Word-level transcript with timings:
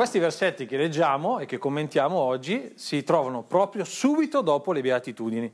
Questi 0.00 0.18
versetti 0.18 0.64
che 0.64 0.78
leggiamo 0.78 1.40
e 1.40 1.44
che 1.44 1.58
commentiamo 1.58 2.16
oggi 2.16 2.72
si 2.74 3.02
trovano 3.02 3.42
proprio 3.42 3.84
subito 3.84 4.40
dopo 4.40 4.72
le 4.72 4.80
beatitudini. 4.80 5.52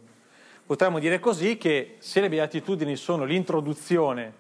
Potremmo 0.65 1.01
dire 1.01 1.19
così 1.19 1.57
che 1.57 1.97
se 1.99 2.21
le 2.21 2.29
beatitudini 2.29 2.95
sono 2.95 3.25
l'introduzione 3.25 4.33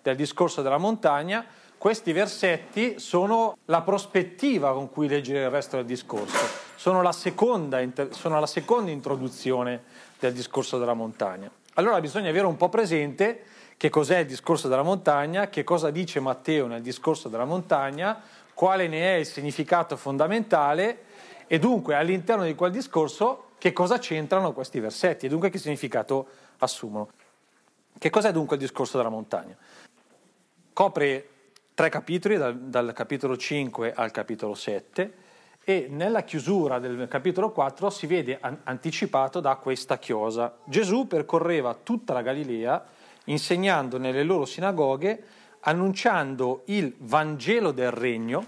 del 0.00 0.14
discorso 0.14 0.62
della 0.62 0.78
montagna, 0.78 1.44
questi 1.76 2.12
versetti 2.12 3.00
sono 3.00 3.56
la 3.64 3.82
prospettiva 3.82 4.72
con 4.72 4.90
cui 4.90 5.08
leggere 5.08 5.40
il 5.40 5.50
resto 5.50 5.74
del 5.74 5.86
discorso, 5.86 6.38
sono 6.76 7.02
la 7.02 7.10
seconda, 7.10 7.80
sono 8.10 8.38
la 8.38 8.46
seconda 8.46 8.92
introduzione 8.92 9.82
del 10.20 10.34
discorso 10.34 10.78
della 10.78 10.94
montagna. 10.94 11.50
Allora 11.74 12.00
bisogna 12.00 12.28
avere 12.28 12.46
un 12.46 12.56
po' 12.56 12.68
presente 12.68 13.42
che 13.76 13.90
cos'è 13.90 14.18
il 14.18 14.26
discorso 14.26 14.66
della 14.66 14.82
montagna, 14.82 15.48
che 15.48 15.62
cosa 15.62 15.90
dice 15.90 16.18
Matteo 16.18 16.66
nel 16.66 16.82
discorso 16.82 17.28
della 17.28 17.44
montagna, 17.44 18.20
quale 18.58 18.88
ne 18.88 19.14
è 19.14 19.18
il 19.18 19.24
significato 19.24 19.96
fondamentale 19.96 21.04
e 21.46 21.60
dunque 21.60 21.94
all'interno 21.94 22.42
di 22.42 22.56
quel 22.56 22.72
discorso 22.72 23.50
che 23.56 23.72
cosa 23.72 23.98
c'entrano 23.98 24.52
questi 24.52 24.80
versetti 24.80 25.26
e 25.26 25.28
dunque 25.28 25.48
che 25.48 25.58
significato 25.58 26.26
assumono. 26.58 27.08
Che 27.96 28.10
cos'è 28.10 28.32
dunque 28.32 28.56
il 28.56 28.62
discorso 28.62 28.96
della 28.96 29.10
montagna? 29.10 29.56
Copre 30.72 31.28
tre 31.72 31.88
capitoli, 31.88 32.36
dal, 32.36 32.58
dal 32.58 32.92
capitolo 32.92 33.36
5 33.36 33.92
al 33.94 34.10
capitolo 34.10 34.54
7, 34.56 35.12
e 35.62 35.86
nella 35.88 36.24
chiusura 36.24 36.80
del 36.80 37.06
capitolo 37.06 37.52
4 37.52 37.90
si 37.90 38.08
vede 38.08 38.38
an- 38.40 38.58
anticipato 38.64 39.38
da 39.38 39.54
questa 39.54 39.98
chiosa. 39.98 40.56
Gesù 40.64 41.06
percorreva 41.06 41.78
tutta 41.80 42.12
la 42.12 42.22
Galilea 42.22 42.84
insegnando 43.26 43.98
nelle 43.98 44.24
loro 44.24 44.46
sinagoghe, 44.46 45.22
annunciando 45.60 46.62
il 46.66 46.94
Vangelo 46.98 47.72
del 47.72 47.90
Regno, 47.90 48.46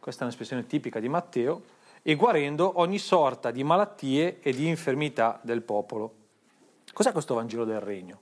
questa 0.00 0.22
è 0.22 0.24
un'espressione 0.24 0.66
tipica 0.66 1.00
di 1.00 1.08
Matteo, 1.08 1.62
e 2.02 2.14
guarendo 2.14 2.74
ogni 2.76 2.98
sorta 2.98 3.50
di 3.50 3.64
malattie 3.64 4.38
e 4.40 4.52
di 4.52 4.68
infermità 4.68 5.40
del 5.42 5.62
popolo. 5.62 6.14
Cos'è 6.92 7.10
questo 7.10 7.34
Vangelo 7.34 7.64
del 7.64 7.80
Regno? 7.80 8.20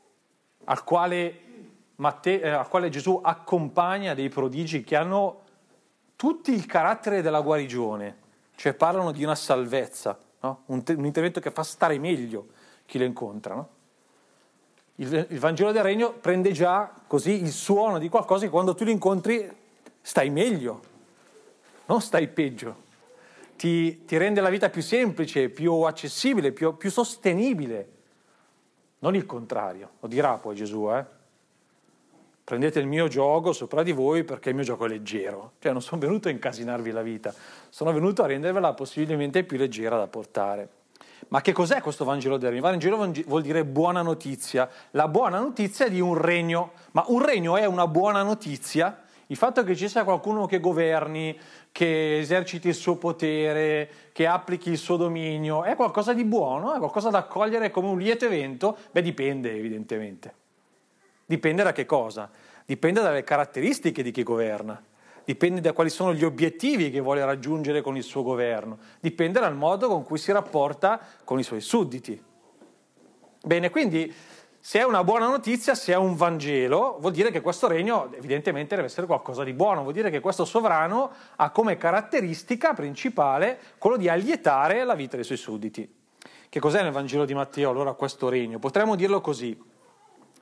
Al 0.65 0.83
quale, 0.85 1.41
Matteo, 1.97 2.41
eh, 2.41 2.49
al 2.49 2.69
quale 2.69 2.89
Gesù 2.89 3.21
accompagna 3.23 4.15
dei 4.15 4.31
prodigi 4.31 4.83
che 4.83 4.97
hanno 4.97 5.43
tutti 6.17 6.53
il 6.53 6.65
carattere 6.65 7.21
della 7.21 7.43
guarigione, 7.43 8.17
cioè 8.57 8.73
parlano 8.73 9.13
di 9.13 9.23
una 9.23 9.35
salvezza, 9.35 10.19
no? 10.41 10.63
un, 10.67 10.83
un, 10.87 11.05
intervento 11.05 11.41
che 11.41 11.51
fa 11.51 11.63
stare 11.63 11.99
meglio 11.99 12.47
chi 12.87 12.97
lo 12.97 13.05
incontra. 13.05 13.55
No? 13.55 13.69
Il, 14.97 15.27
il, 15.31 15.39
Vangelo 15.39 15.73
del 15.73 15.83
Regno 15.83 16.13
prende 16.13 16.53
già 16.53 16.93
così 17.07 17.43
il 17.43 17.51
suono 17.51 17.99
di 17.99 18.09
qualcosa 18.09 18.45
che 18.45 18.51
quando 18.51 18.75
tu 18.75 18.85
lo 18.85 18.91
incontri 18.91 19.51
stai 20.01 20.31
meglio, 20.31 20.83
non 21.87 22.01
stai 22.01 22.29
peggio. 22.29 22.83
Ti, 23.57 24.05
ti 24.05 24.17
rende 24.17 24.41
la 24.41 24.51
vita 24.51 24.69
più 24.69 24.83
semplice, 24.83 25.49
più 25.49 25.73
accessibile, 25.81 26.53
più, 26.53 26.77
più, 26.77 26.91
sostenibile. 26.91 27.89
Non 29.01 29.15
il 29.17 29.27
contrario, 29.27 29.91
lo 30.01 30.09
dirà 30.09 30.35
poi 30.35 30.55
Gesù, 30.55 30.89
eh? 30.91 31.05
Prendete 32.45 32.79
il 32.79 32.87
mio 32.87 33.09
gioco 33.09 33.53
sopra 33.53 33.83
di 33.83 33.93
voi 33.93 34.23
perché 34.23 34.51
il 34.51 34.55
mio 34.55 34.65
gioco 34.65 34.85
è 34.85 34.89
leggero. 34.89 35.53
Cioè 35.59 35.73
non 35.73 35.81
sono 35.81 36.01
venuto 36.01 36.29
a 36.29 36.31
incasinarvi 36.31 36.91
la 36.91 37.03
vita, 37.03 37.35
sono 37.69 37.93
venuto 37.93 38.23
a 38.23 38.27
rendervela 38.27 38.75
possibilmente 38.75 39.45
più 39.45 39.57
leggera 39.57 39.97
da 39.97 40.07
portare. 40.07 40.69
Ma 41.29 41.41
che 41.41 41.53
cos'è 41.53 41.81
questo 41.81 42.05
Vangelo 42.05 42.37
del 42.37 42.51
Regno? 42.51 42.63
Vangelo 42.63 43.13
vuol 43.27 43.43
dire 43.43 43.65
buona 43.65 44.03
notizia, 44.03 44.69
la 44.91 45.09
buona 45.09 45.39
notizia 45.39 45.89
di 45.89 46.01
un 46.01 46.17
regno. 46.17 46.73
Ma 46.93 47.05
un 47.09 47.25
regno 47.25 47.57
è 47.57 47.65
una 47.65 47.87
buona 47.87 48.23
notizia? 48.23 49.03
Il 49.29 49.37
fatto 49.37 49.65
che 49.65 49.75
ci 49.75 49.89
sia 49.89 50.05
qualcuno 50.05 50.47
che 50.47 50.61
governi, 50.61 51.39
che 51.73 52.19
eserciti 52.19 52.69
il 52.69 52.75
suo 52.75 52.97
potere, 52.97 53.91
che 54.13 54.27
applichi 54.27 54.71
il 54.71 54.79
suo 54.79 54.97
dominio, 54.97 55.65
è 55.65 55.75
qualcosa 55.77 56.13
di 56.13 56.25
buono? 56.25 56.75
È 56.75 56.79
qualcosa 56.79 57.11
da 57.11 57.19
accogliere 57.19 57.71
come 57.71 57.89
un 57.89 57.99
lieto 57.99 58.27
evento? 58.27 58.77
Beh, 58.91 59.03
dipende 59.03 59.57
evidentemente. 59.57 60.35
Dipende 61.25 61.63
da 61.63 61.73
che 61.73 61.87
cosa? 61.87 62.31
Dipende 62.67 63.01
dalle 63.01 63.25
caratteristiche 63.25 64.03
di 64.03 64.11
chi 64.11 64.23
governa 64.23 64.83
dipende 65.25 65.61
da 65.61 65.73
quali 65.73 65.91
sono 65.91 66.13
gli 66.15 66.25
obiettivi 66.25 66.91
che 66.91 67.01
vuole 67.01 67.25
raggiungere 67.25 67.81
con 67.81 67.97
il 67.97 68.03
suo 68.03 68.23
governo, 68.23 68.79
dipende 69.01 69.41
dal 69.41 69.57
modo 69.57 69.89
con 69.89 70.05
cui 70.05 70.19
si 70.19 70.33
rapporta 70.33 71.01
con 71.25 71.39
i 71.39 71.43
suoi 71.43 71.61
sudditi. 71.61 72.23
Bene, 73.43 73.71
quindi 73.71 74.13
se 74.61 74.79
è 74.79 74.85
una 74.85 75.05
buona 75.05 75.27
notizia, 75.27 75.75
se 75.75 75.93
è 75.93 75.97
un 75.97 76.15
Vangelo, 76.15 76.97
vuol 77.01 77.13
dire 77.13 77.31
che 77.31 77.41
questo 77.41 77.67
regno 77.67 78.11
evidentemente 78.15 78.75
deve 78.75 78.89
essere 78.89 79.07
qualcosa 79.07 79.45
di 79.45 79.53
buono, 79.53 79.83
vuol 79.83 79.93
dire 79.93 80.11
che 80.11 80.21
questo 80.21 80.45
sovrano 80.45 81.11
ha 81.37 81.51
come 81.51 81.77
caratteristica 81.77 82.73
principale 82.73 83.59
quello 83.79 83.97
di 83.97 84.09
allietare 84.09 84.85
la 84.85 84.95
vita 84.95 85.17
dei 85.17 85.25
suoi 85.25 85.39
sudditi. 85.39 86.03
Che 86.49 86.61
cos'è 86.61 86.83
nel 86.83 86.93
Vangelo 86.93 87.25
di 87.25 87.35
Matteo 87.35 87.69
allora 87.69 87.93
questo 87.93 88.29
regno? 88.29 88.59
Potremmo 88.59 88.95
dirlo 88.95 89.21
così, 89.21 89.61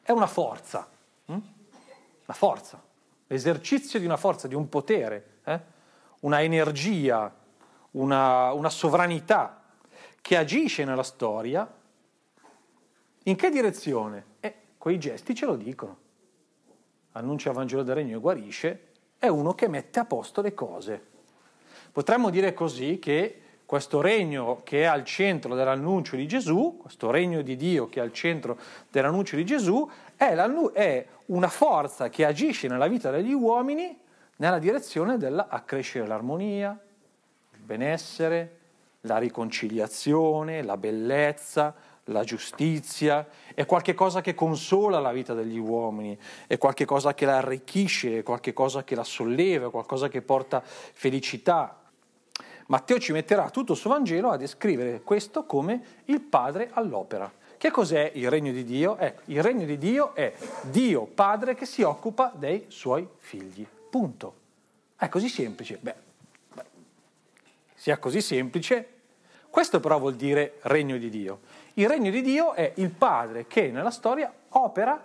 è 0.03 0.13
una 0.13 0.27
forza, 0.27 0.89
hm? 1.25 1.39
la 2.27 2.35
forza 2.35 2.81
l'esercizio 3.33 3.99
di 3.99 4.05
una 4.05 4.19
forza, 4.19 4.47
di 4.47 4.55
un 4.55 4.69
potere, 4.69 5.39
eh? 5.45 5.61
una 6.21 6.43
energia, 6.43 7.35
una, 7.93 8.53
una 8.53 8.69
sovranità 8.69 9.63
che 10.21 10.37
agisce 10.37 10.85
nella 10.85 11.03
storia. 11.03 11.67
In 13.25 13.37
che 13.37 13.49
direzione? 13.49 14.25
Eh, 14.41 14.55
quei 14.77 14.99
gesti 14.99 15.35
ce 15.35 15.47
lo 15.47 15.57
dicono. 15.57 15.97
Annuncia 17.13 17.49
il 17.49 17.57
Vangelo 17.57 17.83
del 17.83 17.95
Regno 17.95 18.19
e 18.19 18.21
guarisce, 18.21 18.89
è 19.19 19.29
uno 19.29 19.55
che 19.55 19.67
mette 19.67 19.99
a 19.99 20.05
posto 20.05 20.43
le 20.43 20.53
cose. 20.53 21.03
Potremmo 21.91 22.29
dire 22.29 22.53
così 22.53 22.99
che 22.99 23.41
questo 23.65 24.03
regno 24.03 24.61
che 24.63 24.83
è 24.83 24.85
al 24.85 25.05
centro 25.05 25.55
dell'annuncio 25.55 26.17
di 26.17 26.27
Gesù, 26.29 26.77
questo 26.79 27.11
regno 27.11 27.41
di 27.41 27.57
Dio 27.57 27.89
che 27.89 28.01
è 28.01 28.03
al 28.03 28.13
centro 28.13 28.59
dell'annuncio 28.91 29.37
di 29.37 29.47
Gesù, 29.47 29.91
è, 30.29 30.73
è 30.73 31.07
una 31.27 31.49
forza 31.49 32.09
che 32.09 32.25
agisce 32.25 32.69
nella 32.69 32.87
vita 32.87 33.11
degli 33.11 33.33
uomini 33.33 33.99
nella 34.37 34.59
direzione 34.59 35.19
dell'accrescere 35.19 36.07
l'armonia, 36.07 36.77
il 37.53 37.61
benessere, 37.61 38.59
la 39.03 39.19
riconciliazione, 39.19 40.63
la 40.63 40.77
bellezza, 40.77 41.75
la 42.07 42.25
giustizia, 42.25 43.25
è 43.55 43.65
qualcosa 43.67 44.21
che 44.21 44.35
consola 44.35 44.99
la 44.99 45.13
vita 45.13 45.33
degli 45.33 45.59
uomini, 45.59 46.19
è 46.49 46.59
qualcosa 46.59 47.15
che 47.15 47.25
la 47.25 47.37
arricchisce, 47.37 48.19
è 48.19 48.23
qualcosa 48.25 48.83
che 48.83 48.97
la 48.97 49.05
solleva, 49.05 49.69
è 49.69 49.71
qualcosa 49.71 50.09
che 50.09 50.23
porta 50.23 50.61
felicità, 50.65 51.83
Matteo 52.67 52.99
ci 52.99 53.13
metterà 53.13 53.51
tutto 53.51 53.73
il 53.73 53.79
suo 53.79 53.91
Vangelo 53.91 54.31
a 54.31 54.37
descrivere 54.37 55.03
questo 55.03 55.45
come 55.45 56.01
il 56.07 56.21
Padre 56.23 56.71
all'opera. 56.73 57.31
Che 57.63 57.71
cos'è 57.71 58.11
il 58.15 58.29
regno 58.29 58.51
di 58.51 58.65
Dio? 58.65 58.97
Ecco, 58.97 59.23
il 59.27 59.41
regno 59.41 59.65
di 59.65 59.79
Dio 59.79 60.17
è 60.17 60.35
Dio 60.63 61.05
Padre 61.05 61.55
che 61.55 61.65
si 61.65 61.83
occupa 61.83 62.33
dei 62.35 62.65
suoi 62.67 63.07
figli. 63.19 63.65
Punto. 63.89 64.35
È 64.97 65.09
così 65.09 65.29
semplice. 65.29 65.79
Beh, 65.81 65.95
beh, 66.55 66.65
sia 67.73 67.99
così 67.99 68.21
semplice. 68.21 68.89
Questo 69.49 69.79
però 69.79 70.01
vuol 70.01 70.17
dire 70.17 70.59
regno 70.63 70.99
di 70.99 71.09
Dio. 71.09 71.43
Il 71.75 71.89
regno 71.89 72.11
di 72.11 72.21
Dio 72.23 72.53
è 72.55 72.73
il 72.79 72.91
Padre 72.91 73.47
che 73.47 73.71
nella 73.71 73.93
storia 73.93 74.35
opera 74.49 75.01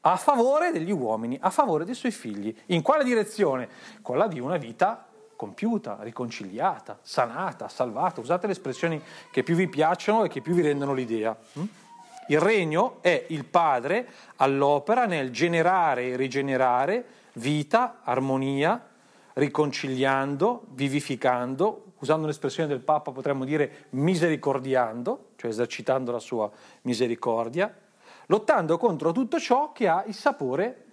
a 0.00 0.16
favore 0.16 0.72
degli 0.72 0.92
uomini, 0.92 1.36
a 1.38 1.50
favore 1.50 1.84
dei 1.84 1.94
suoi 1.94 2.12
figli. 2.12 2.56
In 2.68 2.80
quale 2.80 3.04
direzione? 3.04 3.68
Quella 4.00 4.28
di 4.28 4.40
una 4.40 4.56
vita 4.56 5.05
compiuta, 5.36 5.98
riconciliata, 6.00 6.98
sanata, 7.02 7.68
salvata. 7.68 8.20
Usate 8.20 8.46
le 8.46 8.52
espressioni 8.52 9.00
che 9.30 9.42
più 9.42 9.54
vi 9.54 9.68
piacciono 9.68 10.24
e 10.24 10.28
che 10.28 10.40
più 10.40 10.54
vi 10.54 10.62
rendono 10.62 10.94
l'idea. 10.94 11.36
Mm? 11.58 11.64
Il 12.28 12.40
regno 12.40 12.98
è 13.02 13.26
il 13.28 13.44
Padre 13.44 14.08
all'opera 14.36 15.06
nel 15.06 15.30
generare 15.30 16.08
e 16.08 16.16
rigenerare 16.16 17.04
vita, 17.34 18.00
armonia, 18.02 18.84
riconciliando, 19.34 20.64
vivificando, 20.70 21.92
usando 21.98 22.26
l'espressione 22.26 22.68
del 22.68 22.80
Papa 22.80 23.12
potremmo 23.12 23.44
dire 23.44 23.86
misericordiando, 23.90 25.30
cioè 25.36 25.50
esercitando 25.50 26.10
la 26.10 26.18
sua 26.18 26.50
misericordia, 26.82 27.72
lottando 28.26 28.76
contro 28.76 29.12
tutto 29.12 29.38
ciò 29.38 29.70
che 29.72 29.86
ha 29.86 30.02
il 30.06 30.14
sapore 30.14 30.84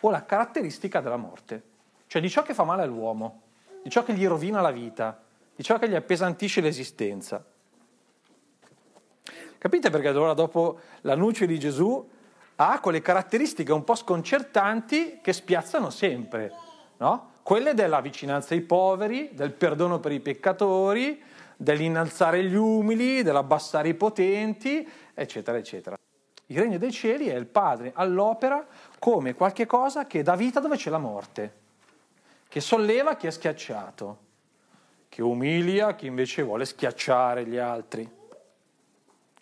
o 0.00 0.10
la 0.10 0.24
caratteristica 0.24 1.00
della 1.00 1.16
morte, 1.16 1.62
cioè 2.06 2.20
di 2.20 2.28
ciò 2.28 2.42
che 2.42 2.54
fa 2.54 2.64
male 2.64 2.82
all'uomo 2.82 3.42
di 3.86 3.92
ciò 3.92 4.02
che 4.02 4.14
gli 4.14 4.26
rovina 4.26 4.60
la 4.60 4.72
vita, 4.72 5.22
di 5.54 5.62
ciò 5.62 5.78
che 5.78 5.88
gli 5.88 5.94
appesantisce 5.94 6.60
l'esistenza. 6.60 7.44
Capite 9.58 9.90
perché 9.90 10.08
allora 10.08 10.34
dopo 10.34 10.80
l'annuncio 11.02 11.46
di 11.46 11.56
Gesù 11.56 12.04
ha 12.56 12.80
quelle 12.80 13.00
caratteristiche 13.00 13.72
un 13.72 13.84
po' 13.84 13.94
sconcertanti 13.94 15.20
che 15.22 15.32
spiazzano 15.32 15.90
sempre, 15.90 16.52
no? 16.96 17.34
Quelle 17.44 17.74
della 17.74 18.00
vicinanza 18.00 18.54
ai 18.54 18.62
poveri, 18.62 19.30
del 19.34 19.52
perdono 19.52 20.00
per 20.00 20.10
i 20.10 20.18
peccatori, 20.18 21.22
dell'innalzare 21.56 22.42
gli 22.42 22.56
umili, 22.56 23.22
dell'abbassare 23.22 23.86
i 23.86 23.94
potenti, 23.94 24.84
eccetera, 25.14 25.58
eccetera. 25.58 25.96
Il 26.46 26.58
regno 26.58 26.78
dei 26.78 26.90
cieli 26.90 27.28
è 27.28 27.36
il 27.36 27.46
Padre 27.46 27.92
all'opera 27.94 28.66
come 28.98 29.36
qualche 29.36 29.64
cosa 29.64 30.08
che 30.08 30.24
dà 30.24 30.34
vita 30.34 30.58
dove 30.58 30.74
c'è 30.74 30.90
la 30.90 30.98
morte 30.98 31.64
che 32.48 32.60
solleva 32.60 33.16
chi 33.16 33.26
è 33.26 33.30
schiacciato, 33.30 34.18
che 35.08 35.22
umilia 35.22 35.94
chi 35.94 36.06
invece 36.06 36.42
vuole 36.42 36.64
schiacciare 36.64 37.46
gli 37.46 37.56
altri, 37.56 38.08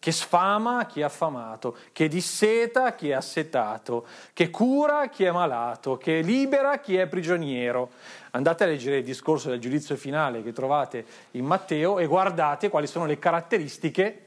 che 0.05 0.13
sfama 0.13 0.85
chi 0.85 1.01
è 1.01 1.05
affamato, 1.05 1.79
che 1.93 2.09
disseta 2.09 2.95
chi 2.95 3.09
è 3.09 3.15
assetato, 3.15 4.07
che 4.35 4.51
cura 4.51 5.09
chi 5.09 5.25
è 5.25 5.31
malato, 5.31 5.97
che 5.97 6.21
libera 6.21 6.79
chi 6.79 6.97
è 6.97 7.07
prigioniero. 7.07 7.91
Andate 8.33 8.65
a 8.65 8.67
leggere 8.67 8.99
il 8.99 9.05
discorso 9.05 9.49
del 9.49 9.61
giudizio 9.61 9.97
finale 9.97 10.43
che 10.43 10.53
trovate 10.53 11.07
in 11.31 11.47
Matteo 11.47 11.99
e 11.99 12.05
guardate 12.05 12.69
quali 12.69 12.87
sono 12.87 13.07
le 13.07 13.19
caratteristiche 13.19 14.27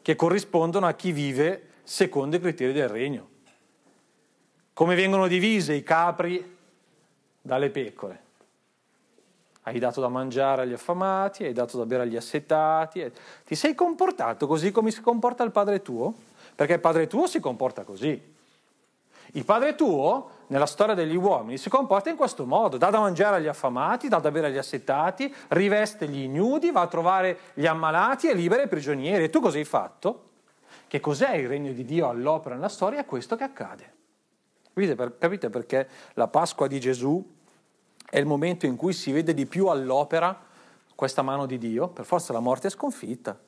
che 0.00 0.14
corrispondono 0.14 0.86
a 0.86 0.92
chi 0.92 1.10
vive 1.10 1.70
secondo 1.82 2.36
i 2.36 2.40
criteri 2.40 2.72
del 2.72 2.88
regno. 2.88 3.28
Come 4.74 4.94
vengono 4.94 5.26
divise 5.26 5.74
i 5.74 5.82
capri 5.82 6.53
dalle 7.44 7.68
pecore. 7.68 8.22
Hai 9.64 9.78
dato 9.78 10.00
da 10.00 10.08
mangiare 10.08 10.62
agli 10.62 10.72
affamati, 10.72 11.44
hai 11.44 11.52
dato 11.52 11.76
da 11.76 11.84
bere 11.84 12.04
agli 12.04 12.16
assetati. 12.16 13.10
Ti 13.44 13.54
sei 13.54 13.74
comportato 13.74 14.46
così 14.46 14.70
come 14.72 14.90
si 14.90 15.02
comporta 15.02 15.42
il 15.44 15.50
padre 15.50 15.82
tuo? 15.82 16.14
Perché 16.54 16.74
il 16.74 16.80
padre 16.80 17.06
tuo 17.06 17.26
si 17.26 17.40
comporta 17.40 17.82
così. 17.82 18.32
Il 19.32 19.44
padre 19.44 19.74
tuo, 19.74 20.30
nella 20.46 20.66
storia 20.66 20.94
degli 20.94 21.16
uomini, 21.16 21.58
si 21.58 21.68
comporta 21.68 22.08
in 22.08 22.16
questo 22.16 22.46
modo, 22.46 22.78
dà 22.78 22.88
da 22.88 23.00
mangiare 23.00 23.36
agli 23.36 23.48
affamati, 23.48 24.08
dà 24.08 24.20
da 24.20 24.30
bere 24.30 24.46
agli 24.46 24.58
assetati, 24.58 25.32
riveste 25.48 26.08
gli 26.08 26.22
ignudi, 26.22 26.70
va 26.70 26.82
a 26.82 26.86
trovare 26.86 27.38
gli 27.54 27.66
ammalati 27.66 28.28
e 28.28 28.34
libera 28.34 28.62
i 28.62 28.68
prigionieri. 28.68 29.24
E 29.24 29.30
tu 29.30 29.40
cosa 29.40 29.58
hai 29.58 29.64
fatto? 29.64 30.30
Che 30.86 31.00
cos'è 31.00 31.34
il 31.34 31.48
regno 31.48 31.72
di 31.72 31.84
Dio 31.84 32.08
all'opera 32.08 32.54
nella 32.54 32.68
storia? 32.68 33.00
È 33.00 33.04
questo 33.04 33.36
che 33.36 33.44
accade. 33.44 33.93
Capite 34.74 35.50
perché 35.50 35.88
la 36.14 36.26
Pasqua 36.26 36.66
di 36.66 36.80
Gesù 36.80 37.24
è 38.10 38.18
il 38.18 38.26
momento 38.26 38.66
in 38.66 38.74
cui 38.74 38.92
si 38.92 39.12
vede 39.12 39.32
di 39.32 39.46
più 39.46 39.68
all'opera 39.68 40.36
questa 40.94 41.22
mano 41.22 41.46
di 41.46 41.58
Dio? 41.58 41.88
Per 41.88 42.04
forza 42.04 42.32
la 42.32 42.40
morte 42.40 42.66
è 42.66 42.70
sconfitta. 42.70 43.38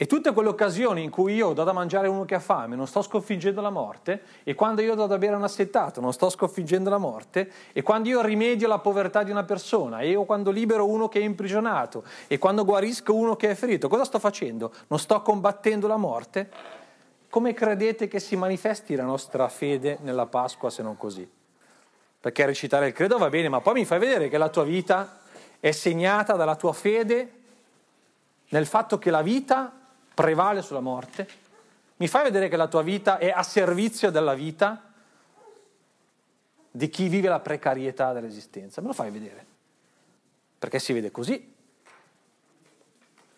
E 0.00 0.06
tutte 0.06 0.32
quelle 0.32 0.48
occasioni 0.48 1.02
in 1.02 1.10
cui 1.10 1.34
io 1.34 1.52
do 1.54 1.64
da 1.64 1.72
mangiare 1.72 2.06
a 2.06 2.10
uno 2.10 2.24
che 2.24 2.36
ha 2.36 2.40
fame, 2.40 2.76
non 2.76 2.86
sto 2.86 3.02
sconfiggendo 3.02 3.60
la 3.60 3.70
morte, 3.70 4.22
e 4.44 4.54
quando 4.54 4.80
io 4.80 4.94
do 4.94 5.06
da 5.06 5.18
bere 5.18 5.34
a 5.34 5.36
un 5.36 5.42
assettato, 5.42 6.00
non 6.00 6.12
sto 6.12 6.30
sconfiggendo 6.30 6.88
la 6.88 6.98
morte, 6.98 7.50
e 7.72 7.82
quando 7.82 8.08
io 8.08 8.22
rimedio 8.22 8.68
la 8.68 8.78
povertà 8.78 9.24
di 9.24 9.32
una 9.32 9.42
persona, 9.42 9.98
e 9.98 10.10
io 10.10 10.22
quando 10.22 10.52
libero 10.52 10.86
uno 10.86 11.08
che 11.08 11.18
è 11.18 11.24
imprigionato, 11.24 12.04
e 12.28 12.38
quando 12.38 12.64
guarisco 12.64 13.12
uno 13.12 13.34
che 13.34 13.50
è 13.50 13.54
ferito, 13.56 13.88
cosa 13.88 14.04
sto 14.04 14.20
facendo? 14.20 14.72
Non 14.86 15.00
sto 15.00 15.20
combattendo 15.20 15.88
la 15.88 15.96
morte? 15.96 16.48
Come 17.30 17.52
credete 17.52 18.08
che 18.08 18.20
si 18.20 18.36
manifesti 18.36 18.94
la 18.94 19.04
nostra 19.04 19.48
fede 19.48 19.98
nella 20.00 20.26
Pasqua 20.26 20.70
se 20.70 20.82
non 20.82 20.96
così? 20.96 21.28
Perché 22.20 22.46
recitare 22.46 22.88
il 22.88 22.92
credo 22.92 23.18
va 23.18 23.28
bene, 23.28 23.48
ma 23.48 23.60
poi 23.60 23.74
mi 23.74 23.84
fai 23.84 23.98
vedere 23.98 24.28
che 24.28 24.38
la 24.38 24.48
tua 24.48 24.64
vita 24.64 25.20
è 25.60 25.70
segnata 25.70 26.34
dalla 26.34 26.56
tua 26.56 26.72
fede 26.72 27.32
nel 28.48 28.66
fatto 28.66 28.98
che 28.98 29.10
la 29.10 29.22
vita 29.22 29.72
prevale 30.14 30.62
sulla 30.62 30.80
morte? 30.80 31.28
Mi 31.96 32.08
fai 32.08 32.24
vedere 32.24 32.48
che 32.48 32.56
la 32.56 32.68
tua 32.68 32.82
vita 32.82 33.18
è 33.18 33.28
a 33.28 33.42
servizio 33.42 34.10
della 34.10 34.34
vita 34.34 34.84
di 36.70 36.88
chi 36.88 37.08
vive 37.08 37.28
la 37.28 37.40
precarietà 37.40 38.12
dell'esistenza? 38.12 38.80
Me 38.80 38.86
lo 38.86 38.92
fai 38.94 39.10
vedere? 39.10 39.46
Perché 40.58 40.78
si 40.78 40.92
vede 40.92 41.10
così 41.10 41.54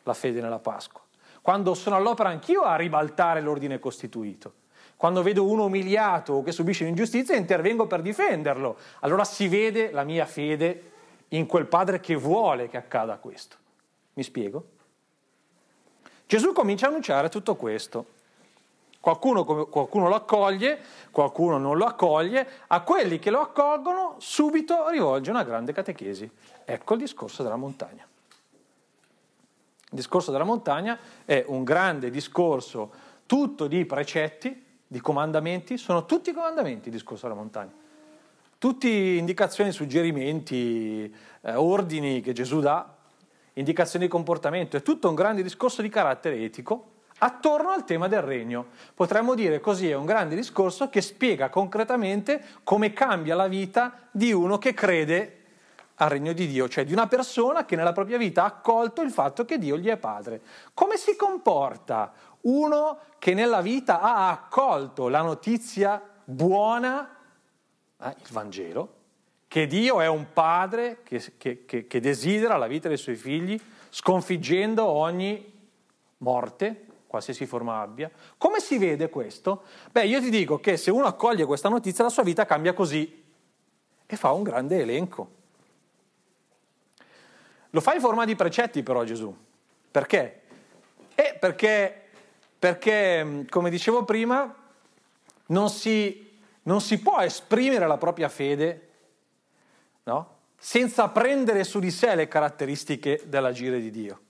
la 0.04 0.14
fede 0.14 0.40
nella 0.40 0.58
Pasqua. 0.58 1.00
Quando 1.42 1.74
sono 1.74 1.96
all'opera 1.96 2.28
anch'io 2.28 2.62
a 2.62 2.76
ribaltare 2.76 3.40
l'ordine 3.40 3.78
costituito. 3.78 4.54
Quando 4.96 5.22
vedo 5.22 5.48
uno 5.48 5.64
umiliato 5.64 6.34
o 6.34 6.42
che 6.42 6.52
subisce 6.52 6.84
un'ingiustizia 6.84 7.34
intervengo 7.34 7.86
per 7.86 8.02
difenderlo. 8.02 8.76
Allora 9.00 9.24
si 9.24 9.48
vede 9.48 9.90
la 9.92 10.04
mia 10.04 10.26
fede 10.26 10.90
in 11.28 11.46
quel 11.46 11.66
padre 11.66 12.00
che 12.00 12.14
vuole 12.16 12.68
che 12.68 12.76
accada 12.76 13.16
questo. 13.16 13.56
Mi 14.14 14.22
spiego? 14.22 14.64
Gesù 16.26 16.52
comincia 16.52 16.86
a 16.86 16.88
annunciare 16.90 17.28
tutto 17.28 17.56
questo. 17.56 18.18
Qualcuno, 19.00 19.44
qualcuno, 19.44 20.08
lo 20.08 20.14
accoglie, 20.14 20.78
qualcuno 21.10 21.56
non 21.56 21.78
lo 21.78 21.86
accoglie, 21.86 22.46
a 22.66 22.82
quelli 22.82 23.18
che 23.18 23.30
lo 23.30 23.40
accolgono 23.40 24.16
subito 24.18 24.90
rivolge 24.90 25.30
una 25.30 25.42
grande 25.42 25.72
catechesi. 25.72 26.30
Ecco 26.66 26.94
il 26.94 27.00
discorso 27.00 27.42
della 27.42 27.56
montagna. 27.56 28.06
Il 29.90 29.96
discorso 29.96 30.30
della 30.30 30.44
montagna 30.44 30.96
è 31.24 31.44
un 31.48 31.64
grande 31.64 32.10
discorso 32.10 32.92
tutto 33.26 33.66
di 33.66 33.84
precetti, 33.84 34.64
di 34.86 35.00
comandamenti, 35.00 35.76
sono 35.76 36.06
tutti 36.06 36.32
comandamenti 36.32 36.88
il 36.88 36.94
discorso 36.94 37.26
della 37.26 37.38
montagna. 37.38 37.72
Tutti 38.56 39.16
indicazioni, 39.16 39.72
suggerimenti, 39.72 41.12
eh, 41.40 41.54
ordini 41.54 42.20
che 42.20 42.32
Gesù 42.32 42.60
dà 42.60 42.94
indicazioni 43.54 44.04
di 44.04 44.10
comportamento, 44.10 44.76
è 44.76 44.82
tutto 44.82 45.08
un 45.08 45.14
grande 45.16 45.42
discorso 45.42 45.82
di 45.82 45.88
carattere 45.88 46.42
etico 46.42 46.98
attorno 47.18 47.70
al 47.70 47.84
tema 47.84 48.06
del 48.06 48.22
regno. 48.22 48.66
Potremmo 48.94 49.34
dire 49.34 49.58
così, 49.58 49.90
è 49.90 49.94
un 49.94 50.06
grande 50.06 50.36
discorso 50.36 50.88
che 50.88 51.00
spiega 51.00 51.48
concretamente 51.48 52.44
come 52.62 52.92
cambia 52.92 53.34
la 53.34 53.48
vita 53.48 54.08
di 54.10 54.32
uno 54.32 54.58
che 54.58 54.72
crede 54.72 55.39
al 56.02 56.08
regno 56.08 56.32
di 56.32 56.46
Dio, 56.46 56.68
cioè 56.68 56.84
di 56.84 56.92
una 56.92 57.06
persona 57.06 57.66
che 57.66 57.76
nella 57.76 57.92
propria 57.92 58.16
vita 58.16 58.42
ha 58.42 58.46
accolto 58.46 59.02
il 59.02 59.10
fatto 59.10 59.44
che 59.44 59.58
Dio 59.58 59.76
gli 59.76 59.88
è 59.88 59.98
padre. 59.98 60.40
Come 60.72 60.96
si 60.96 61.14
comporta 61.14 62.12
uno 62.42 62.98
che 63.18 63.34
nella 63.34 63.60
vita 63.60 64.00
ha 64.00 64.30
accolto 64.30 65.08
la 65.08 65.20
notizia 65.20 66.02
buona, 66.24 67.16
eh, 68.00 68.08
il 68.08 68.32
Vangelo, 68.32 68.94
che 69.46 69.66
Dio 69.66 70.00
è 70.00 70.06
un 70.06 70.32
padre 70.32 71.02
che, 71.02 71.22
che, 71.36 71.66
che, 71.66 71.86
che 71.86 72.00
desidera 72.00 72.56
la 72.56 72.66
vita 72.66 72.88
dei 72.88 72.96
suoi 72.96 73.16
figli, 73.16 73.60
sconfiggendo 73.90 74.86
ogni 74.86 75.52
morte, 76.18 76.86
qualsiasi 77.06 77.44
forma 77.44 77.80
abbia. 77.80 78.10
Come 78.38 78.60
si 78.60 78.78
vede 78.78 79.10
questo? 79.10 79.64
Beh, 79.90 80.06
io 80.06 80.20
ti 80.20 80.30
dico 80.30 80.60
che 80.60 80.78
se 80.78 80.90
uno 80.90 81.04
accoglie 81.04 81.44
questa 81.44 81.68
notizia, 81.68 82.04
la 82.04 82.10
sua 82.10 82.22
vita 82.22 82.46
cambia 82.46 82.72
così 82.72 83.22
e 84.06 84.16
fa 84.16 84.32
un 84.32 84.42
grande 84.42 84.80
elenco. 84.80 85.38
Lo 87.70 87.80
fa 87.80 87.94
in 87.94 88.00
forma 88.00 88.24
di 88.24 88.36
precetti 88.36 88.82
però 88.82 89.04
Gesù. 89.04 89.34
Perché? 89.90 90.42
Eh, 91.14 91.36
perché, 91.38 92.08
perché 92.58 93.44
come 93.48 93.70
dicevo 93.70 94.04
prima, 94.04 94.54
non 95.46 95.68
si, 95.68 96.38
non 96.62 96.80
si 96.80 96.98
può 97.00 97.20
esprimere 97.20 97.86
la 97.86 97.98
propria 97.98 98.28
fede 98.28 98.88
no? 100.04 100.38
senza 100.56 101.08
prendere 101.08 101.64
su 101.64 101.78
di 101.78 101.90
sé 101.90 102.14
le 102.14 102.28
caratteristiche 102.28 103.22
dell'agire 103.26 103.80
di 103.80 103.90
Dio. 103.90 104.20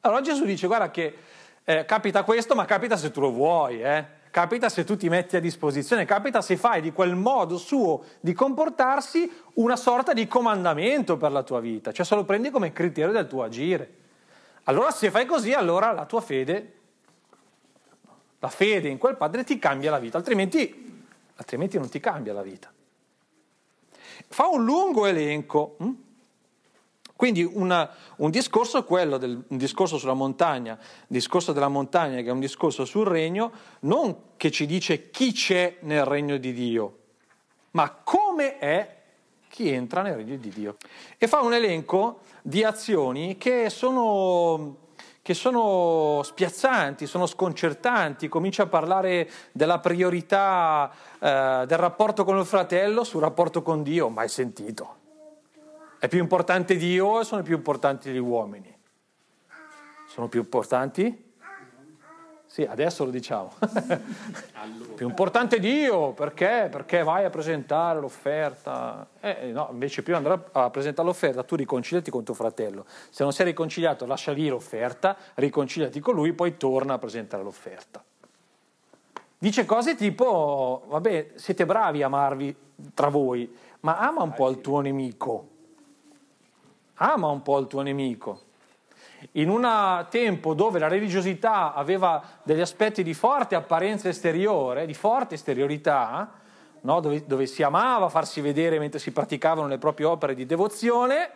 Allora 0.00 0.20
Gesù 0.20 0.44
dice, 0.44 0.66
guarda 0.66 0.90
che 0.90 1.16
eh, 1.64 1.84
capita 1.84 2.24
questo, 2.24 2.54
ma 2.54 2.64
capita 2.66 2.96
se 2.96 3.10
tu 3.10 3.20
lo 3.20 3.30
vuoi, 3.30 3.82
eh? 3.82 4.22
Capita 4.34 4.68
se 4.68 4.82
tu 4.82 4.96
ti 4.96 5.08
metti 5.08 5.36
a 5.36 5.40
disposizione, 5.40 6.04
capita 6.04 6.42
se 6.42 6.56
fai 6.56 6.80
di 6.80 6.90
quel 6.90 7.14
modo 7.14 7.56
suo 7.56 8.02
di 8.18 8.32
comportarsi 8.32 9.30
una 9.54 9.76
sorta 9.76 10.12
di 10.12 10.26
comandamento 10.26 11.16
per 11.16 11.30
la 11.30 11.44
tua 11.44 11.60
vita, 11.60 11.92
cioè 11.92 12.04
se 12.04 12.16
lo 12.16 12.24
prendi 12.24 12.50
come 12.50 12.72
criterio 12.72 13.12
del 13.12 13.28
tuo 13.28 13.44
agire. 13.44 14.02
Allora 14.64 14.90
se 14.90 15.12
fai 15.12 15.24
così, 15.24 15.52
allora 15.52 15.92
la 15.92 16.04
tua 16.04 16.20
fede, 16.20 16.72
la 18.40 18.48
fede 18.48 18.88
in 18.88 18.98
quel 18.98 19.16
padre 19.16 19.44
ti 19.44 19.56
cambia 19.60 19.92
la 19.92 20.00
vita, 20.00 20.16
altrimenti, 20.16 21.02
altrimenti 21.36 21.78
non 21.78 21.88
ti 21.88 22.00
cambia 22.00 22.32
la 22.32 22.42
vita 22.42 22.72
fa 24.28 24.48
un 24.48 24.64
lungo 24.64 25.06
elenco. 25.06 25.76
Hm? 25.80 25.90
Quindi 27.16 27.44
una, 27.44 27.88
un 28.16 28.30
discorso 28.30 28.82
quello, 28.84 29.18
del, 29.18 29.42
un 29.46 29.56
discorso 29.56 29.98
sulla 29.98 30.14
montagna, 30.14 30.72
il 30.72 31.06
discorso 31.06 31.52
della 31.52 31.68
montagna 31.68 32.20
che 32.20 32.28
è 32.28 32.32
un 32.32 32.40
discorso 32.40 32.84
sul 32.84 33.06
regno, 33.06 33.52
non 33.80 34.16
che 34.36 34.50
ci 34.50 34.66
dice 34.66 35.10
chi 35.10 35.32
c'è 35.32 35.76
nel 35.80 36.04
regno 36.04 36.36
di 36.38 36.52
Dio, 36.52 36.98
ma 37.72 37.90
come 37.90 38.58
è 38.58 39.02
chi 39.48 39.70
entra 39.70 40.02
nel 40.02 40.16
regno 40.16 40.36
di 40.36 40.48
Dio. 40.48 40.76
E 41.16 41.28
fa 41.28 41.40
un 41.40 41.54
elenco 41.54 42.20
di 42.42 42.64
azioni 42.64 43.38
che 43.38 43.70
sono 43.70 44.82
che 45.22 45.32
sono 45.32 46.20
spiazzanti, 46.22 47.06
sono 47.06 47.24
sconcertanti, 47.24 48.28
comincia 48.28 48.64
a 48.64 48.66
parlare 48.66 49.30
della 49.52 49.78
priorità 49.78 50.92
eh, 51.18 51.64
del 51.66 51.78
rapporto 51.78 52.24
con 52.24 52.36
il 52.36 52.44
fratello 52.44 53.04
sul 53.04 53.22
rapporto 53.22 53.62
con 53.62 53.82
Dio, 53.82 54.10
mai 54.10 54.28
sentito. 54.28 55.03
È 56.04 56.08
più 56.08 56.18
importante 56.18 56.76
Dio 56.76 57.06
o 57.06 57.22
sono 57.22 57.42
più 57.42 57.56
importanti 57.56 58.10
gli 58.10 58.18
uomini? 58.18 58.70
Sono 60.06 60.28
più 60.28 60.40
importanti? 60.40 61.32
Sì, 62.44 62.62
adesso 62.64 63.06
lo 63.06 63.10
diciamo. 63.10 63.54
allora. 64.52 64.92
Più 64.96 65.08
importante 65.08 65.58
Dio, 65.58 66.12
perché? 66.12 66.68
Perché 66.70 67.02
vai 67.02 67.24
a 67.24 67.30
presentare 67.30 68.00
l'offerta. 68.00 69.06
Eh, 69.18 69.50
no, 69.50 69.70
invece 69.72 70.02
prima 70.02 70.18
di 70.18 70.26
andare 70.26 70.50
a 70.52 70.68
presentare 70.68 71.08
l'offerta 71.08 71.42
tu 71.42 71.56
riconciliati 71.56 72.10
con 72.10 72.22
tuo 72.22 72.34
fratello. 72.34 72.84
Se 73.08 73.22
non 73.22 73.32
sei 73.32 73.46
riconciliato 73.46 74.04
lascia 74.04 74.32
lì 74.32 74.46
l'offerta, 74.46 75.16
riconciliati 75.36 76.00
con 76.00 76.14
lui, 76.14 76.34
poi 76.34 76.58
torna 76.58 76.92
a 76.92 76.98
presentare 76.98 77.42
l'offerta. 77.42 78.04
Dice 79.38 79.64
cose 79.64 79.94
tipo, 79.94 80.84
vabbè, 80.86 81.30
siete 81.36 81.64
bravi 81.64 82.02
a 82.02 82.06
amarvi 82.08 82.54
tra 82.92 83.08
voi, 83.08 83.50
ma 83.80 83.96
ama 83.96 84.22
un 84.22 84.34
po' 84.34 84.50
il 84.50 84.60
tuo 84.60 84.80
nemico. 84.80 85.52
Ama 86.94 87.28
un 87.28 87.42
po' 87.42 87.58
il 87.58 87.66
tuo 87.66 87.82
nemico. 87.82 88.40
In 89.32 89.48
un 89.48 90.06
tempo 90.10 90.54
dove 90.54 90.78
la 90.78 90.88
religiosità 90.88 91.72
aveva 91.72 92.22
degli 92.42 92.60
aspetti 92.60 93.02
di 93.02 93.14
forte 93.14 93.54
apparenza 93.54 94.08
esteriore, 94.08 94.86
di 94.86 94.94
forte 94.94 95.34
esteriorità, 95.34 96.30
no? 96.82 97.00
dove, 97.00 97.24
dove 97.26 97.46
si 97.46 97.62
amava 97.62 98.08
farsi 98.08 98.40
vedere 98.40 98.78
mentre 98.78 98.98
si 98.98 99.12
praticavano 99.12 99.66
le 99.66 99.78
proprie 99.78 100.06
opere 100.06 100.34
di 100.34 100.46
devozione, 100.46 101.30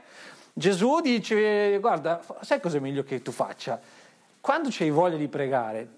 Gesù 0.53 1.01
dice, 1.01 1.79
guarda, 1.79 2.21
sai 2.41 2.61
cosa 2.61 2.79
è 2.79 2.81
meglio 2.81 3.05
che 3.05 3.23
tu 3.23 3.31
faccia? 3.31 3.81
Quando 4.41 4.69
c'hai 4.71 4.91
voglia 4.91 5.17
di 5.17 5.29
pregare, 5.29 5.89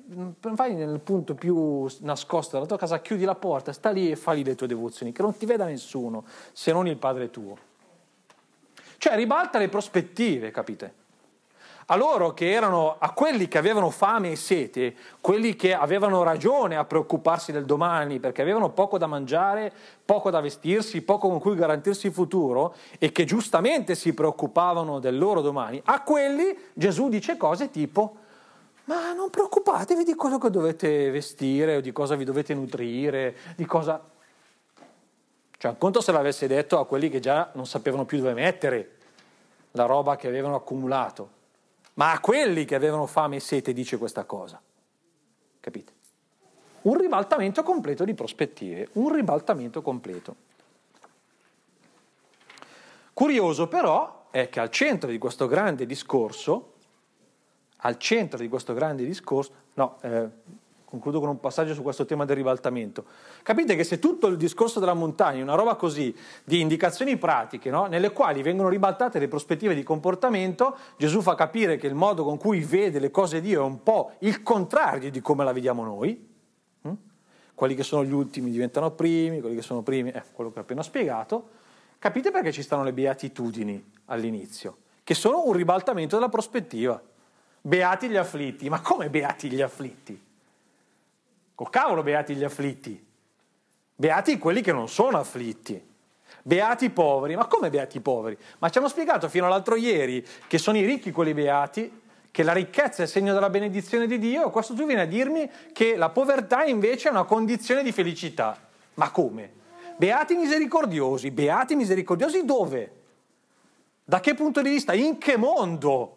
vai 0.40 0.74
nel 0.74 1.00
punto 1.00 1.34
più 1.34 1.86
nascosto 2.00 2.56
della 2.56 2.66
tua 2.66 2.76
casa, 2.76 3.00
chiudi 3.00 3.24
la 3.24 3.34
porta, 3.34 3.72
sta 3.72 3.90
lì 3.90 4.10
e 4.10 4.16
fai 4.16 4.42
le 4.44 4.54
tue 4.54 4.66
devozioni, 4.66 5.12
che 5.12 5.22
non 5.22 5.36
ti 5.36 5.46
veda 5.46 5.64
nessuno, 5.64 6.24
se 6.52 6.72
non 6.72 6.86
il 6.86 6.96
Padre 6.96 7.30
tuo. 7.30 7.69
Cioè 9.00 9.16
ribalta 9.16 9.56
le 9.58 9.70
prospettive, 9.70 10.50
capite? 10.50 10.92
A 11.86 11.96
loro 11.96 12.34
che 12.34 12.52
erano, 12.52 12.96
a 12.98 13.12
quelli 13.12 13.48
che 13.48 13.56
avevano 13.56 13.88
fame 13.88 14.32
e 14.32 14.36
sete, 14.36 14.94
quelli 15.22 15.56
che 15.56 15.72
avevano 15.72 16.22
ragione 16.22 16.76
a 16.76 16.84
preoccuparsi 16.84 17.50
del 17.50 17.64
domani 17.64 18.18
perché 18.18 18.42
avevano 18.42 18.68
poco 18.68 18.98
da 18.98 19.06
mangiare, 19.06 19.72
poco 20.04 20.28
da 20.28 20.40
vestirsi, 20.40 21.00
poco 21.00 21.30
con 21.30 21.40
cui 21.40 21.54
garantirsi 21.54 22.08
il 22.08 22.12
futuro 22.12 22.74
e 22.98 23.10
che 23.10 23.24
giustamente 23.24 23.94
si 23.94 24.12
preoccupavano 24.12 24.98
del 24.98 25.16
loro 25.16 25.40
domani, 25.40 25.80
a 25.86 26.02
quelli 26.02 26.54
Gesù 26.74 27.08
dice 27.08 27.38
cose 27.38 27.70
tipo 27.70 28.16
ma 28.84 29.14
non 29.14 29.30
preoccupatevi 29.30 30.04
di 30.04 30.14
quello 30.14 30.36
che 30.36 30.50
dovete 30.50 31.10
vestire 31.10 31.76
o 31.76 31.80
di 31.80 31.92
cosa 31.92 32.16
vi 32.16 32.24
dovete 32.24 32.52
nutrire, 32.52 33.34
di 33.56 33.64
cosa... 33.64 33.98
Cioè, 35.60 35.72
un 35.72 35.76
conto 35.76 36.00
se 36.00 36.10
l'avesse 36.10 36.46
detto 36.46 36.78
a 36.78 36.86
quelli 36.86 37.10
che 37.10 37.20
già 37.20 37.50
non 37.52 37.66
sapevano 37.66 38.06
più 38.06 38.16
dove 38.16 38.32
mettere 38.32 38.96
la 39.72 39.84
roba 39.84 40.16
che 40.16 40.26
avevano 40.26 40.54
accumulato, 40.54 41.30
ma 41.94 42.12
a 42.12 42.20
quelli 42.20 42.64
che 42.64 42.74
avevano 42.74 43.04
fame 43.04 43.36
e 43.36 43.40
sete 43.40 43.74
dice 43.74 43.98
questa 43.98 44.24
cosa. 44.24 44.58
Capite? 45.60 45.92
Un 46.80 46.96
ribaltamento 46.96 47.62
completo 47.62 48.06
di 48.06 48.14
prospettive, 48.14 48.88
un 48.92 49.12
ribaltamento 49.12 49.82
completo. 49.82 50.34
Curioso 53.12 53.68
però 53.68 54.28
è 54.30 54.48
che 54.48 54.60
al 54.60 54.70
centro 54.70 55.10
di 55.10 55.18
questo 55.18 55.46
grande 55.46 55.84
discorso 55.84 56.72
al 57.82 57.98
centro 57.98 58.38
di 58.38 58.48
questo 58.48 58.74
grande 58.74 59.04
discorso, 59.04 59.52
no, 59.74 59.98
eh, 60.02 60.28
concludo 60.90 61.20
con 61.20 61.28
un 61.28 61.38
passaggio 61.38 61.72
su 61.72 61.82
questo 61.82 62.04
tema 62.04 62.24
del 62.24 62.34
ribaltamento. 62.34 63.04
Capite 63.44 63.76
che 63.76 63.84
se 63.84 64.00
tutto 64.00 64.26
il 64.26 64.36
discorso 64.36 64.80
della 64.80 64.92
montagna 64.92 65.38
è 65.38 65.42
una 65.42 65.54
roba 65.54 65.76
così, 65.76 66.14
di 66.42 66.60
indicazioni 66.60 67.16
pratiche, 67.16 67.70
no? 67.70 67.86
nelle 67.86 68.10
quali 68.10 68.42
vengono 68.42 68.68
ribaltate 68.68 69.20
le 69.20 69.28
prospettive 69.28 69.76
di 69.76 69.84
comportamento, 69.84 70.76
Gesù 70.96 71.22
fa 71.22 71.36
capire 71.36 71.76
che 71.76 71.86
il 71.86 71.94
modo 71.94 72.24
con 72.24 72.36
cui 72.38 72.60
vede 72.60 72.98
le 72.98 73.12
cose 73.12 73.40
di 73.40 73.48
Dio 73.50 73.62
è 73.62 73.64
un 73.64 73.84
po' 73.84 74.12
il 74.18 74.42
contrario 74.42 75.12
di 75.12 75.20
come 75.20 75.44
la 75.44 75.52
vediamo 75.52 75.84
noi. 75.84 76.28
Hm? 76.82 76.92
Quelli 77.54 77.76
che 77.76 77.84
sono 77.84 78.04
gli 78.04 78.12
ultimi 78.12 78.50
diventano 78.50 78.90
primi, 78.90 79.40
quelli 79.40 79.54
che 79.54 79.62
sono 79.62 79.82
primi, 79.82 80.10
eh, 80.10 80.24
quello 80.32 80.50
che 80.50 80.58
ho 80.58 80.62
appena 80.62 80.82
spiegato. 80.82 81.50
Capite 82.00 82.32
perché 82.32 82.50
ci 82.50 82.62
stanno 82.62 82.82
le 82.82 82.92
beatitudini 82.92 83.92
all'inizio? 84.06 84.78
Che 85.04 85.14
sono 85.14 85.46
un 85.46 85.52
ribaltamento 85.52 86.16
della 86.16 86.28
prospettiva. 86.28 87.00
Beati 87.60 88.08
gli 88.08 88.16
afflitti. 88.16 88.68
Ma 88.68 88.80
come 88.80 89.08
beati 89.08 89.50
gli 89.50 89.60
afflitti? 89.60 90.28
Col 91.60 91.68
cavolo 91.68 92.02
beati 92.02 92.34
gli 92.34 92.42
afflitti. 92.42 93.06
Beati 93.94 94.38
quelli 94.38 94.62
che 94.62 94.72
non 94.72 94.88
sono 94.88 95.18
afflitti. 95.18 95.78
Beati 96.42 96.86
i 96.86 96.90
poveri. 96.90 97.36
Ma 97.36 97.44
come 97.48 97.68
beati 97.68 97.98
i 97.98 98.00
poveri? 98.00 98.38
Ma 98.60 98.70
ci 98.70 98.78
hanno 98.78 98.88
spiegato 98.88 99.28
fino 99.28 99.44
all'altro 99.44 99.76
ieri 99.76 100.26
che 100.46 100.56
sono 100.56 100.78
i 100.78 100.86
ricchi 100.86 101.10
quelli 101.10 101.34
beati, 101.34 102.00
che 102.30 102.42
la 102.44 102.54
ricchezza 102.54 103.02
è 103.02 103.06
segno 103.06 103.34
della 103.34 103.50
benedizione 103.50 104.06
di 104.06 104.18
Dio, 104.18 104.48
e 104.48 104.50
questo 104.50 104.72
tu 104.72 104.86
vieni 104.86 105.02
a 105.02 105.06
dirmi 105.06 105.50
che 105.74 105.96
la 105.96 106.08
povertà 106.08 106.64
invece 106.64 107.08
è 107.08 107.10
una 107.10 107.24
condizione 107.24 107.82
di 107.82 107.92
felicità. 107.92 108.58
Ma 108.94 109.10
come? 109.10 109.52
Beati 109.98 110.36
misericordiosi, 110.36 111.30
beati 111.30 111.74
misericordiosi 111.74 112.42
dove? 112.46 112.92
Da 114.02 114.20
che 114.20 114.32
punto 114.32 114.62
di 114.62 114.70
vista? 114.70 114.94
In 114.94 115.18
che 115.18 115.36
mondo? 115.36 116.16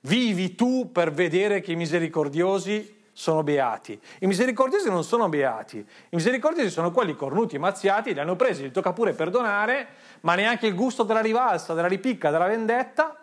Vivi 0.00 0.56
tu 0.56 0.90
per 0.90 1.12
vedere 1.12 1.60
che 1.60 1.70
i 1.70 1.76
misericordiosi 1.76 2.96
sono 3.18 3.42
beati. 3.42 4.00
I 4.20 4.26
misericordiosi 4.28 4.88
non 4.88 5.02
sono 5.02 5.28
beati. 5.28 5.78
I 5.78 6.14
misericordiosi 6.14 6.70
sono 6.70 6.92
quelli 6.92 7.16
cornuti 7.16 7.58
mazziati, 7.58 8.14
li 8.14 8.20
hanno 8.20 8.36
presi, 8.36 8.62
gli 8.62 8.70
tocca 8.70 8.92
pure 8.92 9.12
perdonare, 9.12 9.88
ma 10.20 10.36
neanche 10.36 10.68
il 10.68 10.76
gusto 10.76 11.02
della 11.02 11.20
rivalsa, 11.20 11.74
della 11.74 11.88
ripicca, 11.88 12.30
della 12.30 12.46
vendetta. 12.46 13.16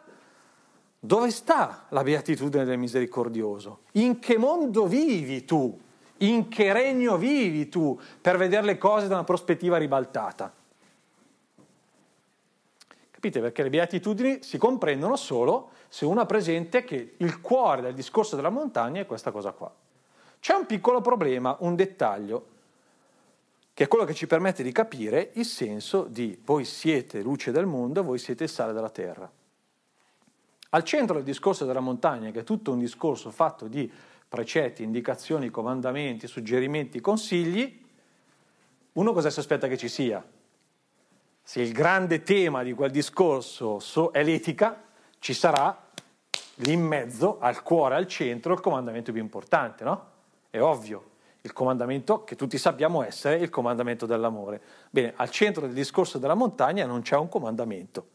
Dove 1.00 1.32
sta 1.32 1.86
la 1.90 2.04
beatitudine 2.04 2.66
del 2.66 2.78
misericordioso? 2.78 3.84
In 3.94 4.20
che 4.20 4.38
mondo 4.38 4.86
vivi 4.86 5.46
tu? 5.46 5.80
In 6.18 6.50
che 6.50 6.74
regno 6.74 7.16
vivi 7.16 7.70
tu 7.70 7.98
per 8.20 8.36
vedere 8.36 8.66
le 8.66 8.78
cose 8.78 9.08
da 9.08 9.14
una 9.14 9.24
prospettiva 9.24 9.78
ribaltata? 9.78 10.54
Capite? 13.12 13.40
Perché 13.40 13.64
le 13.64 13.70
beatitudini 13.70 14.40
si 14.42 14.58
comprendono 14.58 15.16
solo 15.16 15.70
se 15.88 16.04
uno 16.04 16.20
ha 16.20 16.26
presente 16.26 16.84
che 16.84 17.14
il 17.16 17.40
cuore 17.40 17.82
del 17.82 17.94
discorso 17.94 18.36
della 18.36 18.50
montagna 18.50 19.00
è 19.00 19.06
questa 19.06 19.32
cosa 19.32 19.52
qua. 19.52 19.74
C'è 20.46 20.54
un 20.54 20.68
piccolo 20.68 21.02
problema, 21.02 21.58
un 21.62 21.76
dettaglio, 21.76 22.46
che 23.74 23.86
è 23.86 23.88
quello 23.88 24.06
che 24.06 24.14
ci 24.14 24.28
permette 24.28 24.62
di 24.62 24.72
capire 24.72 25.32
il 25.34 25.46
senso 25.46 26.04
di 26.04 26.40
voi 26.46 26.66
siete 26.66 27.24
luce 27.24 27.50
del 27.50 27.66
mondo, 27.66 28.04
voi 28.04 28.20
siete 28.20 28.48
sale 28.48 28.72
della 28.72 28.92
terra. 28.92 29.28
Al 30.70 30.84
centro 30.84 31.16
del 31.16 31.24
discorso 31.24 31.66
della 31.66 31.80
montagna, 31.80 32.30
che 32.30 32.42
è 32.42 32.44
tutto 32.44 32.72
un 32.72 32.78
discorso 32.78 33.32
fatto 33.32 33.68
di 33.68 33.92
precetti, 34.30 34.84
indicazioni, 34.84 35.50
comandamenti, 35.50 36.28
suggerimenti, 36.28 37.02
consigli, 37.02 37.84
uno 38.92 39.14
cosa 39.14 39.32
si 39.32 39.40
aspetta 39.40 39.68
che 39.68 39.78
ci 39.78 39.90
sia? 39.90 40.24
Se 41.42 41.60
il 41.60 41.72
grande 41.72 42.22
tema 42.22 42.62
di 42.62 42.74
quel 42.74 42.92
discorso 42.92 44.12
è 44.12 44.22
l'etica, 44.22 44.80
ci 45.18 45.34
sarà 45.34 45.90
lì 46.58 46.74
in 46.74 46.84
mezzo, 46.84 47.40
al 47.40 47.64
cuore, 47.64 47.96
al 47.96 48.06
centro, 48.06 48.54
il 48.54 48.60
comandamento 48.60 49.12
più 49.12 49.22
importante, 49.22 49.84
no? 49.84 50.14
È 50.56 50.62
ovvio, 50.62 51.04
il 51.42 51.52
comandamento 51.52 52.24
che 52.24 52.38
tutti 52.38 52.58
sappiamo 52.58 53.04
essere 53.04 53.36
il 53.36 53.50
comandamento 53.50 54.06
dell'amore. 54.06 54.62
Bene, 54.90 55.12
al 55.18 55.30
centro 55.30 55.66
del 55.66 55.76
discorso 55.76 56.18
della 56.18 56.34
montagna 56.34 56.86
non 56.86 57.02
c'è 57.02 57.18
un 57.18 57.28
comandamento. 57.28 58.08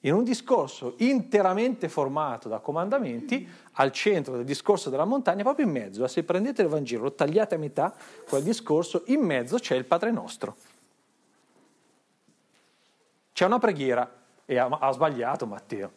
In 0.00 0.12
un 0.12 0.24
discorso 0.24 0.92
interamente 0.98 1.88
formato 1.88 2.50
da 2.50 2.58
comandamenti, 2.58 3.48
al 3.72 3.92
centro 3.92 4.36
del 4.36 4.44
discorso 4.44 4.90
della 4.90 5.06
montagna, 5.06 5.42
proprio 5.42 5.64
in 5.64 5.72
mezzo, 5.72 6.06
se 6.06 6.22
prendete 6.22 6.60
il 6.60 6.68
Vangelo, 6.68 7.04
lo 7.04 7.14
tagliate 7.14 7.54
a 7.54 7.58
metà, 7.58 7.94
quel 8.28 8.42
discorso, 8.42 9.04
in 9.06 9.20
mezzo 9.20 9.56
c'è 9.56 9.74
il 9.74 9.86
Padre 9.86 10.10
nostro. 10.10 10.54
C'è 13.32 13.46
una 13.46 13.58
preghiera, 13.58 14.12
e 14.44 14.58
ha, 14.58 14.66
ha 14.66 14.92
sbagliato 14.92 15.46
Matteo. 15.46 15.92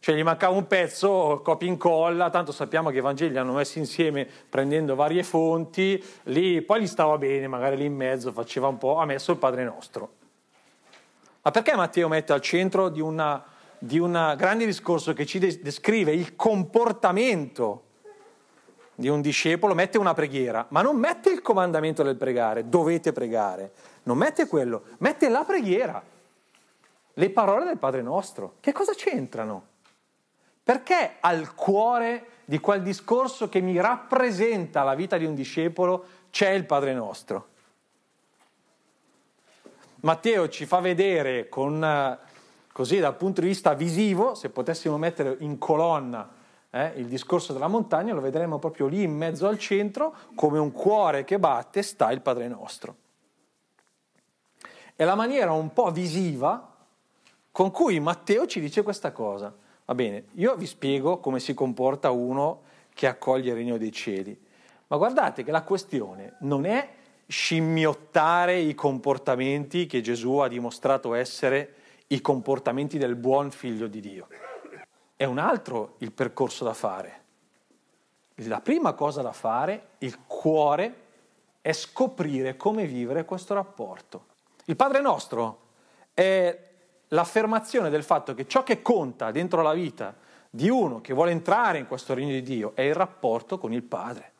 Cioè 0.00 0.14
gli 0.14 0.22
mancava 0.22 0.54
un 0.54 0.66
pezzo, 0.66 1.40
copia 1.42 1.66
e 1.66 1.70
incolla, 1.70 2.30
tanto 2.30 2.52
sappiamo 2.52 2.90
che 2.90 2.98
i 2.98 3.00
Vangeli 3.00 3.32
li 3.32 3.38
hanno 3.38 3.54
messi 3.54 3.78
insieme 3.78 4.26
prendendo 4.48 4.94
varie 4.94 5.24
fonti, 5.24 6.02
lì, 6.24 6.62
poi 6.62 6.82
gli 6.82 6.86
stava 6.86 7.18
bene, 7.18 7.48
magari 7.48 7.76
lì 7.76 7.84
in 7.84 7.94
mezzo 7.94 8.32
faceva 8.32 8.68
un 8.68 8.78
po', 8.78 8.98
ha 8.98 9.04
messo 9.04 9.32
il 9.32 9.38
Padre 9.38 9.64
Nostro. 9.64 10.12
Ma 11.42 11.50
perché 11.50 11.74
Matteo 11.74 12.08
mette 12.08 12.32
al 12.32 12.40
centro 12.40 12.88
di, 12.88 13.00
una, 13.00 13.44
di 13.78 13.98
un 13.98 14.34
grande 14.36 14.66
discorso 14.66 15.12
che 15.12 15.26
ci 15.26 15.38
descrive 15.38 16.12
il 16.12 16.36
comportamento 16.36 17.82
di 18.94 19.08
un 19.08 19.20
discepolo, 19.20 19.74
mette 19.74 19.98
una 19.98 20.14
preghiera, 20.14 20.66
ma 20.70 20.82
non 20.82 20.96
mette 20.96 21.30
il 21.30 21.42
comandamento 21.42 22.02
del 22.02 22.16
pregare, 22.16 22.68
dovete 22.68 23.12
pregare, 23.12 23.72
non 24.04 24.16
mette 24.16 24.46
quello, 24.46 24.82
mette 24.98 25.28
la 25.28 25.44
preghiera 25.44 26.02
le 27.18 27.30
parole 27.30 27.64
del 27.64 27.78
Padre 27.78 28.02
nostro. 28.02 28.54
Che 28.60 28.72
cosa 28.72 28.92
c'entrano? 28.94 29.66
Perché 30.68 31.14
al 31.20 31.54
cuore 31.54 32.26
di 32.44 32.58
quel 32.58 32.82
discorso 32.82 33.48
che 33.48 33.62
mi 33.62 33.80
rappresenta 33.80 34.82
la 34.82 34.94
vita 34.94 35.16
di 35.16 35.24
un 35.24 35.34
discepolo 35.34 36.04
c'è 36.28 36.50
il 36.50 36.66
Padre 36.66 36.92
nostro? 36.92 37.48
Matteo 40.00 40.46
ci 40.50 40.66
fa 40.66 40.80
vedere 40.80 41.48
con, 41.48 42.18
così 42.70 42.98
dal 42.98 43.16
punto 43.16 43.40
di 43.40 43.46
vista 43.46 43.72
visivo, 43.72 44.34
se 44.34 44.50
potessimo 44.50 44.98
mettere 44.98 45.36
in 45.38 45.56
colonna 45.56 46.28
eh, 46.68 46.92
il 46.96 47.06
discorso 47.06 47.54
della 47.54 47.68
montagna, 47.68 48.12
lo 48.12 48.20
vedremo 48.20 48.58
proprio 48.58 48.88
lì 48.88 49.04
in 49.04 49.16
mezzo 49.16 49.48
al 49.48 49.58
centro, 49.58 50.14
come 50.34 50.58
un 50.58 50.72
cuore 50.72 51.24
che 51.24 51.38
batte 51.38 51.80
sta 51.80 52.12
il 52.12 52.20
Padre 52.20 52.46
nostro. 52.46 52.94
È 54.94 55.02
la 55.02 55.14
maniera 55.14 55.50
un 55.50 55.72
po' 55.72 55.90
visiva 55.90 56.74
con 57.50 57.70
cui 57.70 57.98
Matteo 58.00 58.46
ci 58.46 58.60
dice 58.60 58.82
questa 58.82 59.12
cosa. 59.12 59.64
Va 59.88 59.94
bene, 59.94 60.24
io 60.34 60.54
vi 60.54 60.66
spiego 60.66 61.16
come 61.18 61.40
si 61.40 61.54
comporta 61.54 62.10
uno 62.10 62.60
che 62.92 63.06
accoglie 63.06 63.52
il 63.52 63.56
regno 63.56 63.78
dei 63.78 63.90
cieli, 63.90 64.38
ma 64.88 64.98
guardate 64.98 65.42
che 65.42 65.50
la 65.50 65.62
questione 65.62 66.34
non 66.40 66.66
è 66.66 66.86
scimmiottare 67.26 68.58
i 68.58 68.74
comportamenti 68.74 69.86
che 69.86 70.02
Gesù 70.02 70.36
ha 70.36 70.48
dimostrato 70.48 71.14
essere 71.14 71.74
i 72.08 72.20
comportamenti 72.20 72.98
del 72.98 73.16
buon 73.16 73.50
figlio 73.50 73.86
di 73.86 74.00
Dio. 74.00 74.28
È 75.16 75.24
un 75.24 75.38
altro 75.38 75.94
il 76.00 76.12
percorso 76.12 76.64
da 76.64 76.74
fare. 76.74 77.22
La 78.34 78.60
prima 78.60 78.92
cosa 78.92 79.22
da 79.22 79.32
fare, 79.32 79.92
il 80.00 80.18
cuore, 80.26 80.94
è 81.62 81.72
scoprire 81.72 82.58
come 82.58 82.84
vivere 82.84 83.24
questo 83.24 83.54
rapporto. 83.54 84.26
Il 84.66 84.76
Padre 84.76 85.00
nostro 85.00 85.60
è 86.12 86.67
l'affermazione 87.08 87.90
del 87.90 88.02
fatto 88.02 88.34
che 88.34 88.46
ciò 88.46 88.62
che 88.62 88.82
conta 88.82 89.30
dentro 89.30 89.62
la 89.62 89.72
vita 89.72 90.14
di 90.50 90.68
uno 90.68 91.00
che 91.00 91.14
vuole 91.14 91.30
entrare 91.30 91.78
in 91.78 91.86
questo 91.86 92.14
regno 92.14 92.32
di 92.32 92.42
Dio 92.42 92.72
è 92.74 92.82
il 92.82 92.94
rapporto 92.94 93.58
con 93.58 93.72
il 93.72 93.82
Padre, 93.82 94.32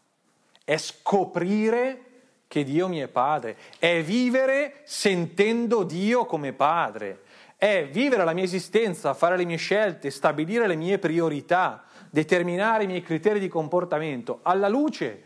è 0.64 0.76
scoprire 0.76 2.04
che 2.48 2.64
Dio 2.64 2.88
mi 2.88 2.98
è 2.98 3.08
Padre, 3.08 3.56
è 3.78 4.02
vivere 4.02 4.80
sentendo 4.84 5.82
Dio 5.82 6.24
come 6.24 6.52
Padre, 6.52 7.22
è 7.56 7.88
vivere 7.90 8.24
la 8.24 8.32
mia 8.32 8.44
esistenza, 8.44 9.14
fare 9.14 9.36
le 9.36 9.44
mie 9.44 9.56
scelte, 9.56 10.10
stabilire 10.10 10.66
le 10.66 10.76
mie 10.76 10.98
priorità, 10.98 11.84
determinare 12.10 12.84
i 12.84 12.86
miei 12.86 13.02
criteri 13.02 13.38
di 13.38 13.48
comportamento 13.48 14.40
alla 14.42 14.68
luce 14.68 15.24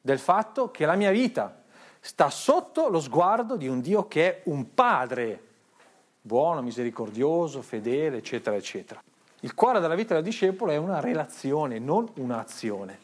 del 0.00 0.18
fatto 0.18 0.70
che 0.70 0.86
la 0.86 0.94
mia 0.94 1.10
vita 1.10 1.62
sta 2.00 2.30
sotto 2.30 2.88
lo 2.88 3.00
sguardo 3.00 3.56
di 3.56 3.68
un 3.68 3.80
Dio 3.80 4.06
che 4.08 4.26
è 4.28 4.40
un 4.44 4.72
Padre 4.72 5.42
buono, 6.26 6.62
misericordioso, 6.62 7.60
fedele, 7.60 8.16
eccetera, 8.16 8.56
eccetera. 8.56 9.02
Il 9.40 9.54
cuore 9.54 9.78
della 9.78 9.94
vita 9.94 10.14
del 10.14 10.22
discepolo 10.22 10.72
è 10.72 10.76
una 10.76 10.98
relazione, 10.98 11.78
non 11.78 12.08
un'azione. 12.14 12.98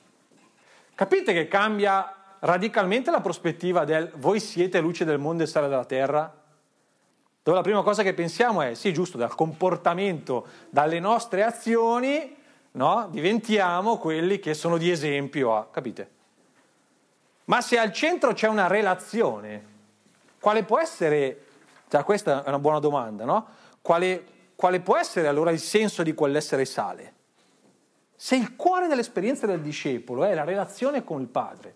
Capite 0.95 1.35
che 1.35 1.47
cambia 1.47 2.15
radicalmente 2.39 3.11
la 3.11 3.21
prospettiva 3.21 3.85
del 3.85 4.11
voi 4.17 4.41
siete 4.41 4.81
luce 4.81 5.05
del 5.05 5.19
mondo 5.19 5.43
e 5.43 5.47
sale 5.47 5.69
della 5.69 5.85
terra? 5.85 6.35
Dove 7.43 7.57
la 7.59 7.63
prima 7.63 7.83
cosa 7.83 8.03
che 8.03 8.15
pensiamo 8.15 8.63
è, 8.63 8.73
sì, 8.73 8.91
giusto, 8.91 9.19
dal 9.19 9.35
comportamento, 9.35 10.47
dalle 10.71 10.99
nostre 10.99 11.43
azioni, 11.43 12.35
no? 12.73 13.09
diventiamo 13.11 13.99
quelli 13.99 14.39
che 14.39 14.55
sono 14.55 14.79
di 14.79 14.91
esempio 14.91 15.55
a, 15.55 15.67
capite? 15.71 16.11
Ma 17.45 17.61
se 17.61 17.79
al 17.79 17.93
centro 17.93 18.33
c'è 18.33 18.49
una 18.49 18.67
relazione, 18.67 19.65
quale 20.41 20.65
può 20.65 20.79
essere 20.81 21.49
cioè, 21.91 22.05
questa 22.05 22.45
è 22.45 22.49
una 22.49 22.61
buona 22.61 22.79
domanda, 22.79 23.25
no? 23.25 23.47
Quale, 23.83 24.25
quale 24.55 24.79
può 24.79 24.97
essere 24.97 25.27
allora 25.27 25.51
il 25.51 25.59
senso 25.59 26.05
di 26.05 26.15
quell'essere 26.15 26.65
sale? 26.65 27.15
Se 28.15 28.37
il 28.37 28.55
cuore 28.55 28.87
dell'esperienza 28.87 29.45
del 29.47 29.61
discepolo 29.61 30.23
è 30.23 30.33
la 30.35 30.45
relazione 30.45 31.03
con 31.03 31.21
il 31.21 31.27
Padre, 31.27 31.75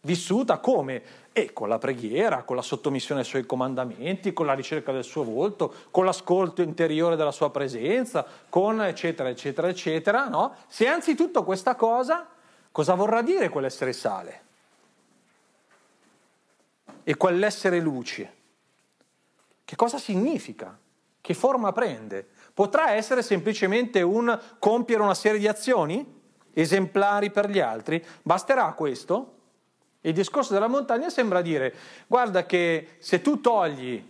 vissuta 0.00 0.60
come? 0.60 1.02
E 1.32 1.52
con 1.52 1.68
la 1.68 1.76
preghiera, 1.76 2.44
con 2.44 2.56
la 2.56 2.62
sottomissione 2.62 3.20
ai 3.20 3.26
suoi 3.26 3.44
comandamenti, 3.44 4.32
con 4.32 4.46
la 4.46 4.54
ricerca 4.54 4.92
del 4.92 5.04
suo 5.04 5.24
volto, 5.24 5.74
con 5.90 6.06
l'ascolto 6.06 6.62
interiore 6.62 7.16
della 7.16 7.30
sua 7.30 7.50
presenza, 7.50 8.24
con 8.48 8.82
eccetera, 8.82 9.28
eccetera, 9.28 9.68
eccetera, 9.68 10.28
no? 10.28 10.54
Se 10.68 10.86
anzitutto 10.86 11.44
questa 11.44 11.74
cosa, 11.74 12.26
cosa 12.72 12.94
vorrà 12.94 13.20
dire 13.20 13.50
quell'essere 13.50 13.92
sale? 13.92 14.42
E 17.04 17.14
quell'essere 17.16 17.78
luce? 17.80 18.42
Cosa 19.84 19.98
significa? 19.98 20.78
Che 21.20 21.34
forma 21.34 21.70
prende? 21.72 22.26
Potrà 22.54 22.92
essere 22.92 23.20
semplicemente 23.22 24.00
un 24.00 24.40
compiere 24.58 25.02
una 25.02 25.12
serie 25.12 25.38
di 25.38 25.46
azioni 25.46 26.22
esemplari 26.54 27.30
per 27.30 27.50
gli 27.50 27.60
altri? 27.60 28.02
Basterà 28.22 28.72
questo? 28.72 29.34
Il 30.00 30.14
discorso 30.14 30.54
della 30.54 30.68
montagna 30.68 31.10
sembra 31.10 31.42
dire, 31.42 31.74
guarda 32.06 32.46
che 32.46 32.96
se 32.96 33.20
tu 33.20 33.42
togli, 33.42 34.02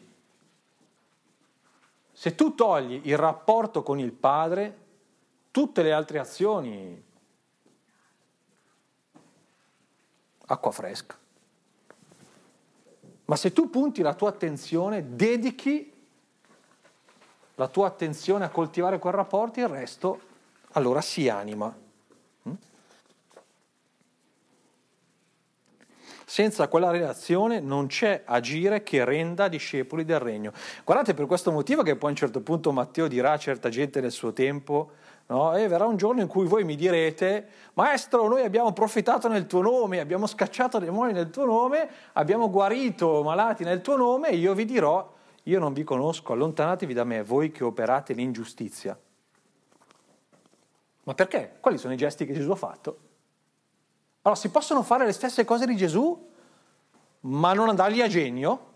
se 2.13 2.37
tu 2.37 2.55
togli 2.55 3.01
il 3.07 3.19
rapporto 3.19 3.83
con 3.83 3.99
il 3.99 4.13
Padre, 4.13 4.79
tutte 5.51 5.83
le 5.83 5.93
altre 5.93 6.21
azioni, 6.21 7.05
acqua 10.47 10.71
fresca. 10.71 11.23
Ma 13.27 13.37
se 13.37 13.53
tu 13.53 13.71
punti 13.71 14.03
la 14.03 14.15
tua 14.15 14.29
attenzione, 14.29 15.15
dedichi 15.15 15.93
la 17.55 17.69
tua 17.69 17.87
attenzione 17.87 18.45
a 18.45 18.51
coltivare 18.51 18.99
quel 18.99 19.15
rapporto, 19.15 19.61
il 19.61 19.69
resto 19.69 20.21
allora 20.73 21.01
si 21.01 21.29
anima. 21.29 21.75
Mm? 22.49 22.53
Senza 26.27 26.69
quella 26.69 26.91
relazione 26.91 27.61
non 27.61 27.87
c'è 27.87 28.23
agire 28.25 28.83
che 28.83 29.05
renda 29.05 29.49
discepoli 29.49 30.05
del 30.05 30.19
regno. 30.19 30.53
Guardate 30.85 31.15
per 31.15 31.27
questo 31.27 31.53
motivo 31.53 31.83
che 31.83 31.97
poi 31.97 32.09
a 32.09 32.13
un 32.13 32.19
certo 32.19 32.41
punto 32.41 32.73
Matteo 32.73 33.07
dirà 33.07 33.33
a 33.33 33.39
certa 33.39 33.69
gente 33.69 34.01
nel 34.01 34.13
suo 34.13 34.33
tempo, 34.33 34.93
No? 35.27 35.57
E 35.57 35.67
verrà 35.69 35.87
un 35.87 35.97
giorno 35.97 36.21
in 36.21 36.27
cui 36.27 36.47
voi 36.47 36.65
mi 36.65 36.77
direte, 36.77 37.49
maestro, 37.75 38.29
noi 38.29 38.43
abbiamo 38.43 38.73
profittato 38.73 39.29
nel 39.29 39.47
tuo 39.47 39.63
nome, 39.63 40.01
abbiamo 40.01 40.27
scacciato 40.27 40.79
demoni 40.79 41.13
nel 41.13 41.31
tuo 41.31 41.47
nome, 41.47 41.89
abbiamo 42.13 42.51
guarito 42.51 43.23
malati 43.23 43.65
nel 43.65 43.81
tuo 43.81 43.97
nome, 43.97 44.29
e 44.29 44.37
io 44.37 44.53
vi 44.55 44.67
dirò, 44.67 45.13
io 45.45 45.59
non 45.59 45.73
vi 45.73 45.83
conosco, 45.83 46.35
allontanatevi 46.35 46.93
da 46.93 47.05
me, 47.05 47.23
voi 47.23 47.51
che 47.51 47.65
operate 47.65 48.13
l'ingiustizia. 48.13 48.99
Ma 51.05 51.15
perché? 51.15 51.57
Quali 51.61 51.79
sono 51.79 51.95
i 51.95 51.97
gesti 51.97 52.27
che 52.27 52.35
Gesù 52.35 52.51
ha 52.51 52.57
fatto? 52.57 52.99
Allora, 54.23 54.41
si 54.41 54.51
possono 54.51 54.83
fare 54.83 55.05
le 55.05 55.13
stesse 55.13 55.45
cose 55.45 55.67
di 55.67 55.77
Gesù, 55.77 56.31
ma 57.21 57.53
non 57.53 57.69
andargli 57.69 58.01
a 58.01 58.09
genio? 58.09 58.73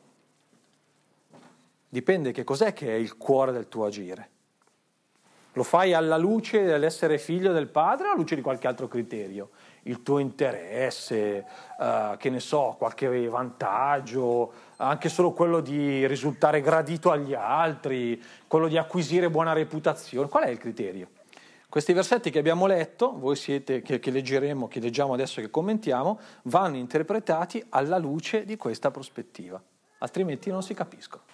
Dipende 1.88 2.32
che 2.32 2.44
cos'è 2.44 2.74
che 2.74 2.88
è 2.88 2.94
il 2.94 3.16
cuore 3.16 3.52
del 3.52 3.68
tuo 3.68 3.86
agire. 3.86 4.30
Lo 5.52 5.62
fai 5.62 5.92
alla 5.94 6.16
luce 6.16 6.62
dell'essere 6.64 7.18
figlio 7.18 7.52
del 7.52 7.68
padre 7.68 8.06
o 8.06 8.10
alla 8.10 8.18
luce 8.18 8.34
di 8.34 8.42
qualche 8.42 8.66
altro 8.66 8.86
criterio? 8.86 9.50
Il 9.82 10.02
tuo 10.02 10.18
interesse, 10.18 11.44
uh, 11.78 12.16
che 12.16 12.30
ne 12.30 12.40
so, 12.40 12.76
qualche 12.78 13.28
vantaggio, 13.28 14.52
anche 14.76 15.08
solo 15.08 15.32
quello 15.32 15.60
di 15.60 16.06
risultare 16.06 16.60
gradito 16.60 17.10
agli 17.10 17.34
altri, 17.34 18.22
quello 18.46 18.68
di 18.68 18.76
acquisire 18.76 19.30
buona 19.30 19.52
reputazione. 19.52 20.28
Qual 20.28 20.44
è 20.44 20.48
il 20.48 20.58
criterio? 20.58 21.08
Questi 21.68 21.92
versetti 21.92 22.30
che 22.30 22.38
abbiamo 22.38 22.66
letto, 22.66 23.18
voi 23.18 23.36
siete, 23.36 23.82
che, 23.82 23.98
che 23.98 24.10
leggeremo, 24.10 24.68
che 24.68 24.80
leggiamo 24.80 25.12
adesso 25.12 25.40
e 25.40 25.44
che 25.44 25.50
commentiamo, 25.50 26.18
vanno 26.44 26.76
interpretati 26.76 27.64
alla 27.70 27.98
luce 27.98 28.44
di 28.44 28.56
questa 28.56 28.90
prospettiva, 28.90 29.60
altrimenti 29.98 30.50
non 30.50 30.62
si 30.62 30.72
capiscono. 30.72 31.24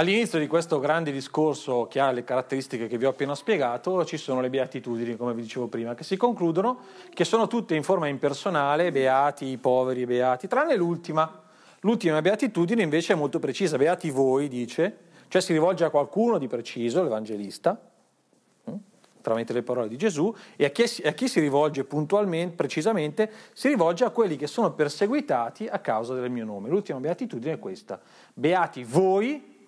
All'inizio 0.00 0.38
di 0.38 0.46
questo 0.46 0.78
grande 0.78 1.12
discorso 1.12 1.86
che 1.86 2.00
ha 2.00 2.10
le 2.10 2.24
caratteristiche 2.24 2.86
che 2.86 2.96
vi 2.96 3.04
ho 3.04 3.10
appena 3.10 3.34
spiegato 3.34 4.02
ci 4.06 4.16
sono 4.16 4.40
le 4.40 4.48
beatitudini, 4.48 5.14
come 5.14 5.34
vi 5.34 5.42
dicevo 5.42 5.66
prima, 5.66 5.94
che 5.94 6.04
si 6.04 6.16
concludono, 6.16 6.78
che 7.12 7.26
sono 7.26 7.46
tutte 7.48 7.74
in 7.74 7.82
forma 7.82 8.06
impersonale, 8.06 8.92
beati, 8.92 9.58
poveri, 9.58 10.06
beati, 10.06 10.48
tranne 10.48 10.74
l'ultima. 10.74 11.42
L'ultima 11.80 12.22
beatitudine 12.22 12.82
invece 12.82 13.12
è 13.12 13.16
molto 13.16 13.38
precisa, 13.38 13.76
beati 13.76 14.08
voi, 14.08 14.48
dice, 14.48 14.96
cioè 15.28 15.42
si 15.42 15.52
rivolge 15.52 15.84
a 15.84 15.90
qualcuno 15.90 16.38
di 16.38 16.46
preciso, 16.46 17.02
l'Evangelista, 17.02 17.78
hm, 18.64 18.74
tramite 19.20 19.52
le 19.52 19.62
parole 19.62 19.88
di 19.88 19.98
Gesù, 19.98 20.34
e 20.56 20.64
a 20.64 20.70
chi, 20.70 20.84
a 21.04 21.12
chi 21.12 21.28
si 21.28 21.40
rivolge 21.40 21.84
puntualmente, 21.84 22.56
precisamente, 22.56 23.30
si 23.52 23.68
rivolge 23.68 24.04
a 24.04 24.08
quelli 24.08 24.36
che 24.36 24.46
sono 24.46 24.72
perseguitati 24.72 25.66
a 25.66 25.78
causa 25.78 26.14
del 26.14 26.30
mio 26.30 26.46
nome. 26.46 26.70
L'ultima 26.70 26.98
beatitudine 27.00 27.52
è 27.52 27.58
questa, 27.58 28.00
beati 28.32 28.82
voi, 28.82 29.58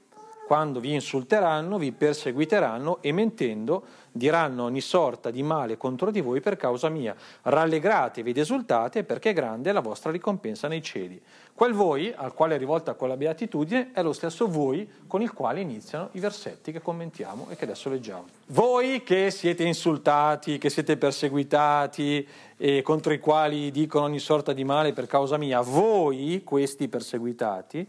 quando 0.53 0.81
vi 0.81 0.93
insulteranno, 0.93 1.79
vi 1.79 1.93
perseguiteranno 1.93 2.99
e 3.01 3.11
mentendo 3.11 3.85
diranno 4.13 4.65
ogni 4.65 4.83
sorta 4.83 5.31
di 5.31 5.43
male 5.43 5.79
contro 5.79 6.11
di 6.11 6.21
voi 6.21 6.43
per 6.43 6.59
causa 6.59 6.91
mia. 6.91 7.17
Rallegratevi 7.41 8.29
ed 8.29 8.37
esultate 8.37 9.03
perché 9.03 9.33
grande 9.33 9.71
è 9.71 9.73
la 9.73 9.81
vostra 9.81 10.11
ricompensa 10.11 10.69
nei 10.69 10.83
cieli. 10.83 11.19
Quel 11.55 11.73
voi, 11.73 12.13
al 12.15 12.35
quale 12.35 12.57
è 12.57 12.59
rivolta 12.59 12.93
quella 12.93 13.17
beatitudine, 13.17 13.93
è 13.95 14.03
lo 14.03 14.13
stesso 14.13 14.47
voi 14.47 14.87
con 15.07 15.23
il 15.23 15.33
quale 15.33 15.61
iniziano 15.61 16.11
i 16.13 16.21
versetti 16.21 16.71
che 16.71 16.83
commentiamo 16.83 17.47
e 17.49 17.57
che 17.57 17.65
adesso 17.65 17.89
leggiamo. 17.89 18.27
Voi 18.49 19.03
che 19.05 19.31
siete 19.31 19.65
insultati, 19.65 20.59
che 20.59 20.69
siete 20.69 20.99
perseguitati 20.99 22.29
e 22.59 22.83
contro 22.83 23.15
i 23.15 23.19
quali 23.19 23.71
dicono 23.71 24.05
ogni 24.05 24.19
sorta 24.19 24.53
di 24.53 24.65
male 24.65 24.93
per 24.93 25.07
causa 25.07 25.39
mia, 25.39 25.63
voi, 25.63 26.43
questi 26.45 26.89
perseguitati, 26.89 27.89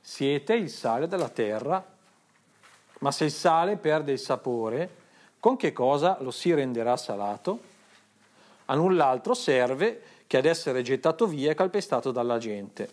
siete 0.00 0.54
il 0.54 0.70
sale 0.70 1.06
della 1.06 1.28
terra, 1.28 1.84
ma 3.00 3.10
se 3.12 3.24
il 3.24 3.30
sale 3.30 3.76
perde 3.76 4.12
il 4.12 4.18
sapore, 4.18 4.96
con 5.38 5.56
che 5.56 5.72
cosa 5.72 6.18
lo 6.20 6.30
si 6.30 6.52
renderà 6.52 6.96
salato? 6.96 7.60
A 8.66 8.74
null'altro 8.74 9.34
serve 9.34 10.02
che 10.26 10.36
ad 10.36 10.44
essere 10.44 10.82
gettato 10.82 11.26
via 11.26 11.50
e 11.50 11.54
calpestato 11.54 12.12
dalla 12.12 12.38
gente. 12.38 12.88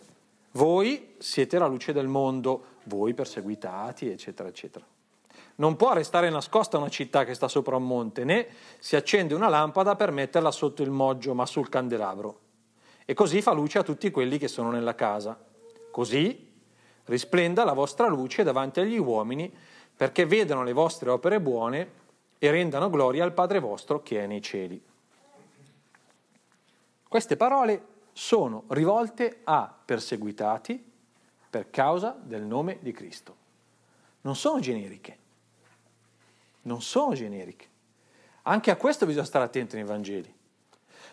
Voi 0.52 1.14
siete 1.18 1.58
la 1.58 1.66
luce 1.66 1.92
del 1.92 2.08
mondo, 2.08 2.64
voi 2.84 3.14
perseguitati, 3.14 4.10
eccetera, 4.10 4.48
eccetera. 4.48 4.84
Non 5.56 5.76
può 5.76 5.92
restare 5.92 6.30
nascosta 6.30 6.78
una 6.78 6.88
città 6.88 7.24
che 7.24 7.34
sta 7.34 7.46
sopra 7.48 7.76
un 7.76 7.86
monte, 7.86 8.24
né 8.24 8.46
si 8.78 8.96
accende 8.96 9.34
una 9.34 9.48
lampada 9.48 9.94
per 9.94 10.10
metterla 10.10 10.50
sotto 10.50 10.82
il 10.82 10.90
moggio, 10.90 11.34
ma 11.34 11.46
sul 11.46 11.68
candelabro. 11.68 12.40
E 13.04 13.14
così 13.14 13.42
fa 13.42 13.52
luce 13.52 13.78
a 13.78 13.82
tutti 13.82 14.10
quelli 14.10 14.38
che 14.38 14.48
sono 14.48 14.70
nella 14.70 14.94
casa. 14.94 15.38
così 15.90 16.47
risplenda 17.08 17.64
la 17.64 17.72
vostra 17.72 18.06
luce 18.06 18.42
davanti 18.42 18.80
agli 18.80 18.98
uomini 18.98 19.52
perché 19.96 20.26
vedano 20.26 20.62
le 20.62 20.72
vostre 20.72 21.10
opere 21.10 21.40
buone 21.40 21.90
e 22.38 22.50
rendano 22.50 22.88
gloria 22.88 23.24
al 23.24 23.32
Padre 23.32 23.58
vostro 23.58 24.02
che 24.02 24.22
è 24.22 24.26
nei 24.26 24.40
cieli. 24.40 24.80
Queste 27.08 27.36
parole 27.36 27.84
sono 28.12 28.64
rivolte 28.68 29.40
a 29.44 29.74
perseguitati 29.84 30.92
per 31.50 31.70
causa 31.70 32.16
del 32.20 32.42
nome 32.42 32.78
di 32.80 32.92
Cristo. 32.92 33.36
Non 34.20 34.36
sono 34.36 34.60
generiche. 34.60 35.18
Non 36.62 36.82
sono 36.82 37.14
generiche. 37.14 37.66
Anche 38.42 38.70
a 38.70 38.76
questo 38.76 39.06
bisogna 39.06 39.24
stare 39.24 39.46
attenti 39.46 39.76
nei 39.76 39.84
Vangeli. 39.84 40.32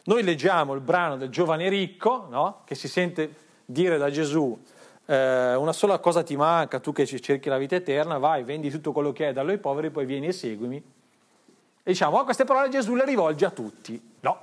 Noi 0.06 0.24
leggiamo 0.24 0.74
il 0.74 0.82
brano 0.82 1.18
del 1.18 1.30
giovane 1.30 1.70
ricco, 1.70 2.28
no? 2.30 2.62
che 2.66 2.76
si 2.76 2.88
sente 2.88 3.44
dire 3.66 3.98
da 3.98 4.12
Gesù, 4.12 4.60
eh, 5.06 5.56
una 5.56 5.74
sola 5.74 6.00
cosa 6.00 6.24
ti 6.24 6.36
manca, 6.36 6.80
tu 6.80 6.92
che 6.92 7.06
cerchi 7.06 7.50
la 7.50 7.58
vita 7.58 7.76
eterna, 7.76 8.18
vai, 8.18 8.44
vendi 8.44 8.70
tutto 8.70 8.92
quello 8.92 9.12
che 9.12 9.28
hai, 9.28 9.34
dallo 9.34 9.52
ai 9.52 9.58
poveri, 9.58 9.90
poi 9.90 10.06
vieni 10.06 10.28
e 10.28 10.32
seguimi. 10.32 10.78
E 10.78 11.92
diciamo, 11.92 12.18
oh, 12.18 12.24
queste 12.24 12.46
parole 12.46 12.70
Gesù 12.70 12.96
le 12.96 13.06
rivolge 13.06 13.46
a 13.46 13.52
tutti. 13.52 14.16
No. 14.22 14.40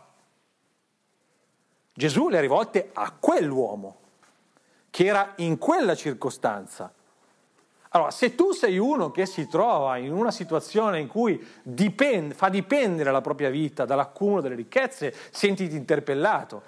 Gesù 1.93 2.29
le 2.29 2.39
ha 2.39 2.41
rivolte 2.41 2.91
a 2.93 3.13
quell'uomo 3.19 3.97
che 4.91 5.07
era 5.07 5.33
in 5.37 5.59
quella 5.59 5.95
circostanza. 5.95 6.93
Allora, 7.95 8.11
se 8.11 8.35
tu 8.35 8.53
sei 8.53 8.79
uno 8.79 9.11
che 9.11 9.27
si 9.27 9.49
trova 9.49 9.97
in 9.99 10.13
una 10.13 10.31
situazione 10.31 10.99
in 11.01 11.09
cui 11.09 11.45
dipende, 11.63 12.35
fa 12.35 12.49
dipendere 12.49 13.11
la 13.11 13.21
propria 13.21 13.51
vita 13.51 13.85
dall'accumulo 13.85 14.41
delle 14.41 14.55
ricchezze, 14.55 15.15
sentiti 15.31 15.77
interpellato. 15.77 16.63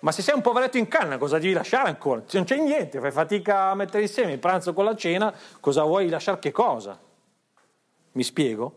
Ma 0.00 0.12
se 0.12 0.22
sei 0.22 0.34
un 0.34 0.40
poveretto 0.40 0.78
in 0.78 0.88
canna, 0.88 1.18
cosa 1.18 1.38
devi 1.38 1.52
lasciare 1.52 1.88
ancora? 1.88 2.22
Non 2.32 2.44
c'è 2.44 2.56
niente, 2.56 3.00
fai 3.00 3.10
fatica 3.10 3.70
a 3.70 3.74
mettere 3.74 4.02
insieme 4.02 4.32
il 4.32 4.38
pranzo 4.38 4.72
con 4.72 4.84
la 4.84 4.96
cena, 4.96 5.34
cosa 5.60 5.82
vuoi 5.82 6.08
lasciare 6.08 6.38
che 6.38 6.52
cosa? 6.52 6.98
Mi 8.12 8.22
spiego? 8.22 8.76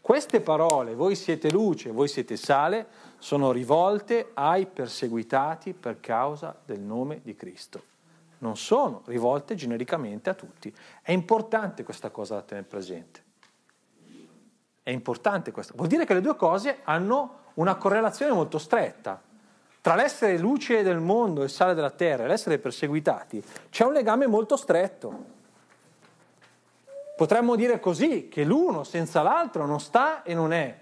Queste 0.00 0.40
parole, 0.40 0.94
voi 0.94 1.14
siete 1.14 1.50
luce, 1.50 1.90
voi 1.90 2.08
siete 2.08 2.36
sale, 2.36 2.86
sono 3.18 3.52
rivolte 3.52 4.30
ai 4.34 4.66
perseguitati 4.66 5.74
per 5.74 6.00
causa 6.00 6.56
del 6.64 6.80
nome 6.80 7.20
di 7.22 7.34
Cristo 7.34 7.88
non 8.38 8.56
sono 8.56 9.02
rivolte 9.06 9.54
genericamente 9.54 10.30
a 10.30 10.34
tutti. 10.34 10.74
È 11.02 11.12
importante 11.12 11.82
questa 11.82 12.10
cosa 12.10 12.34
da 12.34 12.42
tenere 12.42 12.66
presente. 12.66 13.24
È 14.82 14.90
importante 14.90 15.50
questo. 15.50 15.74
Vuol 15.76 15.88
dire 15.88 16.04
che 16.04 16.14
le 16.14 16.20
due 16.20 16.36
cose 16.36 16.78
hanno 16.84 17.46
una 17.54 17.74
correlazione 17.76 18.32
molto 18.32 18.58
stretta. 18.58 19.20
Tra 19.80 19.94
l'essere 19.94 20.38
luce 20.38 20.82
del 20.82 20.98
mondo 20.98 21.42
e 21.42 21.48
sale 21.48 21.74
della 21.74 21.90
terra 21.90 22.24
e 22.24 22.26
l'essere 22.26 22.58
perseguitati 22.58 23.42
c'è 23.70 23.84
un 23.84 23.92
legame 23.92 24.26
molto 24.26 24.56
stretto. 24.56 25.36
Potremmo 27.16 27.56
dire 27.56 27.80
così 27.80 28.28
che 28.28 28.44
l'uno 28.44 28.84
senza 28.84 29.22
l'altro 29.22 29.66
non 29.66 29.80
sta 29.80 30.22
e 30.22 30.34
non 30.34 30.52
è. 30.52 30.78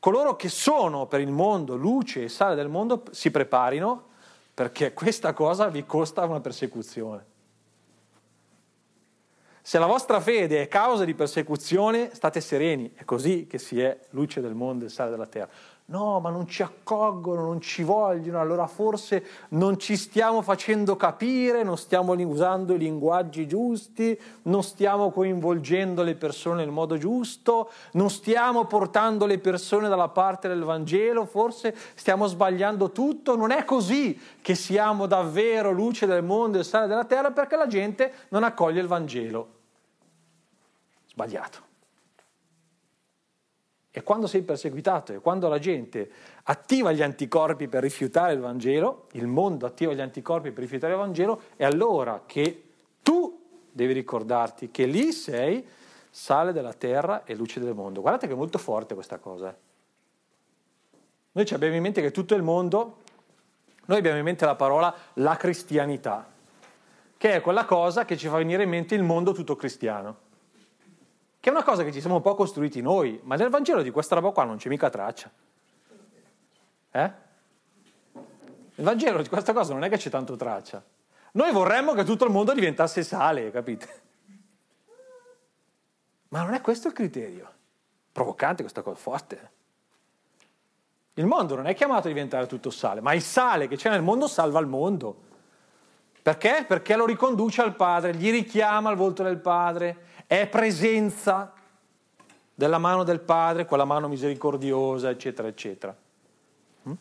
Coloro 0.00 0.36
che 0.36 0.48
sono 0.48 1.06
per 1.06 1.20
il 1.20 1.30
mondo 1.30 1.76
luce 1.76 2.24
e 2.24 2.28
sale 2.28 2.54
del 2.54 2.68
mondo 2.68 3.02
si 3.10 3.30
preparino 3.30 4.06
perché 4.54 4.92
questa 4.92 5.32
cosa 5.32 5.68
vi 5.68 5.84
costa 5.84 6.24
una 6.24 6.40
persecuzione. 6.40 7.36
Se 9.60 9.78
la 9.78 9.86
vostra 9.86 10.20
fede 10.20 10.62
è 10.62 10.68
causa 10.68 11.04
di 11.04 11.14
persecuzione, 11.14 12.14
state 12.14 12.40
sereni, 12.40 12.94
è 12.94 13.04
così 13.04 13.46
che 13.46 13.58
si 13.58 13.80
è 13.80 13.98
luce 14.10 14.40
del 14.40 14.54
mondo 14.54 14.86
e 14.86 14.88
sale 14.88 15.10
della 15.10 15.26
terra 15.26 15.50
no, 15.88 16.20
ma 16.20 16.28
non 16.30 16.46
ci 16.46 16.62
accolgono, 16.62 17.42
non 17.44 17.60
ci 17.60 17.82
vogliono, 17.82 18.40
allora 18.40 18.66
forse 18.66 19.24
non 19.50 19.78
ci 19.78 19.96
stiamo 19.96 20.42
facendo 20.42 20.96
capire, 20.96 21.62
non 21.62 21.78
stiamo 21.78 22.12
usando 22.12 22.74
i 22.74 22.78
linguaggi 22.78 23.46
giusti, 23.46 24.18
non 24.42 24.62
stiamo 24.62 25.10
coinvolgendo 25.10 26.02
le 26.02 26.14
persone 26.14 26.64
nel 26.64 26.70
modo 26.70 26.98
giusto, 26.98 27.70
non 27.92 28.10
stiamo 28.10 28.66
portando 28.66 29.24
le 29.24 29.38
persone 29.38 29.88
dalla 29.88 30.08
parte 30.08 30.48
del 30.48 30.62
Vangelo, 30.62 31.24
forse 31.24 31.74
stiamo 31.94 32.26
sbagliando 32.26 32.90
tutto, 32.90 33.34
non 33.34 33.50
è 33.50 33.64
così 33.64 34.18
che 34.42 34.54
siamo 34.54 35.06
davvero 35.06 35.70
luce 35.70 36.06
del 36.06 36.22
mondo 36.22 36.58
e 36.58 36.64
sale 36.64 36.86
della 36.86 37.04
terra 37.04 37.30
perché 37.30 37.56
la 37.56 37.66
gente 37.66 38.12
non 38.28 38.44
accoglie 38.44 38.80
il 38.80 38.86
Vangelo. 38.86 39.48
Sbagliato. 41.06 41.67
E 43.90 44.02
quando 44.02 44.26
sei 44.26 44.42
perseguitato 44.42 45.12
e 45.12 45.18
quando 45.18 45.48
la 45.48 45.58
gente 45.58 46.10
attiva 46.44 46.92
gli 46.92 47.02
anticorpi 47.02 47.68
per 47.68 47.82
rifiutare 47.82 48.34
il 48.34 48.40
Vangelo, 48.40 49.06
il 49.12 49.26
mondo 49.26 49.64
attiva 49.64 49.94
gli 49.94 50.00
anticorpi 50.00 50.50
per 50.50 50.62
rifiutare 50.62 50.92
il 50.92 50.98
Vangelo, 50.98 51.40
è 51.56 51.64
allora 51.64 52.22
che 52.26 52.64
tu 53.02 53.40
devi 53.72 53.94
ricordarti 53.94 54.70
che 54.70 54.84
lì 54.84 55.12
sei 55.12 55.66
sale 56.10 56.52
della 56.52 56.74
terra 56.74 57.24
e 57.24 57.34
luce 57.34 57.60
del 57.60 57.74
mondo. 57.74 58.00
Guardate 58.00 58.26
che 58.26 58.34
è 58.34 58.36
molto 58.36 58.58
forte 58.58 58.94
questa 58.94 59.18
cosa. 59.18 59.56
Noi 61.32 61.46
abbiamo 61.50 61.74
in 61.74 61.82
mente 61.82 62.02
che 62.02 62.10
tutto 62.10 62.34
il 62.34 62.42
mondo, 62.42 62.98
noi 63.86 63.98
abbiamo 63.98 64.18
in 64.18 64.24
mente 64.24 64.44
la 64.44 64.56
parola 64.56 64.94
la 65.14 65.36
cristianità, 65.36 66.28
che 67.16 67.34
è 67.34 67.40
quella 67.40 67.64
cosa 67.64 68.04
che 68.04 68.16
ci 68.16 68.28
fa 68.28 68.36
venire 68.36 68.64
in 68.64 68.68
mente 68.68 68.94
il 68.94 69.02
mondo 69.02 69.32
tutto 69.32 69.56
cristiano 69.56 70.26
che 71.40 71.48
è 71.48 71.52
una 71.52 71.62
cosa 71.62 71.84
che 71.84 71.92
ci 71.92 72.00
siamo 72.00 72.16
un 72.16 72.22
po' 72.22 72.34
costruiti 72.34 72.80
noi, 72.80 73.20
ma 73.22 73.36
nel 73.36 73.48
Vangelo 73.48 73.82
di 73.82 73.90
questa 73.90 74.14
roba 74.14 74.30
qua 74.30 74.44
non 74.44 74.56
c'è 74.56 74.68
mica 74.68 74.90
traccia. 74.90 75.30
Eh? 76.90 77.12
Nel 78.12 78.86
Vangelo 78.86 79.22
di 79.22 79.28
questa 79.28 79.52
cosa 79.52 79.72
non 79.72 79.84
è 79.84 79.88
che 79.88 79.96
c'è 79.96 80.10
tanto 80.10 80.36
traccia. 80.36 80.82
Noi 81.32 81.52
vorremmo 81.52 81.92
che 81.92 82.04
tutto 82.04 82.24
il 82.24 82.30
mondo 82.30 82.52
diventasse 82.52 83.02
sale, 83.04 83.50
capite? 83.50 84.06
Ma 86.28 86.42
non 86.42 86.54
è 86.54 86.60
questo 86.60 86.88
il 86.88 86.94
criterio. 86.94 87.52
Provocante 88.10 88.62
questa 88.62 88.82
cosa, 88.82 88.96
forte. 88.96 89.50
Il 91.14 91.26
mondo 91.26 91.54
non 91.54 91.66
è 91.66 91.74
chiamato 91.74 92.06
a 92.06 92.10
diventare 92.10 92.46
tutto 92.46 92.70
sale, 92.70 93.00
ma 93.00 93.12
il 93.12 93.22
sale 93.22 93.68
che 93.68 93.76
c'è 93.76 93.90
nel 93.90 94.02
mondo 94.02 94.26
salva 94.26 94.60
il 94.60 94.66
mondo. 94.66 95.26
Perché? 96.22 96.64
Perché 96.66 96.96
lo 96.96 97.06
riconduce 97.06 97.62
al 97.62 97.74
Padre, 97.74 98.14
gli 98.14 98.30
richiama 98.30 98.90
al 98.90 98.96
volto 98.96 99.22
del 99.22 99.38
Padre, 99.38 100.06
è 100.28 100.46
presenza 100.46 101.54
della 102.54 102.76
mano 102.76 103.02
del 103.02 103.20
Padre, 103.20 103.64
quella 103.64 103.86
mano 103.86 104.08
misericordiosa, 104.08 105.08
eccetera, 105.08 105.48
eccetera. 105.48 105.96
Mm? 106.86 106.92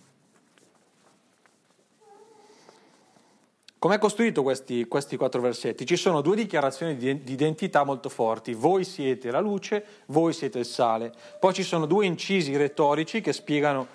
Com'è 3.78 4.00
costruito 4.00 4.44
questi, 4.44 4.88
questi, 4.88 5.18
quattro 5.18 5.42
versetti? 5.42 5.86
Ci 5.86 5.98
sono 5.98 6.22
due 6.22 6.38
dichiarazioni 6.38 6.96
di, 6.96 7.22
di, 7.22 7.34
identità 7.34 7.84
molto 7.84 8.08
forti. 8.08 8.54
Voi 8.54 8.86
siete 8.86 9.30
la 9.30 9.42
luce, 9.42 9.84
voi 10.06 10.32
siete 10.32 10.60
il 10.60 10.66
sale. 10.66 11.14
Poi 11.38 11.54
ci 11.54 11.64
sono 11.64 11.86
due 11.86 12.06
incisi 12.06 12.56
retorici 12.56 13.20
che 13.20 13.34
spiegano 13.34 13.88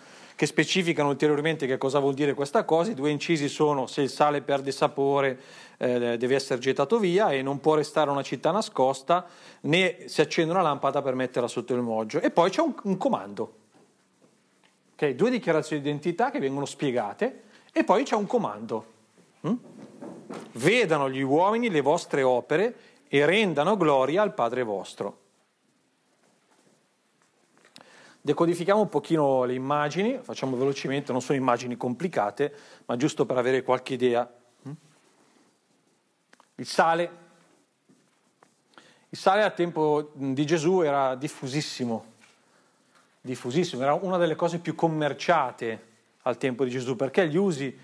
che 0.43 0.49
specificano 0.49 1.09
ulteriormente 1.09 1.69
che 1.69 1.79
cosa 1.79 2.01
vuol 2.01 2.15
dire 2.15 2.35
questa 2.35 2.65
cosa. 2.65 2.91
I 2.91 2.95
due 2.95 3.11
incisi 3.11 3.49
sono 3.49 3.87
se 3.87 4.03
il 4.03 4.11
sale 4.11 4.43
perde 4.43 4.73
sapore 4.73 5.39
eh, 5.77 6.19
deve 6.19 6.35
essere 6.35 6.59
gettato 6.59 6.99
via 6.99 7.31
e 7.31 7.43
non 7.43 7.61
può 7.61 7.77
restare 7.77 8.11
una 8.11 8.25
città 8.25 8.51
nascosta 8.51 9.25
né 9.61 10.07
si 10.07 10.21
accende 10.21 10.51
una 10.51 10.63
lampada 10.63 11.01
per 11.01 11.15
metterla 11.15 11.47
sotto 11.47 11.75
il 11.75 11.81
moggio. 11.81 12.21
E 12.21 12.33
poi 12.33 12.51
c'è 12.51 12.61
un, 12.61 12.75
un 12.83 12.97
comando. 12.97 13.55
Okay? 14.95 15.15
Due 15.15 15.31
dichiarazioni 15.31 15.81
di 15.81 15.89
identità 15.91 16.33
che 16.33 16.41
vengono 16.41 16.67
spiegate 16.67 17.43
e 17.73 17.85
poi 17.85 18.03
c'è 18.03 18.17
un 18.17 18.27
comando. 18.27 18.87
Hm? 19.43 19.55
Vedano 20.55 21.09
gli 21.09 21.23
uomini 21.23 21.71
le 21.71 21.83
vostre 21.83 22.25
opere 22.25 22.75
e 23.07 23.25
rendano 23.25 23.77
gloria 23.77 24.23
al 24.23 24.35
Padre 24.35 24.65
vostro. 24.65 25.19
Decodifichiamo 28.25 28.83
un 28.83 28.89
pochino 28.89 29.43
le 29.43 29.55
immagini, 29.55 30.21
facciamo 30.23 30.57
velocemente, 30.57 31.11
non 31.11 31.21
sono 31.21 31.37
immagini 31.37 31.77
complicate, 31.77 32.55
ma 32.87 32.95
giusto 32.95 33.27
per 33.27 33.37
avere 33.37 33.65
qualche 33.65 33.95
idea. 33.95 34.33
Il 36.55 36.67
sale. 36.67 37.11
Il 39.09 39.19
sale 39.19 39.43
al 39.43 39.55
tempo 39.55 40.13
di 40.15 40.47
Gesù 40.47 40.83
era 40.83 41.17
diffusissimo, 41.17 42.05
diffusissimo, 43.21 43.83
era 43.83 43.95
una 43.95 44.19
delle 44.19 44.37
cose 44.37 44.61
più 44.61 44.77
commerciate 44.77 45.87
al 46.23 46.39
tempo 46.39 46.63
di 46.63 46.71
Gesù, 46.71 46.95
perché 46.95 47.29
gli 47.29 47.37
usi 47.37 47.77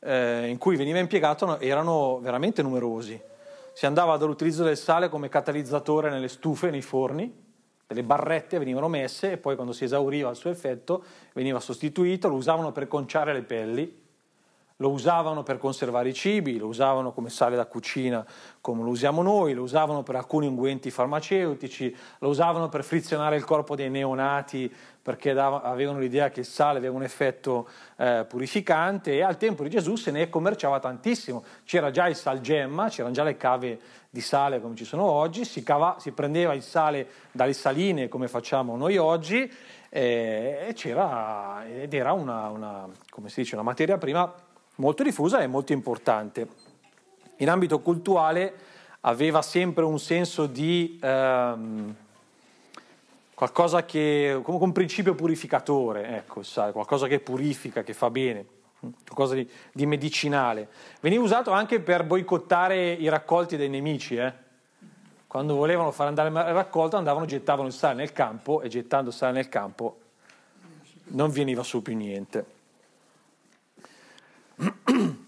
eh, 0.00 0.46
in 0.46 0.58
cui 0.58 0.76
veniva 0.76 0.98
impiegato 0.98 1.58
erano 1.58 2.20
veramente 2.20 2.60
numerosi. 2.60 3.18
Si 3.72 3.86
andava 3.86 4.18
dall'utilizzo 4.18 4.62
del 4.62 4.76
sale 4.76 5.08
come 5.08 5.30
catalizzatore 5.30 6.10
nelle 6.10 6.28
stufe, 6.28 6.68
nei 6.68 6.82
forni, 6.82 7.45
delle 7.86 8.02
barrette 8.02 8.58
venivano 8.58 8.88
messe 8.88 9.32
e 9.32 9.36
poi 9.36 9.54
quando 9.54 9.72
si 9.72 9.84
esauriva 9.84 10.30
il 10.30 10.36
suo 10.36 10.50
effetto 10.50 11.04
veniva 11.32 11.60
sostituito, 11.60 12.28
lo 12.28 12.34
usavano 12.34 12.72
per 12.72 12.88
conciare 12.88 13.32
le 13.32 13.42
pelli, 13.42 14.04
lo 14.78 14.90
usavano 14.90 15.42
per 15.42 15.56
conservare 15.56 16.08
i 16.10 16.14
cibi, 16.14 16.58
lo 16.58 16.66
usavano 16.66 17.12
come 17.12 17.30
sale 17.30 17.56
da 17.56 17.66
cucina 17.66 18.26
come 18.60 18.82
lo 18.82 18.90
usiamo 18.90 19.22
noi, 19.22 19.54
lo 19.54 19.62
usavano 19.62 20.02
per 20.02 20.16
alcuni 20.16 20.48
unguenti 20.48 20.90
farmaceutici, 20.90 21.96
lo 22.18 22.28
usavano 22.28 22.68
per 22.68 22.82
frizionare 22.82 23.36
il 23.36 23.44
corpo 23.44 23.76
dei 23.76 23.88
neonati 23.88 24.74
perché 25.00 25.30
avevano 25.30 26.00
l'idea 26.00 26.30
che 26.30 26.40
il 26.40 26.46
sale 26.46 26.78
aveva 26.78 26.96
un 26.96 27.04
effetto 27.04 27.68
eh, 27.96 28.26
purificante 28.28 29.12
e 29.12 29.22
al 29.22 29.36
tempo 29.36 29.62
di 29.62 29.70
Gesù 29.70 29.94
se 29.94 30.10
ne 30.10 30.28
commerciava 30.28 30.80
tantissimo. 30.80 31.44
C'era 31.62 31.92
già 31.92 32.08
il 32.08 32.16
salgemma, 32.16 32.88
c'erano 32.88 33.14
già 33.14 33.22
le 33.22 33.36
cave 33.36 33.78
di 34.16 34.22
sale 34.22 34.62
come 34.62 34.74
ci 34.74 34.86
sono 34.86 35.02
oggi, 35.02 35.44
si, 35.44 35.62
cava, 35.62 35.96
si 35.98 36.10
prendeva 36.12 36.54
il 36.54 36.62
sale 36.62 37.06
dalle 37.32 37.52
saline 37.52 38.08
come 38.08 38.28
facciamo 38.28 38.74
noi 38.74 38.96
oggi 38.96 39.50
eh, 39.90 40.66
ed 40.68 41.92
era 41.92 42.12
una, 42.12 42.48
una, 42.48 42.88
dice, 43.34 43.54
una 43.54 43.62
materia 43.62 43.98
prima 43.98 44.32
molto 44.76 45.02
diffusa 45.02 45.40
e 45.40 45.46
molto 45.46 45.74
importante. 45.74 46.48
In 47.36 47.50
ambito 47.50 47.80
cultuale 47.80 48.54
aveva 49.00 49.42
sempre 49.42 49.84
un 49.84 49.98
senso 49.98 50.46
di 50.46 50.98
ehm, 51.02 51.94
qualcosa 53.34 53.84
che, 53.84 54.40
come 54.42 54.56
un 54.58 54.72
principio 54.72 55.14
purificatore, 55.14 56.16
ecco, 56.16 56.42
sai, 56.42 56.72
qualcosa 56.72 57.06
che 57.06 57.20
purifica, 57.20 57.82
che 57.82 57.92
fa 57.92 58.08
bene, 58.08 58.46
qualcosa 58.78 59.34
di, 59.34 59.48
di, 59.72 59.86
medicinale. 59.86 60.68
Veniva 61.00 61.22
usato 61.22 61.50
anche 61.50 61.80
per 61.80 62.04
boicottare 62.04 62.92
i 62.92 63.08
raccolti 63.08 63.56
dei 63.56 63.68
nemici, 63.68 64.16
eh? 64.16 64.32
quando 65.26 65.54
volevano 65.54 65.90
far 65.90 66.06
andare 66.06 66.28
il 66.28 66.34
raccolto 66.34 66.96
andavano, 66.96 67.26
gettavano 67.26 67.68
il 67.68 67.74
sale 67.74 67.94
nel 67.94 68.12
campo 68.12 68.62
e 68.62 68.68
gettando 68.68 69.10
sale 69.10 69.32
nel 69.32 69.48
campo 69.48 69.98
non 71.08 71.30
veniva 71.30 71.62
su 71.62 71.82
più 71.82 71.94
niente. 71.94 72.46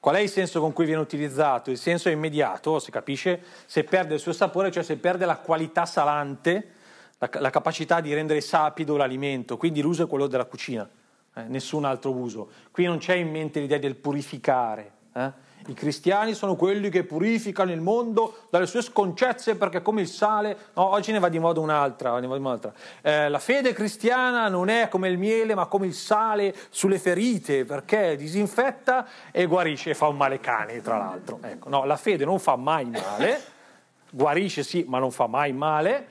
Qual 0.00 0.14
è 0.14 0.20
il 0.20 0.28
senso 0.28 0.60
con 0.60 0.72
cui 0.72 0.84
viene 0.84 1.00
utilizzato? 1.00 1.70
Il 1.70 1.78
senso 1.78 2.08
è 2.08 2.12
immediato, 2.12 2.78
si 2.78 2.90
capisce, 2.90 3.42
se 3.66 3.84
perde 3.84 4.14
il 4.14 4.20
suo 4.20 4.32
sapore, 4.32 4.70
cioè 4.70 4.82
se 4.82 4.96
perde 4.96 5.24
la 5.24 5.38
qualità 5.38 5.86
salante, 5.86 6.72
la, 7.18 7.30
la 7.40 7.50
capacità 7.50 8.00
di 8.00 8.12
rendere 8.12 8.40
sapido 8.40 8.96
l'alimento, 8.96 9.56
quindi 9.56 9.80
l'uso 9.80 10.04
è 10.04 10.06
quello 10.06 10.26
della 10.26 10.44
cucina, 10.44 10.86
eh, 11.34 11.42
nessun 11.42 11.84
altro 11.84 12.12
uso. 12.12 12.48
Qui 12.70 12.84
non 12.84 12.98
c'è 12.98 13.14
in 13.14 13.30
mente 13.30 13.60
l'idea 13.60 13.78
del 13.78 13.96
purificare. 13.96 14.92
Eh? 15.14 15.42
I 15.66 15.74
cristiani 15.74 16.34
sono 16.34 16.56
quelli 16.56 16.90
che 16.90 17.04
purificano 17.04 17.72
il 17.72 17.80
mondo 17.80 18.46
dalle 18.50 18.66
sue 18.66 18.82
sconcezze 18.82 19.56
perché 19.56 19.80
come 19.80 20.02
il 20.02 20.08
sale, 20.08 20.56
no, 20.74 20.90
oggi 20.90 21.10
ne 21.10 21.18
va 21.18 21.30
di 21.30 21.38
moda 21.38 21.60
un'altra. 21.60 22.12
un'altra. 22.12 22.72
Eh, 23.00 23.30
la 23.30 23.38
fede 23.38 23.72
cristiana 23.72 24.48
non 24.48 24.68
è 24.68 24.88
come 24.88 25.08
il 25.08 25.16
miele 25.16 25.54
ma 25.54 25.64
come 25.66 25.86
il 25.86 25.94
sale 25.94 26.54
sulle 26.68 26.98
ferite 26.98 27.64
perché 27.64 28.14
disinfetta 28.14 29.06
e 29.30 29.46
guarisce 29.46 29.90
e 29.90 29.94
fa 29.94 30.06
un 30.06 30.16
male 30.16 30.38
cane 30.38 30.82
tra 30.82 30.98
l'altro. 30.98 31.38
Ecco, 31.40 31.70
no, 31.70 31.84
la 31.84 31.96
fede 31.96 32.26
non 32.26 32.38
fa 32.38 32.56
mai 32.56 32.84
male, 32.84 33.42
guarisce 34.10 34.62
sì 34.62 34.84
ma 34.86 34.98
non 34.98 35.10
fa 35.10 35.26
mai 35.26 35.54
male, 35.54 36.08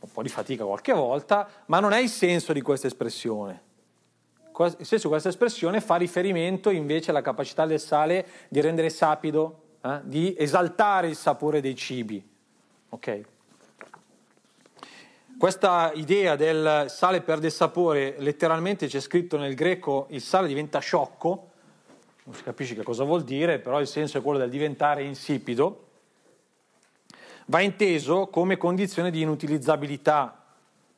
un 0.00 0.10
po' 0.10 0.22
di 0.22 0.28
fatica 0.28 0.64
qualche 0.64 0.92
volta, 0.92 1.48
ma 1.66 1.78
non 1.78 1.92
è 1.92 2.00
il 2.00 2.08
senso 2.08 2.52
di 2.52 2.60
questa 2.60 2.88
espressione 2.88 3.65
di 4.56 5.08
questa 5.08 5.28
espressione 5.28 5.82
fa 5.82 5.96
riferimento 5.96 6.70
invece 6.70 7.10
alla 7.10 7.20
capacità 7.20 7.66
del 7.66 7.78
sale 7.78 8.26
di 8.48 8.60
rendere 8.62 8.88
sapido, 8.88 9.62
eh, 9.82 10.00
di 10.04 10.34
esaltare 10.38 11.08
il 11.08 11.16
sapore 11.16 11.60
dei 11.60 11.74
cibi. 11.74 12.26
Okay. 12.88 13.24
Questa 15.38 15.92
idea 15.94 16.34
del 16.36 16.86
sale 16.88 17.20
perde 17.20 17.50
sapore, 17.50 18.14
letteralmente 18.18 18.86
c'è 18.86 19.00
scritto 19.00 19.36
nel 19.36 19.54
greco 19.54 20.06
il 20.10 20.22
sale 20.22 20.48
diventa 20.48 20.78
sciocco, 20.78 21.50
non 22.24 22.34
si 22.34 22.42
capisce 22.42 22.74
che 22.74 22.82
cosa 22.82 23.04
vuol 23.04 23.22
dire, 23.22 23.58
però 23.58 23.78
il 23.78 23.86
senso 23.86 24.16
è 24.16 24.22
quello 24.22 24.38
del 24.38 24.48
diventare 24.48 25.02
insipido, 25.02 25.88
va 27.46 27.60
inteso 27.60 28.28
come 28.28 28.56
condizione 28.56 29.10
di 29.10 29.20
inutilizzabilità. 29.20 30.42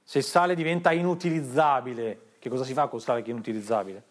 Se 0.05 0.19
il 0.19 0.25
sale 0.25 0.55
diventa 0.55 0.93
inutilizzabile, 0.93 2.21
che 2.39 2.49
cosa 2.49 2.65
si 2.65 2.73
fa 2.73 2.89
con 2.89 3.01
è 3.07 3.23
inutilizzabile? 3.25 4.03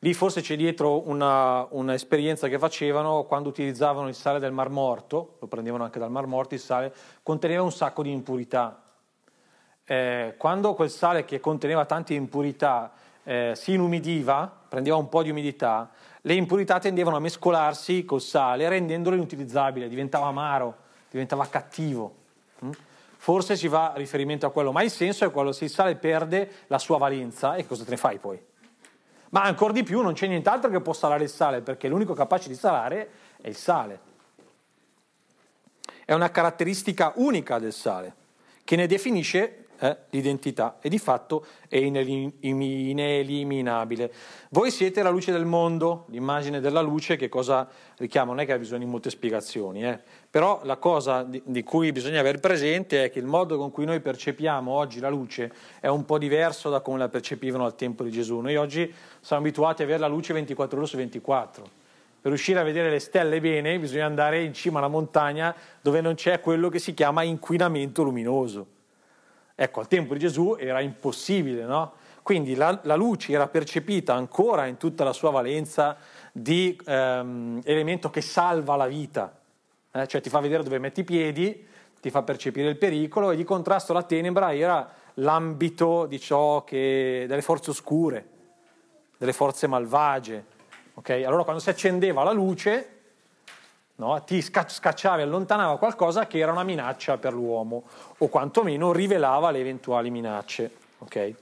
Lì 0.00 0.12
forse 0.12 0.42
c'è 0.42 0.56
dietro 0.56 1.08
una, 1.08 1.66
un'esperienza 1.70 2.48
che 2.48 2.58
facevano 2.58 3.24
quando 3.24 3.48
utilizzavano 3.48 4.08
il 4.08 4.14
sale 4.14 4.38
del 4.38 4.52
Mar 4.52 4.68
Morto, 4.68 5.36
lo 5.40 5.46
prendevano 5.46 5.84
anche 5.84 5.98
dal 5.98 6.10
Mar 6.10 6.26
Morto, 6.26 6.54
il 6.54 6.60
sale 6.60 6.94
conteneva 7.22 7.62
un 7.62 7.72
sacco 7.72 8.02
di 8.02 8.12
impurità. 8.12 8.82
Eh, 9.84 10.34
quando 10.36 10.74
quel 10.74 10.90
sale 10.90 11.24
che 11.24 11.40
conteneva 11.40 11.86
tante 11.86 12.12
impurità 12.12 12.92
eh, 13.24 13.52
si 13.56 13.72
inumidiva, 13.72 14.52
prendeva 14.68 14.96
un 14.96 15.08
po' 15.08 15.22
di 15.22 15.30
umidità, 15.30 15.90
le 16.20 16.34
impurità 16.34 16.78
tendevano 16.78 17.16
a 17.16 17.20
mescolarsi 17.20 18.04
col 18.04 18.20
sale 18.20 18.68
rendendolo 18.68 19.16
inutilizzabile, 19.16 19.88
diventava 19.88 20.26
amaro, 20.26 20.76
diventava 21.10 21.46
cattivo. 21.46 22.14
Mm? 22.64 22.70
Forse 23.26 23.56
si 23.56 23.68
fa 23.68 23.92
riferimento 23.96 24.46
a 24.46 24.52
quello, 24.52 24.70
ma 24.70 24.84
il 24.84 24.90
senso 24.92 25.24
è 25.24 25.32
quello, 25.32 25.50
se 25.50 25.64
il 25.64 25.70
sale 25.70 25.96
perde 25.96 26.48
la 26.68 26.78
sua 26.78 26.96
valenza, 26.96 27.56
e 27.56 27.66
cosa 27.66 27.82
te 27.82 27.90
ne 27.90 27.96
fai 27.96 28.18
poi? 28.18 28.40
Ma 29.30 29.42
ancora 29.42 29.72
di 29.72 29.82
più 29.82 30.00
non 30.00 30.12
c'è 30.12 30.28
nient'altro 30.28 30.70
che 30.70 30.80
può 30.80 30.92
salare 30.92 31.24
il 31.24 31.28
sale, 31.28 31.60
perché 31.60 31.88
l'unico 31.88 32.14
capace 32.14 32.48
di 32.48 32.54
salare 32.54 33.10
è 33.40 33.48
il 33.48 33.56
sale. 33.56 34.00
È 36.04 36.12
una 36.12 36.30
caratteristica 36.30 37.14
unica 37.16 37.58
del 37.58 37.72
sale, 37.72 38.14
che 38.62 38.76
ne 38.76 38.86
definisce 38.86 39.65
eh, 39.78 39.96
l'identità 40.10 40.78
e 40.80 40.88
di 40.88 40.98
fatto 40.98 41.44
è 41.68 41.76
ineliminabile. 41.76 44.12
Voi 44.50 44.70
siete 44.70 45.02
la 45.02 45.10
luce 45.10 45.32
del 45.32 45.44
mondo, 45.44 46.04
l'immagine 46.08 46.60
della 46.60 46.80
luce 46.80 47.16
che 47.16 47.28
cosa 47.28 47.68
richiama? 47.98 48.32
Non 48.32 48.40
è 48.40 48.46
che 48.46 48.52
ha 48.52 48.58
bisogno 48.58 48.84
di 48.84 48.90
molte 48.90 49.10
spiegazioni, 49.10 49.84
eh. 49.84 49.98
però 50.30 50.60
la 50.64 50.76
cosa 50.76 51.22
di, 51.22 51.42
di, 51.44 51.62
cui 51.62 51.92
bisogna 51.92 52.20
avere 52.20 52.38
presente 52.38 53.04
è 53.04 53.10
che 53.10 53.18
il 53.18 53.26
modo 53.26 53.58
con 53.58 53.70
cui 53.70 53.84
noi 53.84 54.00
percepiamo 54.00 54.70
oggi 54.70 55.00
la 55.00 55.08
luce 55.08 55.52
è 55.80 55.88
un 55.88 56.04
po' 56.04 56.18
diverso 56.18 56.70
da 56.70 56.80
come 56.80 56.98
la 56.98 57.08
percepivano 57.08 57.64
al 57.64 57.74
tempo 57.74 58.04
di 58.04 58.10
Gesù. 58.10 58.40
Noi 58.40 58.56
oggi 58.56 58.92
siamo 59.20 59.42
abituati 59.42 59.82
a 59.82 59.84
avere 59.84 60.00
la 60.00 60.08
luce 60.08 60.32
24 60.32 60.78
ore 60.78 60.86
su 60.86 60.96
24. 60.96 61.84
Per 62.26 62.34
riuscire 62.34 62.58
a 62.58 62.64
vedere 62.64 62.90
le 62.90 62.98
stelle 62.98 63.40
bene 63.40 63.78
bisogna 63.78 64.06
andare 64.06 64.42
in 64.42 64.52
cima 64.52 64.78
alla 64.78 64.88
montagna 64.88 65.54
dove 65.80 66.00
non 66.00 66.14
c'è 66.14 66.40
quello 66.40 66.68
che 66.68 66.80
si 66.80 66.92
chiama 66.92 67.22
inquinamento 67.22 68.02
luminoso. 68.02 68.66
Ecco, 69.58 69.80
al 69.80 69.88
tempo 69.88 70.12
di 70.12 70.20
Gesù 70.20 70.54
era 70.58 70.80
impossibile, 70.80 71.64
no? 71.64 71.94
Quindi 72.22 72.54
la, 72.54 72.78
la 72.82 72.94
luce 72.94 73.32
era 73.32 73.48
percepita 73.48 74.12
ancora 74.12 74.66
in 74.66 74.76
tutta 74.76 75.02
la 75.02 75.14
sua 75.14 75.30
valenza 75.30 75.96
di 76.30 76.78
ehm, 76.84 77.62
elemento 77.64 78.10
che 78.10 78.20
salva 78.20 78.76
la 78.76 78.86
vita, 78.86 79.34
eh? 79.92 80.06
cioè 80.06 80.20
ti 80.20 80.28
fa 80.28 80.40
vedere 80.40 80.62
dove 80.62 80.78
metti 80.78 81.00
i 81.00 81.04
piedi, 81.04 81.66
ti 82.00 82.10
fa 82.10 82.22
percepire 82.22 82.68
il 82.68 82.76
pericolo 82.76 83.30
e 83.30 83.36
di 83.36 83.44
contrasto 83.44 83.92
alla 83.92 84.02
tenebra 84.02 84.54
era 84.54 84.92
l'ambito 85.14 86.04
di 86.04 86.20
ciò 86.20 86.64
che, 86.64 87.24
delle 87.26 87.40
forze 87.42 87.70
oscure, 87.70 88.26
delle 89.16 89.32
forze 89.32 89.66
malvagie. 89.66 90.44
Okay? 90.94 91.24
Allora 91.24 91.44
quando 91.44 91.62
si 91.62 91.70
accendeva 91.70 92.24
la 92.24 92.32
luce 92.32 92.95
no? 93.96 94.22
ti 94.24 94.40
scacciava 94.40 95.18
e 95.18 95.22
allontanava 95.22 95.78
qualcosa 95.78 96.26
che 96.26 96.38
era 96.38 96.52
una 96.52 96.64
minaccia 96.64 97.18
per 97.18 97.32
l'uomo 97.32 97.84
o 98.18 98.28
quantomeno 98.28 98.92
rivelava 98.92 99.50
le 99.50 99.60
eventuali 99.60 100.10
minacce. 100.10 100.70
Okay? 100.98 101.34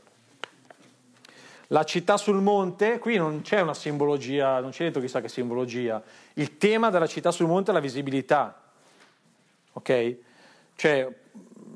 La 1.68 1.84
città 1.84 2.16
sul 2.16 2.40
monte, 2.40 2.98
qui 2.98 3.16
non 3.16 3.40
c'è 3.40 3.60
una 3.60 3.74
simbologia, 3.74 4.60
non 4.60 4.70
c'è 4.70 4.84
detto 4.84 5.00
chissà 5.00 5.20
che 5.20 5.28
simbologia, 5.28 6.02
il 6.34 6.58
tema 6.58 6.90
della 6.90 7.06
città 7.06 7.30
sul 7.30 7.46
monte 7.46 7.70
è 7.70 7.74
la 7.74 7.80
visibilità, 7.80 8.60
ok? 9.72 10.16
Cioè, 10.76 11.08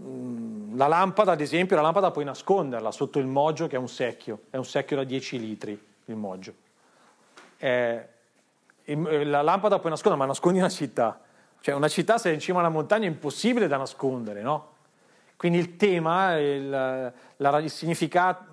mm, 0.02 0.76
la 0.76 0.86
lampada, 0.88 1.32
ad 1.32 1.40
esempio, 1.40 1.74
la 1.74 1.82
lampada 1.82 2.10
puoi 2.10 2.24
nasconderla 2.24 2.92
sotto 2.92 3.18
il 3.18 3.26
moggio 3.26 3.66
che 3.66 3.76
è 3.76 3.78
un 3.78 3.88
secchio, 3.88 4.42
è 4.50 4.56
un 4.56 4.66
secchio 4.66 4.96
da 4.96 5.04
10 5.04 5.38
litri 5.38 5.86
il 6.04 6.16
moggio. 6.16 6.52
Eh, 7.56 8.08
la 8.94 9.42
lampada 9.42 9.78
puoi 9.78 9.90
nascondere, 9.90 10.22
ma 10.22 10.28
nascondi 10.28 10.58
una 10.58 10.68
città. 10.68 11.20
Cioè 11.60 11.74
una 11.74 11.88
città 11.88 12.18
se 12.18 12.30
è 12.30 12.32
in 12.32 12.40
cima 12.40 12.60
alla 12.60 12.68
montagna 12.68 13.06
è 13.06 13.08
impossibile 13.08 13.66
da 13.66 13.76
nascondere, 13.76 14.42
no? 14.42 14.76
Quindi 15.36 15.58
il 15.58 15.76
tema, 15.76 16.36
il, 16.38 16.68
la, 16.68 17.58
il 17.58 17.70
significato, 17.70 18.44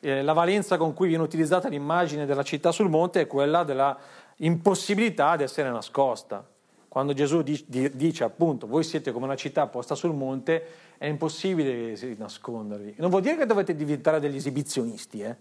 eh, 0.00 0.22
la 0.22 0.32
valenza 0.32 0.76
con 0.76 0.94
cui 0.94 1.08
viene 1.08 1.22
utilizzata 1.22 1.68
l'immagine 1.68 2.24
della 2.24 2.42
città 2.42 2.72
sul 2.72 2.88
monte 2.88 3.22
è 3.22 3.26
quella 3.26 3.62
della 3.62 3.96
impossibilità 4.36 5.36
di 5.36 5.42
essere 5.42 5.70
nascosta. 5.70 6.46
Quando 6.88 7.12
Gesù 7.12 7.42
dice 7.42 8.24
appunto 8.24 8.66
voi 8.66 8.82
siete 8.82 9.12
come 9.12 9.26
una 9.26 9.36
città 9.36 9.66
posta 9.68 9.94
sul 9.94 10.12
monte, 10.12 10.66
è 10.98 11.06
impossibile 11.06 11.94
nascondervi. 12.16 12.94
Non 12.98 13.10
vuol 13.10 13.22
dire 13.22 13.36
che 13.36 13.46
dovete 13.46 13.76
diventare 13.76 14.18
degli 14.18 14.36
esibizionisti, 14.36 15.20
eh? 15.20 15.36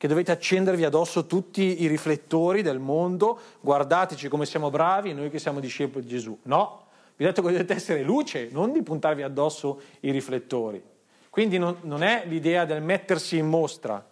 Che 0.00 0.08
dovete 0.08 0.32
accendervi 0.32 0.86
addosso 0.86 1.26
tutti 1.26 1.82
i 1.82 1.86
riflettori 1.86 2.62
del 2.62 2.78
mondo, 2.78 3.38
guardateci 3.60 4.28
come 4.28 4.46
siamo 4.46 4.70
bravi, 4.70 5.12
noi 5.12 5.28
che 5.28 5.38
siamo 5.38 5.60
discepoli 5.60 6.04
di 6.04 6.10
Gesù. 6.10 6.38
No, 6.44 6.86
vi 7.16 7.24
ho 7.24 7.26
detto 7.28 7.42
che 7.42 7.52
dovete 7.52 7.74
essere 7.74 8.02
luce, 8.02 8.48
non 8.50 8.72
di 8.72 8.82
puntarvi 8.82 9.22
addosso 9.22 9.82
i 10.00 10.10
riflettori. 10.10 10.82
Quindi 11.28 11.58
non, 11.58 11.76
non 11.82 12.02
è 12.02 12.24
l'idea 12.26 12.64
del 12.64 12.80
mettersi 12.82 13.36
in 13.36 13.46
mostra, 13.46 14.02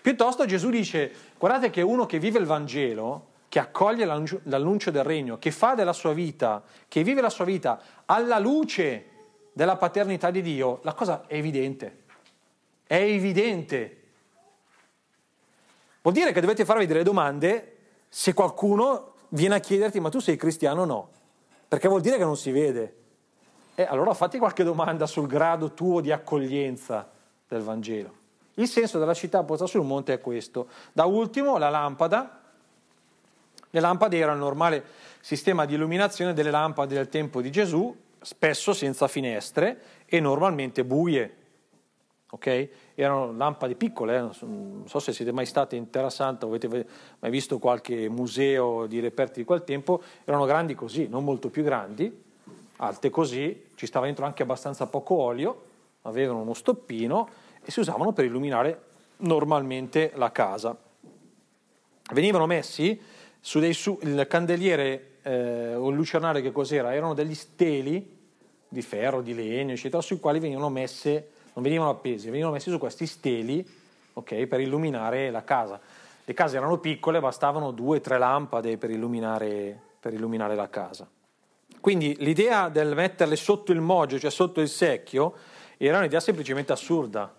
Piuttosto 0.00 0.46
Gesù 0.46 0.70
dice, 0.70 1.12
guardate 1.38 1.68
che 1.68 1.82
uno 1.82 2.06
che 2.06 2.18
vive 2.18 2.38
il 2.38 2.46
Vangelo, 2.46 3.26
che 3.48 3.58
accoglie 3.58 4.06
l'annuncio, 4.06 4.40
l'annuncio 4.44 4.90
del 4.90 5.04
regno, 5.04 5.38
che 5.38 5.50
fa 5.50 5.74
della 5.74 5.92
sua 5.92 6.14
vita, 6.14 6.62
che 6.88 7.02
vive 7.02 7.20
la 7.20 7.28
sua 7.28 7.44
vita 7.44 7.80
alla 8.06 8.38
luce 8.38 9.04
della 9.52 9.76
paternità 9.76 10.30
di 10.30 10.40
Dio, 10.40 10.80
la 10.84 10.94
cosa 10.94 11.24
è 11.26 11.34
evidente. 11.34 11.98
È 12.86 12.96
evidente. 12.96 13.96
Vuol 16.02 16.14
dire 16.14 16.32
che 16.32 16.40
dovete 16.40 16.64
farvi 16.64 16.86
delle 16.86 17.02
domande 17.02 17.76
se 18.08 18.32
qualcuno 18.32 19.14
viene 19.28 19.56
a 19.56 19.60
chiederti 19.60 20.00
ma 20.00 20.08
tu 20.08 20.18
sei 20.18 20.36
cristiano 20.36 20.82
o 20.82 20.84
no? 20.84 21.10
Perché 21.68 21.88
vuol 21.88 22.00
dire 22.00 22.16
che 22.16 22.24
non 22.24 22.36
si 22.36 22.50
vede. 22.50 22.96
E 23.74 23.84
allora 23.84 24.14
fatti 24.14 24.38
qualche 24.38 24.64
domanda 24.64 25.06
sul 25.06 25.26
grado 25.26 25.72
tuo 25.72 26.00
di 26.00 26.10
accoglienza 26.10 27.08
del 27.46 27.62
Vangelo. 27.62 28.18
Il 28.54 28.68
senso 28.68 28.98
della 28.98 29.14
città 29.14 29.42
posta 29.42 29.66
sul 29.66 29.84
monte 29.84 30.12
è 30.12 30.20
questo. 30.20 30.68
Da 30.92 31.04
ultimo 31.04 31.56
la 31.58 31.68
lampada. 31.68 32.40
Le 33.72 33.80
lampade 33.80 34.18
erano 34.18 34.34
il 34.34 34.42
normale 34.42 34.84
sistema 35.20 35.64
di 35.64 35.74
illuminazione 35.74 36.32
delle 36.32 36.50
lampade 36.50 36.94
del 36.94 37.08
tempo 37.08 37.40
di 37.40 37.50
Gesù, 37.50 37.94
spesso 38.20 38.72
senza 38.72 39.06
finestre 39.06 39.80
e 40.06 40.18
normalmente 40.18 40.84
buie. 40.84 41.36
Okay? 42.30 42.70
Erano 43.00 43.32
lampade 43.32 43.76
piccole, 43.76 44.16
eh? 44.16 44.20
non 44.20 44.84
so 44.86 44.98
se 44.98 45.12
siete 45.12 45.32
mai 45.32 45.46
stati 45.46 45.74
in 45.74 45.88
Terra 45.88 46.10
Santa 46.10 46.44
o 46.44 46.50
avete 46.50 46.68
mai 47.18 47.30
visto 47.30 47.58
qualche 47.58 48.10
museo 48.10 48.84
di 48.86 49.00
reperti 49.00 49.40
di 49.40 49.46
quel 49.46 49.64
tempo, 49.64 50.02
erano 50.24 50.44
grandi 50.44 50.74
così, 50.74 51.08
non 51.08 51.24
molto 51.24 51.48
più 51.48 51.62
grandi, 51.62 52.22
alte 52.76 53.08
così, 53.08 53.68
ci 53.74 53.86
stava 53.86 54.04
dentro 54.04 54.26
anche 54.26 54.42
abbastanza 54.42 54.86
poco 54.86 55.14
olio, 55.14 55.62
avevano 56.02 56.40
uno 56.40 56.52
stoppino 56.52 57.28
e 57.64 57.70
si 57.70 57.80
usavano 57.80 58.12
per 58.12 58.26
illuminare 58.26 58.82
normalmente 59.18 60.12
la 60.16 60.30
casa. 60.30 60.76
Venivano 62.12 62.44
messi 62.44 63.00
su 63.40 63.60
dei 63.60 63.72
su, 63.72 63.98
il 64.02 64.26
candeliere 64.28 65.16
eh, 65.22 65.74
o 65.74 65.88
il 65.88 65.96
lucernario 65.96 66.42
che 66.42 66.52
cos'era? 66.52 66.94
Erano 66.94 67.14
degli 67.14 67.34
steli 67.34 68.18
di 68.68 68.82
ferro, 68.82 69.22
di 69.22 69.34
legno, 69.34 69.72
eccetera, 69.72 70.02
sui 70.02 70.20
quali 70.20 70.38
venivano 70.38 70.68
messe 70.68 71.38
non 71.54 71.62
venivano 71.62 71.90
appesi, 71.90 72.28
venivano 72.28 72.54
messi 72.54 72.70
su 72.70 72.78
questi 72.78 73.06
steli 73.06 73.66
okay, 74.14 74.46
per 74.46 74.60
illuminare 74.60 75.30
la 75.30 75.44
casa. 75.44 75.80
Le 76.24 76.34
case 76.34 76.56
erano 76.56 76.78
piccole, 76.78 77.20
bastavano 77.20 77.70
due 77.72 77.98
o 77.98 78.00
tre 78.00 78.18
lampade 78.18 78.76
per 78.76 78.90
illuminare, 78.90 79.78
per 79.98 80.14
illuminare 80.14 80.54
la 80.54 80.68
casa. 80.68 81.08
Quindi 81.80 82.14
l'idea 82.18 82.68
del 82.68 82.94
metterle 82.94 83.36
sotto 83.36 83.72
il 83.72 83.80
moggio, 83.80 84.18
cioè 84.18 84.30
sotto 84.30 84.60
il 84.60 84.68
secchio, 84.68 85.34
era 85.76 85.98
un'idea 85.98 86.20
semplicemente 86.20 86.72
assurda, 86.72 87.32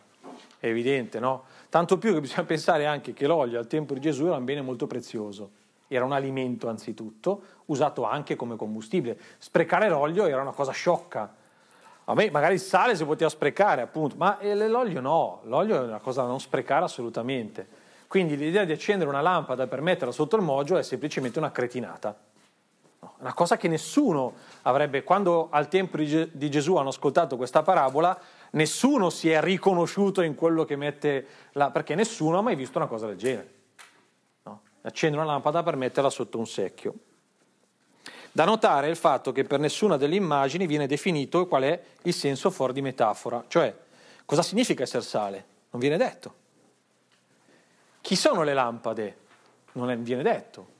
è 0.59 0.67
evidente, 0.67 1.19
no? 1.19 1.43
Tanto 1.69 1.97
più 1.97 2.13
che 2.13 2.21
bisogna 2.21 2.43
pensare 2.45 2.85
anche 2.85 3.13
che 3.13 3.27
l'olio 3.27 3.59
al 3.59 3.67
tempo 3.67 3.93
di 3.93 3.99
Gesù 3.99 4.25
era 4.25 4.35
un 4.35 4.45
bene 4.45 4.61
molto 4.61 4.87
prezioso, 4.87 5.51
era 5.87 6.03
un 6.03 6.11
alimento 6.11 6.67
anzitutto, 6.67 7.41
usato 7.65 8.03
anche 8.03 8.35
come 8.35 8.55
combustibile. 8.55 9.17
Sprecare 9.37 9.89
l'olio 9.89 10.25
era 10.25 10.41
una 10.41 10.51
cosa 10.51 10.71
sciocca, 10.71 11.33
a 12.05 12.13
me 12.13 12.29
magari 12.31 12.55
il 12.55 12.59
sale 12.59 12.95
si 12.95 13.05
poteva 13.05 13.29
sprecare, 13.29 13.81
appunto, 13.81 14.15
ma 14.17 14.37
l'olio 14.41 15.01
no, 15.01 15.41
l'olio 15.43 15.75
è 15.75 15.87
una 15.87 15.99
cosa 15.99 16.21
da 16.23 16.27
non 16.27 16.39
sprecare 16.39 16.83
assolutamente. 16.83 17.79
Quindi 18.07 18.35
l'idea 18.35 18.65
di 18.65 18.73
accendere 18.73 19.09
una 19.09 19.21
lampada 19.21 19.67
per 19.67 19.81
metterla 19.81 20.11
sotto 20.11 20.35
il 20.35 20.41
mogio 20.41 20.77
è 20.77 20.83
semplicemente 20.83 21.39
una 21.39 21.51
cretinata. 21.51 22.13
Una 23.19 23.33
cosa 23.33 23.55
che 23.55 23.67
nessuno 23.67 24.33
avrebbe, 24.63 25.03
quando 25.03 25.47
al 25.51 25.67
tempo 25.67 25.97
di 25.97 26.49
Gesù 26.49 26.75
hanno 26.75 26.89
ascoltato 26.89 27.37
questa 27.37 27.61
parabola, 27.61 28.19
nessuno 28.51 29.09
si 29.09 29.29
è 29.29 29.39
riconosciuto 29.41 30.23
in 30.23 30.35
quello 30.35 30.65
che 30.65 30.75
mette 30.75 31.25
la... 31.53 31.71
perché 31.71 31.95
nessuno 31.95 32.39
ha 32.39 32.41
mai 32.41 32.55
visto 32.55 32.79
una 32.79 32.87
cosa 32.87 33.05
del 33.05 33.15
genere. 33.15 33.53
No? 34.43 34.61
Accendere 34.81 35.21
una 35.21 35.31
lampada 35.31 35.63
per 35.63 35.75
metterla 35.75 36.09
sotto 36.09 36.37
un 36.37 36.47
secchio. 36.47 36.93
Da 38.31 38.45
notare 38.45 38.87
il 38.87 38.95
fatto 38.95 39.31
che 39.31 39.43
per 39.43 39.59
nessuna 39.59 39.97
delle 39.97 40.15
immagini 40.15 40.65
viene 40.65 40.87
definito 40.87 41.47
qual 41.47 41.63
è 41.63 41.81
il 42.03 42.13
senso 42.13 42.49
fuori 42.49 42.71
di 42.71 42.81
metafora, 42.81 43.43
cioè 43.47 43.75
cosa 44.25 44.41
significa 44.41 44.83
essere 44.83 45.03
sale? 45.03 45.45
Non 45.71 45.81
viene 45.81 45.97
detto. 45.97 46.35
Chi 47.99 48.15
sono 48.15 48.43
le 48.43 48.53
lampade? 48.53 49.17
Non 49.73 50.01
viene 50.01 50.23
detto. 50.23 50.79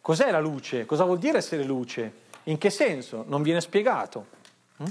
Cos'è 0.00 0.30
la 0.30 0.40
luce? 0.40 0.84
Cosa 0.84 1.04
vuol 1.04 1.18
dire 1.18 1.38
essere 1.38 1.64
luce? 1.64 2.22
In 2.44 2.58
che 2.58 2.68
senso? 2.68 3.24
Non 3.26 3.42
viene 3.42 3.62
spiegato. 3.62 4.26
Mm? 4.82 4.86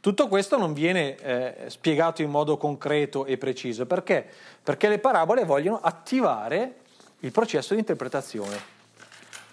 Tutto 0.00 0.28
questo 0.28 0.56
non 0.56 0.72
viene 0.72 1.16
eh, 1.16 1.68
spiegato 1.68 2.22
in 2.22 2.30
modo 2.30 2.56
concreto 2.56 3.26
e 3.26 3.36
preciso. 3.36 3.84
Perché? 3.84 4.26
Perché 4.62 4.88
le 4.88 4.98
parabole 4.98 5.44
vogliono 5.44 5.80
attivare 5.80 6.76
il 7.20 7.32
processo 7.32 7.74
di 7.74 7.80
interpretazione. 7.80 8.75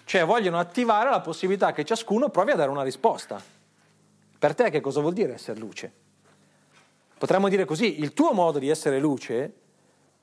Cioè 0.04 0.24
vogliono 0.24 0.58
attivare 0.58 1.10
la 1.10 1.20
possibilità 1.20 1.72
che 1.72 1.84
ciascuno 1.84 2.28
provi 2.28 2.50
a 2.50 2.56
dare 2.56 2.70
una 2.70 2.82
risposta. 2.82 3.40
Per 4.38 4.54
te 4.54 4.70
che 4.70 4.80
cosa 4.80 5.00
vuol 5.00 5.14
dire 5.14 5.34
essere 5.34 5.58
luce? 5.58 5.92
Potremmo 7.16 7.48
dire 7.48 7.64
così, 7.64 8.00
il 8.00 8.12
tuo 8.12 8.32
modo 8.32 8.58
di 8.58 8.68
essere 8.68 8.98
luce, 8.98 9.52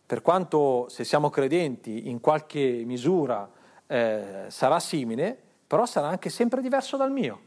per 0.06 0.22
quanto 0.22 0.88
se 0.90 1.04
siamo 1.04 1.30
credenti 1.30 2.10
in 2.10 2.20
qualche 2.20 2.84
misura 2.86 3.50
eh, 3.88 4.46
sarà 4.50 4.80
simile, 4.80 5.38
però 5.66 5.86
sarà 5.86 6.08
anche 6.08 6.30
sempre 6.30 6.62
diverso 6.62 6.98
dal 6.98 7.12
mio. 7.12 7.42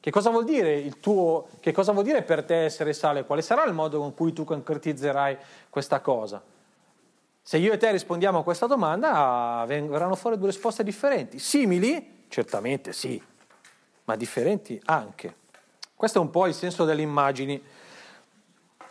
Che 0.00 0.10
cosa 0.10 0.30
vuol 0.30 0.44
dire 0.44 0.74
il 0.74 1.00
tuo, 1.00 1.46
che 1.60 1.72
cosa 1.72 1.92
vuol 1.92 2.04
dire 2.04 2.22
per 2.22 2.44
te 2.44 2.64
essere 2.64 2.92
sale? 2.92 3.24
Quale 3.24 3.40
sarà 3.40 3.64
il 3.64 3.72
modo 3.72 3.98
con 4.00 4.14
cui 4.14 4.32
tu 4.32 4.44
concretizzerai 4.44 5.36
questa 5.70 6.00
cosa? 6.00 6.42
Se 7.46 7.58
io 7.58 7.74
e 7.74 7.76
te 7.76 7.90
rispondiamo 7.90 8.38
a 8.38 8.42
questa 8.42 8.64
domanda, 8.64 9.64
verranno 9.66 10.14
fuori 10.14 10.38
due 10.38 10.46
risposte 10.46 10.82
differenti. 10.82 11.38
Simili? 11.38 12.24
Certamente 12.28 12.94
sì, 12.94 13.22
ma 14.04 14.16
differenti 14.16 14.80
anche. 14.86 15.36
Questo 15.94 16.18
è 16.18 16.22
un 16.22 16.30
po' 16.30 16.46
il 16.46 16.54
senso 16.54 16.86
delle 16.86 17.02
immagini. 17.02 17.62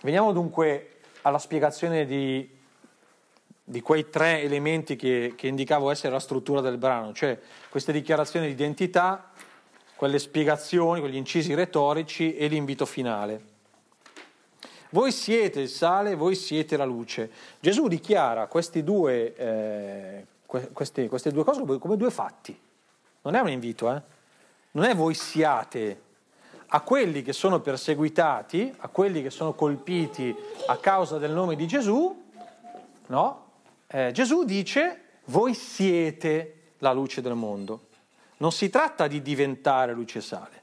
Veniamo 0.04 0.32
dunque 0.34 1.00
alla 1.24 1.40
spiegazione 1.40 2.06
di, 2.06 2.48
di 3.64 3.82
quei 3.82 4.12
tre 4.12 4.44
elementi 4.44 4.96
che, 4.98 5.34
che 5.36 5.48
indicavo 5.48 5.90
essere 5.90 6.14
la 6.14 6.20
struttura 6.20 6.62
del 6.62 6.78
brano, 6.78 7.12
cioè 7.12 7.40
queste 7.70 7.92
dichiarazioni 7.92 8.46
di 8.46 8.52
identità, 8.52 9.32
quelle 9.96 10.20
spiegazioni, 10.20 11.00
quegli 11.00 11.16
incisi 11.16 11.56
retorici 11.56 12.36
e 12.36 12.46
l'invito 12.46 12.86
finale. 12.86 13.53
Voi 14.94 15.12
siete 15.12 15.62
il 15.62 15.70
sale, 15.70 16.14
voi 16.14 16.36
siete 16.36 16.78
la 16.78 16.86
luce. 16.86 17.32
Gesù 17.60 17.88
dichiara 17.88 18.48
due, 18.84 19.36
eh, 19.36 20.26
queste, 20.46 21.08
queste, 21.10 21.32
due 21.32 21.44
cose 21.44 21.64
come 21.80 21.98
due 21.98 22.12
fatti. 22.12 22.56
Non 23.24 23.34
è 23.34 23.40
un 23.40 23.50
invito, 23.50 23.92
eh? 23.92 24.02
Non 24.72 24.86
è 24.86 24.96
voi 24.96 25.16
siate 25.16 26.02
a 26.68 26.82
quelli 26.82 27.24
che 27.24 27.34
sono 27.34 27.60
perseguitati, 27.60 28.72
a 28.78 28.88
quelli 28.88 29.24
che 29.24 29.32
sono 29.32 29.54
colpiti 29.54 30.36
a 30.68 30.78
causa 30.78 31.18
del 31.18 31.32
nome 31.32 31.56
di 31.56 31.66
Gesù, 31.66 32.24
no? 33.08 33.46
Eh, 33.88 34.12
Gesù 34.12 34.44
dice 34.44 35.02
voi 35.26 35.56
siete 35.56 36.74
la 36.78 36.94
luce 36.94 37.20
del 37.22 37.34
mondo. 37.34 37.88
Non 38.38 38.52
si 38.52 38.70
tratta 38.70 39.08
di 39.08 39.24
diventare 39.24 39.92
luce 39.92 40.22
sale. 40.22 40.62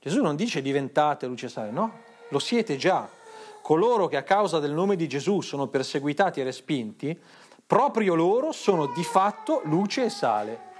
Gesù 0.00 0.20
non 0.20 0.34
dice 0.34 0.60
diventate 0.60 1.26
luce 1.26 1.48
sale, 1.48 1.70
no? 1.70 2.10
Lo 2.32 2.38
siete 2.38 2.76
già. 2.76 3.08
Coloro 3.60 4.08
che 4.08 4.16
a 4.16 4.24
causa 4.24 4.58
del 4.58 4.72
nome 4.72 4.96
di 4.96 5.06
Gesù 5.06 5.40
sono 5.40 5.68
perseguitati 5.68 6.40
e 6.40 6.44
respinti, 6.44 7.16
proprio 7.64 8.14
loro 8.14 8.50
sono 8.50 8.86
di 8.86 9.04
fatto 9.04 9.60
luce 9.64 10.06
e 10.06 10.08
sale. 10.08 10.70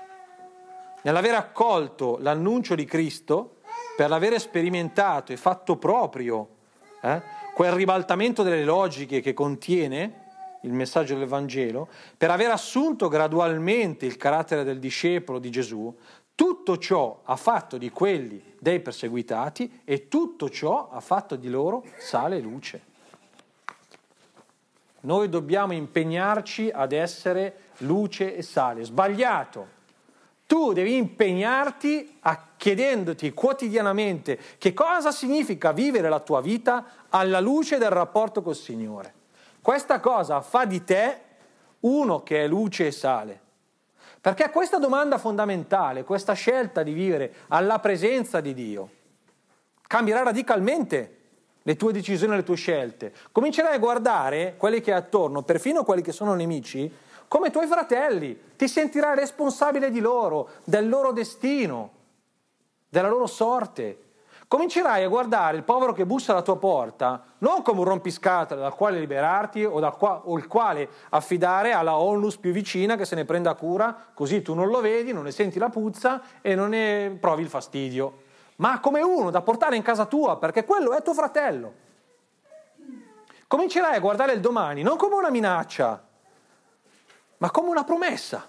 Nell'aver 1.03 1.35
accolto 1.35 2.19
l'annuncio 2.21 2.75
di 2.75 2.85
Cristo, 2.85 3.59
per 3.97 4.09
l'aver 4.09 4.41
sperimentato 4.41 5.33
e 5.33 5.37
fatto 5.37 5.77
proprio 5.77 6.49
eh, 7.03 7.23
quel 7.55 7.73
ribaltamento 7.73 8.43
delle 8.43 8.65
logiche 8.65 9.21
che 9.21 9.35
contiene 9.35 10.21
il 10.62 10.73
messaggio 10.73 11.17
del 11.17 11.27
Vangelo, 11.27 11.88
per 12.17 12.31
aver 12.31 12.51
assunto 12.51 13.09
gradualmente 13.09 14.07
il 14.07 14.17
carattere 14.17 14.65
del 14.65 14.79
discepolo 14.79 15.38
di 15.38 15.51
Gesù, 15.51 15.95
tutto 16.35 16.79
ciò 16.79 17.21
ha 17.25 17.37
fatto 17.37 17.77
di 17.77 17.90
quelli 17.90 18.55
dei 18.59 18.81
perseguitati 18.81 19.83
e 19.85 20.09
tutto 20.09 20.49
ciò 20.49 20.90
ha 20.90 21.01
fatto 21.01 21.37
di 21.37 21.49
loro 21.49 21.85
sale 21.99 22.38
e 22.38 22.40
luce. 22.40 22.90
Noi 25.01 25.29
dobbiamo 25.29 25.73
impegnarci 25.73 26.71
ad 26.73 26.92
essere 26.92 27.71
luce 27.79 28.37
e 28.37 28.42
sale. 28.42 28.85
Sbagliato. 28.85 29.81
Tu 30.46 30.73
devi 30.73 30.96
impegnarti 30.96 32.19
a 32.21 32.48
chiedendoti 32.56 33.33
quotidianamente 33.33 34.38
che 34.59 34.73
cosa 34.75 35.11
significa 35.11 35.73
vivere 35.73 36.09
la 36.09 36.21
tua 36.21 36.40
vita 36.40 37.06
alla 37.09 37.40
luce 37.40 37.79
del 37.79 37.90
rapporto 37.90 38.42
col 38.42 38.54
Signore. 38.54 39.15
Questa 39.61 39.98
cosa 39.98 40.40
fa 40.40 40.65
di 40.65 40.85
te 40.85 41.21
uno 41.81 42.23
che 42.23 42.44
è 42.44 42.46
luce 42.46 42.87
e 42.87 42.90
sale. 42.92 43.40
Perché 44.23 44.50
questa 44.50 44.79
domanda 44.79 45.18
fondamentale, 45.18 46.04
questa 46.04 46.35
scelta 46.35 46.85
di 46.85 46.92
vivere 46.92 47.35
alla 47.48 47.81
presenza 47.81 48.40
di 48.40 48.54
Dio, 48.54 48.90
cambierà 49.88 50.23
radicalmente 50.23 51.16
le 51.60 51.75
tue 51.75 51.92
decisioni, 51.92 52.37
le 52.37 52.44
tue 52.44 52.54
scelte. 52.54 53.12
Comincerai 53.33 53.75
a 53.75 53.79
guardare 53.79 54.54
quelli 54.56 54.81
che 54.81 54.92
hai 54.92 54.98
attorno, 54.98 55.42
perfino 55.42 55.83
quelli 55.83 56.02
che 56.02 56.12
sono 56.12 56.35
nemici, 56.35 56.88
come 57.27 57.50
tuoi 57.50 57.66
fratelli. 57.66 58.40
Ti 58.54 58.68
sentirai 58.68 59.16
responsabile 59.16 59.90
di 59.90 59.98
loro, 59.98 60.50
del 60.62 60.88
loro 60.88 61.10
destino, 61.10 61.90
della 62.88 63.08
loro 63.08 63.27
sorte. 63.27 63.98
Comincerai 64.53 65.03
a 65.03 65.09
guardare 65.09 65.57
il 65.57 65.63
povero 65.63 65.94
che 65.94 66.05
bussa 66.05 66.33
alla 66.33 66.42
tua 66.42 66.59
porta 66.59 67.23
non 67.38 67.63
come 67.63 67.79
un 67.79 67.87
rompiscatole 67.87 68.61
dal 68.61 68.75
quale 68.75 68.98
liberarti 68.98 69.65
o, 69.65 69.81
qua, 69.92 70.21
o 70.27 70.37
il 70.37 70.46
quale 70.46 70.90
affidare 71.09 71.73
alla 71.73 71.96
onlus 71.96 72.37
più 72.37 72.53
vicina 72.53 72.94
che 72.96 73.07
se 73.07 73.15
ne 73.15 73.25
prenda 73.25 73.55
cura, 73.55 74.11
così 74.13 74.42
tu 74.42 74.53
non 74.53 74.69
lo 74.69 74.83
vedi, 74.83 75.11
non 75.15 75.23
ne 75.25 75.31
senti 75.31 75.59
la 75.59 75.71
puzza 75.71 76.21
e 76.42 76.55
non 76.55 76.69
ne 76.69 77.17
provi 77.19 77.40
il 77.40 77.48
fastidio 77.48 78.25
ma 78.57 78.79
come 78.79 79.00
uno 79.00 79.31
da 79.31 79.40
portare 79.40 79.75
in 79.75 79.81
casa 79.81 80.05
tua, 80.05 80.37
perché 80.37 80.67
quello 80.67 80.92
è 80.92 81.00
tuo 81.00 81.15
fratello. 81.15 81.73
Comincerai 83.46 83.96
a 83.96 84.00
guardare 84.00 84.35
il 84.35 84.40
domani 84.40 84.83
non 84.83 84.98
come 84.98 85.15
una 85.15 85.31
minaccia, 85.31 86.05
ma 87.38 87.50
come 87.50 87.71
una 87.71 87.85
promessa. 87.85 88.46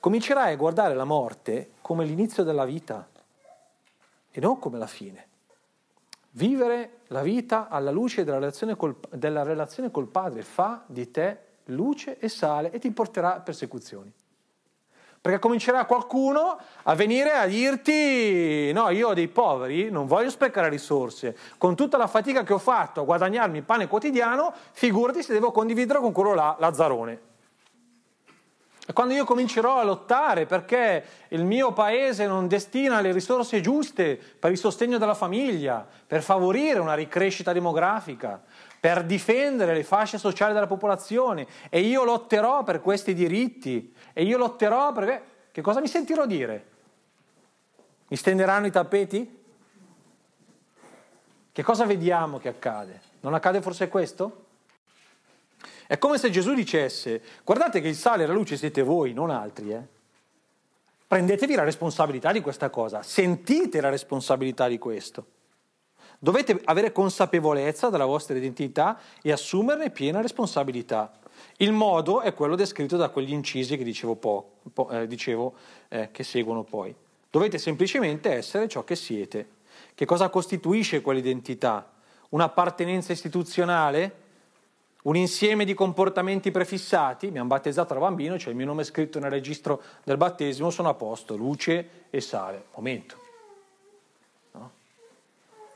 Comincerai 0.00 0.52
a 0.52 0.56
guardare 0.56 0.96
la 0.96 1.04
morte 1.04 1.74
come 1.80 2.04
l'inizio 2.04 2.42
della 2.42 2.64
vita 2.64 3.06
e 4.36 4.40
non 4.40 4.58
come 4.58 4.76
la 4.76 4.86
fine. 4.86 5.28
Vivere 6.32 6.98
la 7.06 7.22
vita 7.22 7.68
alla 7.70 7.90
luce 7.90 8.22
della 8.22 8.38
relazione 8.38 8.76
col, 8.76 8.94
della 9.12 9.42
relazione 9.42 9.90
col 9.90 10.08
Padre 10.08 10.42
fa 10.42 10.82
di 10.84 11.10
te 11.10 11.38
luce 11.66 12.18
e 12.18 12.28
sale 12.28 12.70
e 12.70 12.78
ti 12.78 12.90
porterà 12.90 13.36
a 13.36 13.40
persecuzioni. 13.40 14.12
Perché 15.22 15.38
comincerà 15.38 15.86
qualcuno 15.86 16.58
a 16.82 16.94
venire 16.94 17.32
a 17.32 17.46
dirti: 17.46 18.70
No, 18.72 18.90
io 18.90 19.08
ho 19.08 19.14
dei 19.14 19.28
poveri, 19.28 19.90
non 19.90 20.06
voglio 20.06 20.28
sprecare 20.28 20.68
risorse. 20.68 21.34
Con 21.56 21.74
tutta 21.74 21.96
la 21.96 22.06
fatica 22.06 22.42
che 22.42 22.52
ho 22.52 22.58
fatto 22.58 23.00
a 23.00 23.04
guadagnarmi 23.04 23.56
il 23.56 23.64
pane 23.64 23.88
quotidiano, 23.88 24.52
figurati 24.72 25.22
se 25.22 25.32
devo 25.32 25.50
condividere 25.50 25.98
con 25.98 26.12
quello 26.12 26.34
là, 26.34 26.54
Lazzarone. 26.60 27.20
Quando 28.92 29.14
io 29.14 29.24
comincerò 29.24 29.78
a 29.78 29.84
lottare 29.84 30.46
perché 30.46 31.04
il 31.28 31.44
mio 31.44 31.72
paese 31.72 32.26
non 32.26 32.46
destina 32.46 33.00
le 33.00 33.12
risorse 33.12 33.60
giuste 33.60 34.16
per 34.16 34.52
il 34.52 34.58
sostegno 34.58 34.96
della 34.96 35.14
famiglia, 35.14 35.84
per 36.06 36.22
favorire 36.22 36.78
una 36.78 36.94
ricrescita 36.94 37.52
demografica, 37.52 38.40
per 38.78 39.04
difendere 39.04 39.74
le 39.74 39.82
fasce 39.82 40.18
sociali 40.18 40.52
della 40.52 40.68
popolazione 40.68 41.46
e 41.68 41.80
io 41.80 42.04
lotterò 42.04 42.62
per 42.62 42.80
questi 42.80 43.12
diritti 43.12 43.92
e 44.12 44.22
io 44.22 44.38
lotterò 44.38 44.92
perché... 44.92 45.34
Che 45.56 45.62
cosa 45.62 45.80
mi 45.80 45.88
sentirò 45.88 46.26
dire? 46.26 46.66
Mi 48.08 48.16
stenderanno 48.16 48.66
i 48.66 48.70
tappeti? 48.70 49.42
Che 51.50 51.62
cosa 51.62 51.86
vediamo 51.86 52.38
che 52.38 52.48
accade? 52.48 53.00
Non 53.20 53.32
accade 53.32 53.62
forse 53.62 53.88
questo? 53.88 54.45
È 55.86 55.98
come 55.98 56.18
se 56.18 56.30
Gesù 56.30 56.54
dicesse, 56.54 57.22
guardate 57.44 57.80
che 57.80 57.88
il 57.88 57.94
sale 57.94 58.24
e 58.24 58.26
la 58.26 58.32
luce 58.32 58.56
siete 58.56 58.82
voi, 58.82 59.12
non 59.12 59.30
altri, 59.30 59.72
eh? 59.72 59.94
Prendetevi 61.06 61.54
la 61.54 61.62
responsabilità 61.62 62.32
di 62.32 62.40
questa 62.40 62.68
cosa, 62.68 63.02
sentite 63.02 63.80
la 63.80 63.90
responsabilità 63.90 64.66
di 64.66 64.76
questo. 64.78 65.26
Dovete 66.18 66.60
avere 66.64 66.90
consapevolezza 66.90 67.90
della 67.90 68.06
vostra 68.06 68.36
identità 68.36 68.98
e 69.22 69.30
assumerne 69.30 69.90
piena 69.90 70.20
responsabilità. 70.20 71.12
Il 71.58 71.70
modo 71.70 72.22
è 72.22 72.34
quello 72.34 72.56
descritto 72.56 72.96
da 72.96 73.10
quegli 73.10 73.32
incisi 73.32 73.76
che 73.76 73.84
dicevo, 73.84 74.16
po- 74.16 74.54
po- 74.72 74.90
eh, 74.90 75.06
dicevo 75.06 75.54
eh, 75.88 76.08
che 76.10 76.24
seguono 76.24 76.64
poi. 76.64 76.92
Dovete 77.30 77.58
semplicemente 77.58 78.32
essere 78.32 78.66
ciò 78.66 78.82
che 78.82 78.96
siete. 78.96 79.48
Che 79.94 80.04
cosa 80.06 80.28
costituisce 80.28 81.02
quell'identità? 81.02 81.88
Un'appartenenza 82.30 83.12
istituzionale? 83.12 84.24
Un 85.06 85.14
insieme 85.14 85.64
di 85.64 85.72
comportamenti 85.72 86.50
prefissati? 86.50 87.30
Mi 87.30 87.38
hanno 87.38 87.46
battezzato 87.46 87.94
da 87.94 88.00
bambino, 88.00 88.34
c'è 88.34 88.40
cioè 88.40 88.50
il 88.50 88.56
mio 88.56 88.66
nome 88.66 88.82
scritto 88.82 89.20
nel 89.20 89.30
registro 89.30 89.80
del 90.02 90.16
battesimo, 90.16 90.70
sono 90.70 90.88
a 90.88 90.94
posto, 90.94 91.36
luce 91.36 92.06
e 92.10 92.20
sale. 92.20 92.64
Momento. 92.74 93.24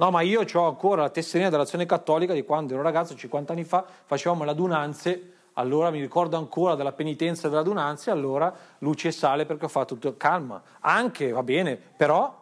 No, 0.00 0.10
ma 0.10 0.22
io 0.22 0.44
ho 0.52 0.66
ancora 0.66 1.02
la 1.02 1.10
tesserina 1.10 1.48
dell'azione 1.48 1.86
cattolica 1.86 2.32
di 2.32 2.42
quando 2.42 2.72
ero 2.72 2.82
ragazzo, 2.82 3.14
50 3.14 3.52
anni 3.52 3.64
fa, 3.64 3.84
facevamo 4.04 4.44
le 4.44 4.50
adunanze, 4.50 5.32
allora 5.52 5.90
mi 5.90 6.00
ricordo 6.00 6.36
ancora 6.36 6.74
della 6.74 6.92
penitenza 6.92 7.48
delle 7.48 7.60
adunanze, 7.60 8.10
allora 8.10 8.52
luce 8.78 9.08
e 9.08 9.12
sale 9.12 9.44
perché 9.46 9.66
ho 9.66 9.68
fatto 9.68 9.94
tutto, 9.94 10.16
calma, 10.16 10.60
anche 10.80 11.30
va 11.30 11.42
bene, 11.44 11.76
però 11.76 12.36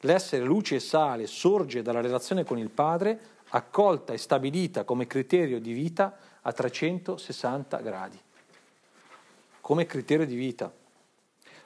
l'essere 0.00 0.44
luce 0.44 0.76
e 0.76 0.80
sale 0.80 1.26
sorge 1.26 1.82
dalla 1.82 2.00
relazione 2.00 2.44
con 2.44 2.58
il 2.58 2.68
Padre, 2.68 3.31
accolta 3.54 4.12
e 4.12 4.18
stabilita 4.18 4.84
come 4.84 5.06
criterio 5.06 5.60
di 5.60 5.72
vita 5.72 6.16
a 6.40 6.52
360 6.52 7.76
gradi, 7.78 8.18
come 9.60 9.86
criterio 9.86 10.26
di 10.26 10.34
vita. 10.34 10.72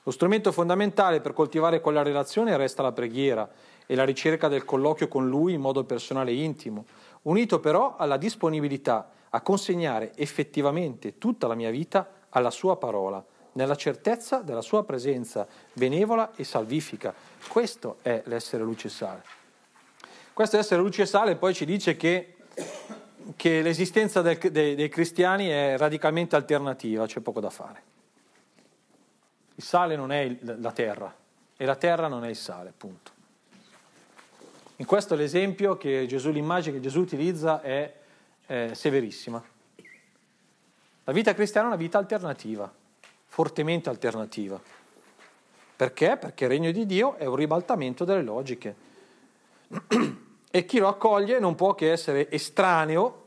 Lo 0.02 0.10
strumento 0.10 0.52
fondamentale 0.52 1.20
per 1.20 1.32
coltivare 1.32 1.80
quella 1.80 2.02
relazione 2.02 2.56
resta 2.56 2.82
la 2.82 2.92
preghiera 2.92 3.48
e 3.86 3.94
la 3.94 4.04
ricerca 4.04 4.48
del 4.48 4.64
colloquio 4.64 5.08
con 5.08 5.28
Lui 5.28 5.54
in 5.54 5.60
modo 5.60 5.84
personale 5.84 6.30
e 6.30 6.42
intimo, 6.42 6.84
unito 7.22 7.60
però 7.60 7.96
alla 7.96 8.16
disponibilità 8.16 9.10
a 9.30 9.40
consegnare 9.40 10.12
effettivamente 10.16 11.18
tutta 11.18 11.46
la 11.46 11.54
mia 11.54 11.70
vita 11.70 12.08
alla 12.30 12.50
Sua 12.50 12.76
parola, 12.76 13.24
nella 13.52 13.76
certezza 13.76 14.40
della 14.40 14.62
Sua 14.62 14.84
presenza 14.84 15.46
benevola 15.72 16.34
e 16.34 16.44
salvifica. 16.44 17.14
Questo 17.48 17.98
è 18.02 18.22
l'essere 18.26 18.62
luce 18.62 18.88
e 18.88 18.90
sale. 18.90 19.45
Questo 20.36 20.58
essere 20.58 20.82
luce 20.82 21.00
e 21.00 21.06
sale 21.06 21.34
poi 21.36 21.54
ci 21.54 21.64
dice 21.64 21.96
che, 21.96 22.34
che 23.36 23.62
l'esistenza 23.62 24.20
del, 24.20 24.36
dei, 24.36 24.74
dei 24.74 24.90
cristiani 24.90 25.46
è 25.46 25.78
radicalmente 25.78 26.36
alternativa, 26.36 27.06
c'è 27.06 27.20
poco 27.20 27.40
da 27.40 27.48
fare. 27.48 27.82
Il 29.54 29.64
sale 29.64 29.96
non 29.96 30.12
è 30.12 30.36
la 30.42 30.72
terra 30.72 31.16
e 31.56 31.64
la 31.64 31.76
terra 31.76 32.08
non 32.08 32.22
è 32.22 32.28
il 32.28 32.36
sale, 32.36 32.74
punto. 32.76 33.12
In 34.76 34.84
questo 34.84 35.14
l'esempio 35.14 35.78
che 35.78 36.04
Gesù, 36.06 36.30
l'immagine 36.30 36.76
che 36.76 36.82
Gesù 36.82 37.00
utilizza 37.00 37.62
è, 37.62 37.94
è 38.44 38.72
severissima. 38.74 39.42
La 41.04 41.12
vita 41.14 41.32
cristiana 41.32 41.68
è 41.68 41.70
una 41.70 41.80
vita 41.80 41.96
alternativa, 41.96 42.70
fortemente 43.24 43.88
alternativa. 43.88 44.60
Perché? 45.76 46.18
Perché 46.18 46.44
il 46.44 46.50
regno 46.50 46.70
di 46.72 46.84
Dio 46.84 47.14
è 47.14 47.24
un 47.24 47.36
ribaltamento 47.36 48.04
delle 48.04 48.22
logiche. 48.22 48.74
E 50.56 50.64
chi 50.64 50.78
lo 50.78 50.88
accoglie 50.88 51.38
non 51.38 51.54
può 51.54 51.74
che 51.74 51.92
essere 51.92 52.30
estraneo, 52.30 53.24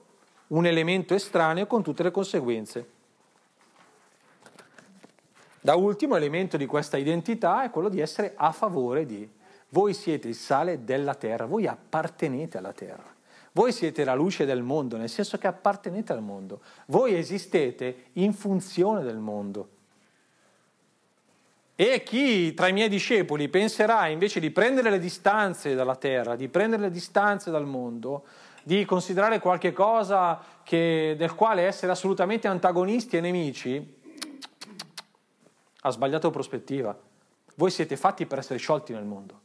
un 0.48 0.66
elemento 0.66 1.14
estraneo 1.14 1.68
con 1.68 1.84
tutte 1.84 2.02
le 2.02 2.10
conseguenze. 2.10 2.90
Da 5.62 5.76
ultimo 5.76 6.16
elemento 6.16 6.58
di 6.58 6.66
questa 6.66 6.98
identità 6.98 7.64
è 7.64 7.70
quello 7.70 7.90
di 7.90 8.00
essere 8.00 8.34
a 8.36 8.52
favore 8.52 9.06
di. 9.06 9.30
Voi 9.70 9.94
siete 9.94 10.28
il 10.28 10.34
sale 10.34 10.84
della 10.84 11.14
terra, 11.14 11.46
voi 11.46 11.68
appartenete 11.68 12.58
alla 12.58 12.74
terra. 12.74 13.14
Voi 13.52 13.74
siete 13.74 14.04
la 14.04 14.16
luce 14.16 14.46
del 14.46 14.64
mondo, 14.64 14.98
nel 14.98 15.08
senso 15.08 15.38
che 15.38 15.46
appartenete 15.46 16.12
al 16.12 16.24
mondo. 16.24 16.62
Voi 16.88 17.14
esistete 17.14 18.06
in 18.14 18.34
funzione 18.34 19.04
del 19.04 19.20
mondo. 19.20 19.70
E 21.82 22.04
chi 22.04 22.54
tra 22.54 22.68
i 22.68 22.74
miei 22.74 22.90
discepoli 22.90 23.48
penserà 23.48 24.08
invece 24.08 24.42
di 24.42 24.52
prendere 24.52 24.90
le 24.90 25.00
distanze 25.00 25.76
dalla 25.76 25.96
terra, 25.96 26.36
di 26.36 26.50
prendere 26.50 26.82
le 26.82 26.92
distanze 26.92 27.52
dal 27.52 27.66
mondo, 27.66 28.26
di 28.64 28.84
considerare 28.84 29.40
qualche 29.40 29.72
cosa 29.72 30.44
che, 30.66 31.16
del 31.18 31.36
quale 31.36 31.62
essere 31.62 31.94
assolutamente 31.94 32.50
antagonisti 32.50 33.16
e 33.16 33.22
nemici, 33.22 33.98
ha 35.80 35.90
sbagliato 35.90 36.30
prospettiva. 36.32 37.00
Voi 37.56 37.72
siete 37.72 37.96
fatti 37.96 38.26
per 38.26 38.40
essere 38.40 38.60
sciolti 38.60 38.92
nel 38.92 39.06
mondo 39.06 39.40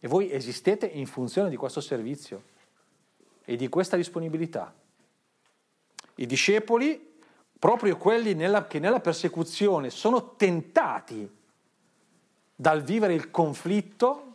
e 0.00 0.08
voi 0.08 0.32
esistete 0.32 0.86
in 0.86 1.04
funzione 1.04 1.50
di 1.50 1.56
questo 1.56 1.82
servizio 1.82 2.42
e 3.44 3.56
di 3.56 3.68
questa 3.68 3.98
disponibilità. 3.98 4.74
I 6.14 6.24
discepoli, 6.24 7.13
proprio 7.58 7.96
quelli 7.96 8.34
nella, 8.34 8.66
che 8.66 8.78
nella 8.78 9.00
persecuzione 9.00 9.90
sono 9.90 10.34
tentati 10.36 11.28
dal 12.54 12.82
vivere 12.82 13.14
il 13.14 13.30
conflitto, 13.30 14.32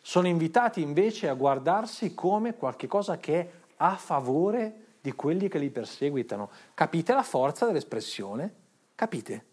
sono 0.00 0.26
invitati 0.26 0.80
invece 0.82 1.28
a 1.28 1.34
guardarsi 1.34 2.14
come 2.14 2.54
qualcosa 2.56 3.18
che 3.18 3.40
è 3.40 3.50
a 3.76 3.96
favore 3.96 4.74
di 5.00 5.12
quelli 5.12 5.48
che 5.48 5.58
li 5.58 5.70
perseguitano. 5.70 6.50
Capite 6.74 7.12
la 7.12 7.22
forza 7.22 7.66
dell'espressione? 7.66 8.54
Capite? 8.94 9.44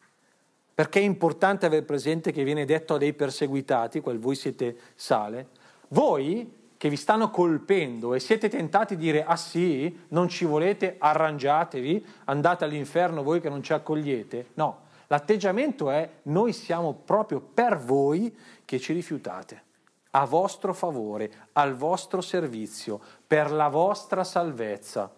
Perché 0.74 1.00
è 1.00 1.04
importante 1.04 1.66
avere 1.66 1.84
presente 1.84 2.32
che 2.32 2.44
viene 2.44 2.66
detto 2.66 2.94
a 2.94 2.98
dei 2.98 3.14
perseguitati, 3.14 4.00
quel 4.00 4.20
voi 4.20 4.36
siete 4.36 4.78
sale, 4.96 5.50
voi 5.90 6.59
che 6.80 6.88
vi 6.88 6.96
stanno 6.96 7.30
colpendo 7.30 8.14
e 8.14 8.22
siete 8.22 8.48
tentati 8.48 8.96
di 8.96 9.04
dire 9.04 9.26
ah 9.26 9.36
sì, 9.36 10.06
non 10.12 10.30
ci 10.30 10.46
volete, 10.46 10.96
arrangiatevi, 10.98 12.06
andate 12.24 12.64
all'inferno 12.64 13.22
voi 13.22 13.42
che 13.42 13.50
non 13.50 13.62
ci 13.62 13.74
accogliete. 13.74 14.52
No, 14.54 14.84
l'atteggiamento 15.08 15.90
è 15.90 16.10
noi 16.24 16.54
siamo 16.54 16.94
proprio 16.94 17.42
per 17.42 17.78
voi 17.78 18.34
che 18.64 18.80
ci 18.80 18.94
rifiutate. 18.94 19.64
a 20.12 20.26
vostro 20.26 20.74
favore, 20.74 21.50
al 21.52 21.76
vostro 21.76 22.22
servizio, 22.22 23.00
per 23.28 23.52
la 23.52 23.68
vostra 23.68 24.24
salvezza. 24.24 25.14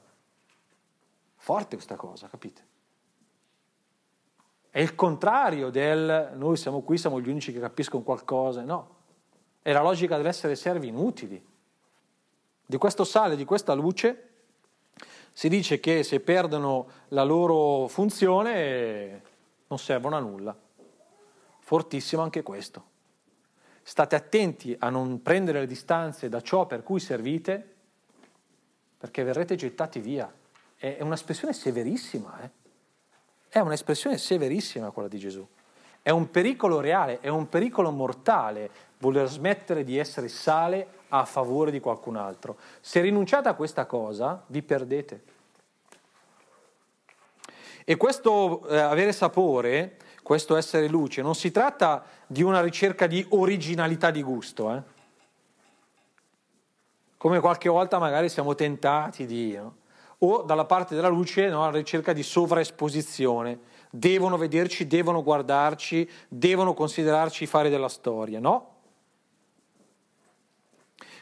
Forte 1.35 1.75
questa 1.75 1.95
cosa, 1.95 2.27
capite? 2.27 2.65
È 4.71 4.79
il 4.79 4.95
contrario 4.95 5.69
del 5.69 6.31
noi 6.33 6.57
siamo 6.57 6.81
qui, 6.81 6.97
siamo 6.97 7.21
gli 7.21 7.29
unici 7.29 7.53
che 7.53 7.59
capiscono 7.59 8.01
qualcosa, 8.01 8.63
no. 8.63 8.95
È 9.61 9.71
la 9.71 9.81
logica 9.81 10.17
dell'essere 10.17 10.55
servi 10.55 10.87
inutili. 10.87 11.49
Di 12.71 12.77
questo 12.77 13.03
sale, 13.03 13.35
di 13.35 13.43
questa 13.43 13.73
luce, 13.73 14.29
si 15.33 15.49
dice 15.49 15.81
che 15.81 16.03
se 16.03 16.21
perdono 16.21 16.87
la 17.09 17.25
loro 17.25 17.89
funzione 17.89 19.21
non 19.67 19.77
servono 19.77 20.15
a 20.15 20.21
nulla. 20.21 20.57
Fortissimo 21.59 22.21
anche 22.21 22.43
questo. 22.43 22.85
State 23.83 24.15
attenti 24.15 24.73
a 24.79 24.89
non 24.89 25.21
prendere 25.21 25.59
le 25.59 25.67
distanze 25.67 26.29
da 26.29 26.39
ciò 26.39 26.65
per 26.65 26.81
cui 26.81 27.01
servite, 27.01 27.75
perché 28.97 29.23
verrete 29.23 29.55
gettati 29.55 29.99
via. 29.99 30.33
È 30.77 31.01
un'espressione 31.01 31.51
severissima, 31.51 32.41
eh? 32.41 32.49
È 33.49 33.59
un'espressione 33.59 34.17
severissima 34.17 34.91
quella 34.91 35.09
di 35.09 35.19
Gesù. 35.19 35.45
È 36.01 36.09
un 36.09 36.31
pericolo 36.31 36.79
reale, 36.79 37.19
è 37.19 37.27
un 37.27 37.49
pericolo 37.49 37.91
mortale 37.91 38.71
voler 39.01 39.27
smettere 39.27 39.83
di 39.83 39.97
essere 39.97 40.29
sale 40.29 40.99
a 41.09 41.25
favore 41.25 41.71
di 41.71 41.79
qualcun 41.79 42.15
altro. 42.15 42.57
Se 42.79 43.01
rinunciate 43.01 43.49
a 43.49 43.53
questa 43.53 43.85
cosa, 43.85 44.43
vi 44.47 44.61
perdete. 44.61 45.23
E 47.83 47.97
questo 47.97 48.65
eh, 48.67 48.77
avere 48.77 49.11
sapore, 49.11 49.97
questo 50.23 50.55
essere 50.55 50.87
luce, 50.87 51.21
non 51.21 51.35
si 51.35 51.51
tratta 51.51 52.03
di 52.25 52.41
una 52.43 52.61
ricerca 52.61 53.07
di 53.07 53.25
originalità 53.29 54.11
di 54.11 54.21
gusto, 54.21 54.73
eh? 54.73 54.81
come 57.17 57.39
qualche 57.39 57.69
volta 57.69 57.99
magari 57.99 58.29
siamo 58.29 58.55
tentati 58.55 59.25
di... 59.25 59.53
No? 59.55 59.75
O 60.23 60.43
dalla 60.43 60.65
parte 60.65 60.93
della 60.93 61.07
luce 61.07 61.49
no, 61.49 61.63
la 61.63 61.77
ricerca 61.77 62.13
di 62.13 62.21
sovraesposizione. 62.21 63.59
Devono 63.89 64.37
vederci, 64.37 64.85
devono 64.85 65.23
guardarci, 65.23 66.07
devono 66.27 66.75
considerarci 66.75 67.47
fare 67.47 67.69
della 67.69 67.89
storia. 67.89 68.39
No, 68.39 68.80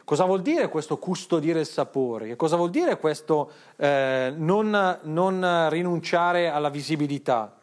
Cosa 0.10 0.26
vuol 0.26 0.41
dire 0.41 0.70
questo 0.70 0.97
custodire 0.97 1.60
il 1.60 1.68
sapore? 1.68 2.36
Cosa 2.36 2.55
vuol 2.55 2.72
dire 2.72 2.97
questo 2.97 3.51
eh, 3.76 4.34
non, 4.36 4.97
non 5.03 5.68
rinunciare 5.70 6.49
alla 6.49 6.70
visibilità? 6.70 7.55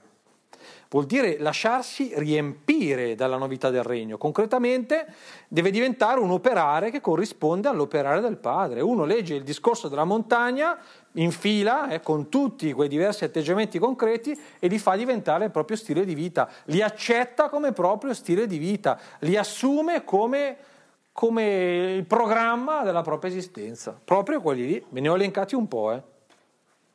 Vuol 0.89 1.07
dire 1.07 1.39
lasciarsi 1.41 2.13
riempire 2.15 3.17
dalla 3.17 3.37
novità 3.37 3.71
del 3.71 3.83
regno. 3.83 4.17
Concretamente 4.17 5.13
deve 5.49 5.73
diventare 5.73 6.21
un 6.21 6.31
operare 6.31 6.93
che 6.93 7.01
corrisponde 7.01 7.67
all'operare 7.67 8.21
del 8.21 8.37
Padre. 8.37 8.81
Uno 8.81 9.05
legge 9.05 9.35
il 9.35 9.43
discorso 9.43 9.89
della 9.89 10.05
montagna 10.05 10.79
in 11.15 11.33
fila, 11.33 11.89
eh, 11.89 11.99
con 11.99 12.29
tutti 12.29 12.73
quei 12.73 12.89
diversi 12.89 13.25
atteggiamenti 13.25 13.81
concreti 13.81 14.41
e 14.61 14.69
li 14.69 14.79
fa 14.79 14.95
diventare 14.95 15.47
il 15.47 15.51
proprio 15.51 15.77
stile 15.77 16.05
di 16.05 16.15
vita. 16.15 16.49
Li 16.67 16.81
accetta 16.81 17.49
come 17.49 17.73
proprio 17.73 18.15
stile 18.15 18.47
di 18.47 18.59
vita, 18.59 19.01
li 19.19 19.37
assume 19.37 20.05
come 20.05 20.75
come 21.17 21.95
il 21.97 22.05
programma 22.05 22.83
della 22.83 23.01
propria 23.01 23.31
esistenza. 23.31 23.99
Proprio 24.05 24.43
quelli 24.43 24.67
lì, 24.67 24.85
me 24.91 25.01
ne 25.01 25.09
ho 25.09 25.15
elencati 25.15 25.55
un 25.55 25.67
po', 25.67 25.93
eh. 25.93 26.03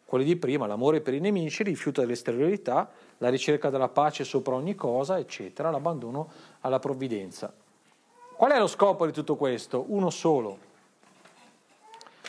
quelli 0.05 0.23
di 0.23 0.35
prima, 0.35 0.67
l'amore 0.67 1.01
per 1.01 1.15
i 1.15 1.19
nemici, 1.19 1.63
il 1.63 1.69
rifiuto 1.69 2.01
dell'esteriorità, 2.01 2.87
la 3.17 3.29
ricerca 3.29 3.71
della 3.71 3.87
pace 3.87 4.23
sopra 4.23 4.53
ogni 4.53 4.75
cosa, 4.75 5.17
eccetera, 5.17 5.71
l'abbandono 5.71 6.29
alla 6.59 6.77
provvidenza. 6.77 7.51
Qual 8.35 8.51
è 8.51 8.59
lo 8.59 8.67
scopo 8.67 9.07
di 9.07 9.11
tutto 9.11 9.35
questo? 9.35 9.85
Uno 9.87 10.11
solo. 10.11 10.59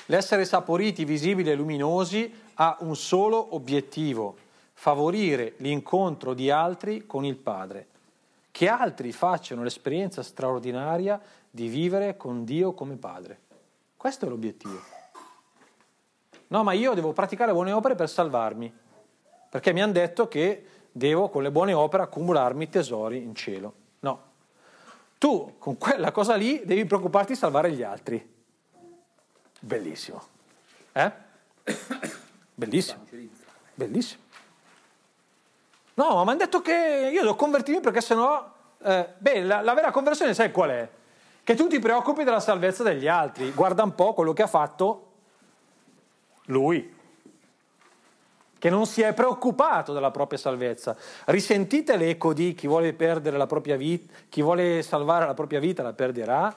L'essere 0.06 0.46
saporiti, 0.46 1.04
visibili 1.04 1.50
e 1.50 1.54
luminosi 1.54 2.32
ha 2.54 2.78
un 2.80 2.96
solo 2.96 3.54
obiettivo, 3.54 4.36
favorire 4.72 5.56
l'incontro 5.58 6.32
di 6.32 6.50
altri 6.50 7.04
con 7.06 7.26
il 7.26 7.36
Padre, 7.36 7.88
che 8.52 8.68
altri 8.68 9.10
facciano 9.12 9.62
l'esperienza 9.62 10.22
straordinaria 10.22 11.20
di 11.50 11.66
vivere 11.68 12.16
con 12.16 12.44
Dio 12.44 12.74
come 12.74 12.96
Padre. 12.96 13.40
Questo 13.96 14.26
è 14.26 14.28
l'obiettivo. 14.28 14.80
No, 16.48 16.62
ma 16.62 16.72
io 16.72 16.92
devo 16.92 17.12
praticare 17.12 17.52
buone 17.52 17.72
opere 17.72 17.94
per 17.94 18.10
salvarmi, 18.10 18.72
perché 19.48 19.72
mi 19.72 19.80
hanno 19.80 19.92
detto 19.92 20.28
che 20.28 20.66
devo 20.92 21.30
con 21.30 21.42
le 21.42 21.50
buone 21.50 21.72
opere 21.72 22.02
accumularmi 22.02 22.68
tesori 22.68 23.22
in 23.22 23.34
cielo. 23.34 23.74
No, 24.00 24.22
tu 25.16 25.54
con 25.58 25.78
quella 25.78 26.12
cosa 26.12 26.34
lì 26.34 26.60
devi 26.64 26.84
preoccuparti 26.84 27.32
di 27.32 27.38
salvare 27.38 27.72
gli 27.72 27.82
altri. 27.82 28.30
Bellissimo. 29.60 30.22
Eh? 30.92 31.12
Bellissimo. 32.54 33.06
Bellissimo. 33.74 34.21
No, 35.94 36.14
ma 36.14 36.24
mi 36.24 36.30
hanno 36.30 36.38
detto 36.38 36.60
che 36.60 37.10
io 37.12 37.20
devo 37.20 37.34
convertirmi 37.34 37.80
perché 37.80 38.00
sennò... 38.00 38.50
Eh, 38.84 39.08
beh, 39.16 39.42
la, 39.42 39.60
la 39.60 39.74
vera 39.74 39.90
conversione 39.90 40.34
sai 40.34 40.50
qual 40.50 40.70
è? 40.70 40.88
che 41.44 41.54
tu 41.54 41.66
ti 41.66 41.78
preoccupi 41.78 42.24
della 42.24 42.40
salvezza 42.40 42.82
degli 42.82 43.08
altri. 43.08 43.50
Guarda 43.52 43.82
un 43.82 43.94
po' 43.94 44.14
quello 44.14 44.32
che 44.32 44.42
ha 44.42 44.46
fatto 44.46 45.10
lui, 46.46 46.94
che 48.58 48.70
non 48.70 48.86
si 48.86 49.02
è 49.02 49.12
preoccupato 49.12 49.92
della 49.92 50.10
propria 50.10 50.38
salvezza. 50.38 50.96
Risentite 51.26 51.96
l'eco 51.96 52.32
di 52.32 52.54
chi 52.54 52.66
vuole 52.66 52.92
perdere 52.92 53.36
la 53.36 53.46
propria 53.46 53.76
vita, 53.76 54.12
chi 54.28 54.40
vuole 54.40 54.82
salvare 54.82 55.26
la 55.26 55.34
propria 55.34 55.58
vita 55.58 55.82
la 55.82 55.92
perderà, 55.92 56.54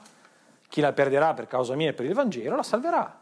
chi 0.67 0.81
la 0.81 0.93
perderà 0.93 1.33
per 1.33 1.47
causa 1.47 1.75
mia 1.75 1.89
e 1.89 1.93
per 1.93 2.05
il 2.05 2.13
Vangelo 2.13 2.55
la 2.55 2.63
salverà. 2.63 3.21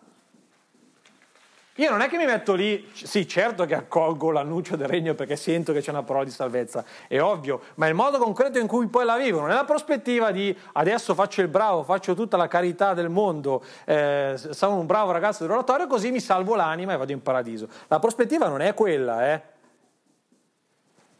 Io 1.77 1.89
non 1.89 2.01
è 2.01 2.07
che 2.07 2.17
mi 2.17 2.25
metto 2.25 2.53
lì, 2.53 2.87
sì, 2.93 3.27
certo 3.27 3.65
che 3.65 3.73
accolgo 3.73 4.29
l'annuncio 4.29 4.75
del 4.75 4.87
regno 4.87 5.15
perché 5.15 5.35
sento 5.35 5.73
che 5.73 5.81
c'è 5.81 5.89
una 5.89 6.03
parola 6.03 6.23
di 6.23 6.29
salvezza, 6.29 6.85
è 7.07 7.19
ovvio, 7.19 7.61
ma 7.75 7.87
il 7.87 7.95
modo 7.95 8.19
concreto 8.19 8.59
in 8.59 8.67
cui 8.67 8.85
poi 8.87 9.05
la 9.05 9.17
vivo, 9.17 9.39
non 9.39 9.49
è 9.49 9.55
la 9.55 9.63
prospettiva 9.63 10.29
di 10.29 10.55
adesso 10.73 11.15
faccio 11.15 11.41
il 11.41 11.47
bravo, 11.47 11.81
faccio 11.81 12.13
tutta 12.13 12.37
la 12.37 12.47
carità 12.47 12.93
del 12.93 13.09
mondo, 13.09 13.63
eh, 13.85 14.35
sono 14.51 14.75
un 14.75 14.85
bravo 14.85 15.11
ragazzo 15.11 15.43
dell'oratorio, 15.43 15.87
così 15.87 16.11
mi 16.11 16.19
salvo 16.19 16.53
l'anima 16.53 16.93
e 16.93 16.97
vado 16.97 17.11
in 17.11 17.23
paradiso. 17.23 17.67
La 17.87 17.97
prospettiva 17.97 18.47
non 18.47 18.61
è 18.61 18.75
quella, 18.75 19.33
eh, 19.33 19.41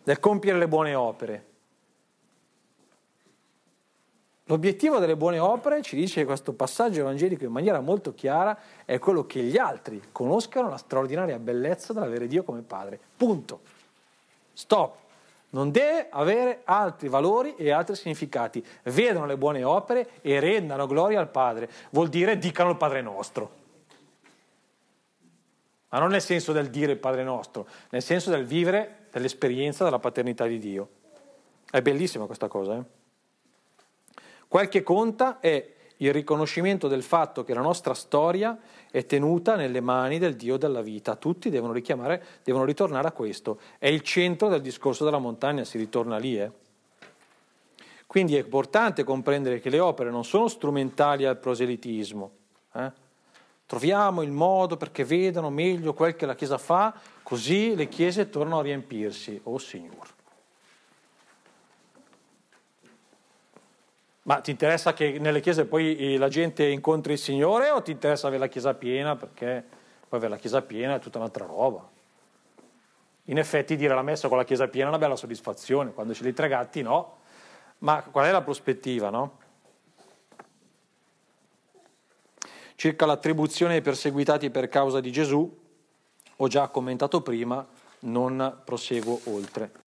del 0.03 0.19
compiere 0.19 0.59
le 0.59 0.67
buone 0.67 0.93
opere. 0.93 1.52
L'obiettivo 4.47 4.99
delle 4.99 5.15
buone 5.15 5.39
opere, 5.39 5.81
ci 5.81 5.95
dice 5.95 6.25
questo 6.25 6.51
passaggio 6.51 6.99
evangelico 6.99 7.45
in 7.45 7.51
maniera 7.51 7.79
molto 7.79 8.13
chiara, 8.13 8.57
è 8.83 8.99
quello 8.99 9.25
che 9.25 9.41
gli 9.41 9.57
altri 9.57 10.01
conoscano 10.11 10.69
la 10.69 10.75
straordinaria 10.75 11.39
bellezza 11.39 11.93
dell'avere 11.93 12.27
Dio 12.27 12.43
come 12.43 12.61
Padre. 12.61 12.99
Punto. 13.15 13.61
Stop. 14.51 14.95
Non 15.51 15.71
deve 15.71 16.07
avere 16.09 16.61
altri 16.65 17.07
valori 17.07 17.55
e 17.55 17.71
altri 17.71 17.95
significati. 17.95 18.65
Vedano 18.83 19.25
le 19.25 19.37
buone 19.37 19.63
opere 19.63 20.09
e 20.21 20.39
rendano 20.39 20.87
gloria 20.87 21.19
al 21.19 21.29
Padre. 21.29 21.69
Vuol 21.91 22.09
dire 22.09 22.37
dicano 22.37 22.71
il 22.71 22.77
Padre 22.77 23.01
nostro. 23.01 23.61
Ma 25.89 25.99
non 25.99 26.09
nel 26.09 26.21
senso 26.21 26.51
del 26.51 26.69
dire 26.69 26.93
il 26.93 26.97
Padre 26.97 27.23
nostro, 27.23 27.67
nel 27.91 28.01
senso 28.01 28.31
del 28.31 28.45
vivere 28.45 29.05
dell'esperienza 29.11 29.83
della 29.83 29.99
paternità 29.99 30.47
di 30.47 30.57
Dio. 30.57 30.89
È 31.69 31.81
bellissima 31.81 32.25
questa 32.25 32.47
cosa, 32.47 32.77
eh? 32.77 33.01
Quel 34.53 34.69
che 34.69 34.83
conta 34.83 35.39
è 35.39 35.67
il 35.97 36.13
riconoscimento 36.13 36.87
del 36.87 37.01
fatto 37.01 37.43
che 37.43 37.55
la 37.55 37.61
nostra 37.61 37.95
storia 37.95 38.55
è 38.91 39.03
tenuta 39.03 39.55
nelle 39.55 39.81
mani 39.81 40.19
del 40.19 40.35
Dio 40.35 40.57
della 40.57 40.83
vita. 40.83 41.15
Tutti 41.15 41.49
devono 41.49 41.73
devono 42.43 42.63
ritornare 42.63 43.07
a 43.07 43.11
questo. 43.13 43.59
È 43.79 43.87
il 43.87 44.01
centro 44.01 44.49
del 44.49 44.61
discorso 44.61 45.05
della 45.05 45.17
montagna, 45.17 45.63
si 45.63 45.79
ritorna 45.79 46.17
lì. 46.17 46.39
Eh? 46.39 46.51
Quindi 48.05 48.35
è 48.35 48.41
importante 48.41 49.03
comprendere 49.03 49.59
che 49.59 49.71
le 49.71 49.79
opere 49.79 50.11
non 50.11 50.23
sono 50.23 50.47
strumentali 50.47 51.25
al 51.25 51.39
proselitismo. 51.39 52.31
Eh? 52.75 52.91
Troviamo 53.65 54.21
il 54.21 54.29
modo 54.29 54.77
perché 54.77 55.03
vedano 55.03 55.49
meglio 55.49 55.95
quel 55.95 56.15
che 56.15 56.27
la 56.27 56.35
Chiesa 56.35 56.59
fa, 56.59 56.93
così 57.23 57.73
le 57.73 57.87
chiese 57.87 58.29
tornano 58.29 58.59
a 58.59 58.61
riempirsi. 58.61 59.39
Oh 59.45 59.57
Signore. 59.57 60.12
Ma 64.23 64.39
ti 64.39 64.51
interessa 64.51 64.93
che 64.93 65.19
nelle 65.19 65.41
chiese 65.41 65.65
poi 65.65 66.15
la 66.17 66.29
gente 66.29 66.65
incontri 66.65 67.13
il 67.13 67.19
Signore 67.19 67.69
o 67.69 67.81
ti 67.81 67.91
interessa 67.91 68.27
avere 68.27 68.43
la 68.43 68.49
chiesa 68.49 68.73
piena? 68.73 69.17
Perché 69.17 69.65
poi 70.07 70.17
avere 70.17 70.29
la 70.29 70.39
chiesa 70.39 70.61
piena 70.61 70.95
è 70.95 70.99
tutta 70.99 71.17
un'altra 71.17 71.45
roba. 71.45 71.85
In 73.27 73.37
effetti 73.37 73.75
dire 73.75 73.93
la 73.93 74.01
messa 74.01 74.29
con 74.29 74.37
la 74.37 74.45
chiesa 74.45 74.67
piena 74.67 74.87
è 74.87 74.89
una 74.89 74.97
bella 74.97 75.17
soddisfazione, 75.17 75.93
quando 75.93 76.13
c'è 76.13 76.21
dei 76.21 76.33
tre 76.33 76.47
gatti 76.47 76.81
no. 76.81 77.17
Ma 77.79 78.01
qual 78.01 78.25
è 78.25 78.31
la 78.31 78.41
prospettiva, 78.41 79.09
no? 79.09 79.39
Circa 82.75 83.05
l'attribuzione 83.05 83.75
ai 83.75 83.81
perseguitati 83.81 84.49
per 84.49 84.69
causa 84.69 85.01
di 85.01 85.11
Gesù, 85.11 85.59
ho 86.37 86.47
già 86.47 86.69
commentato 86.69 87.21
prima, 87.21 87.65
non 87.99 88.61
proseguo 88.63 89.19
oltre. 89.25 89.81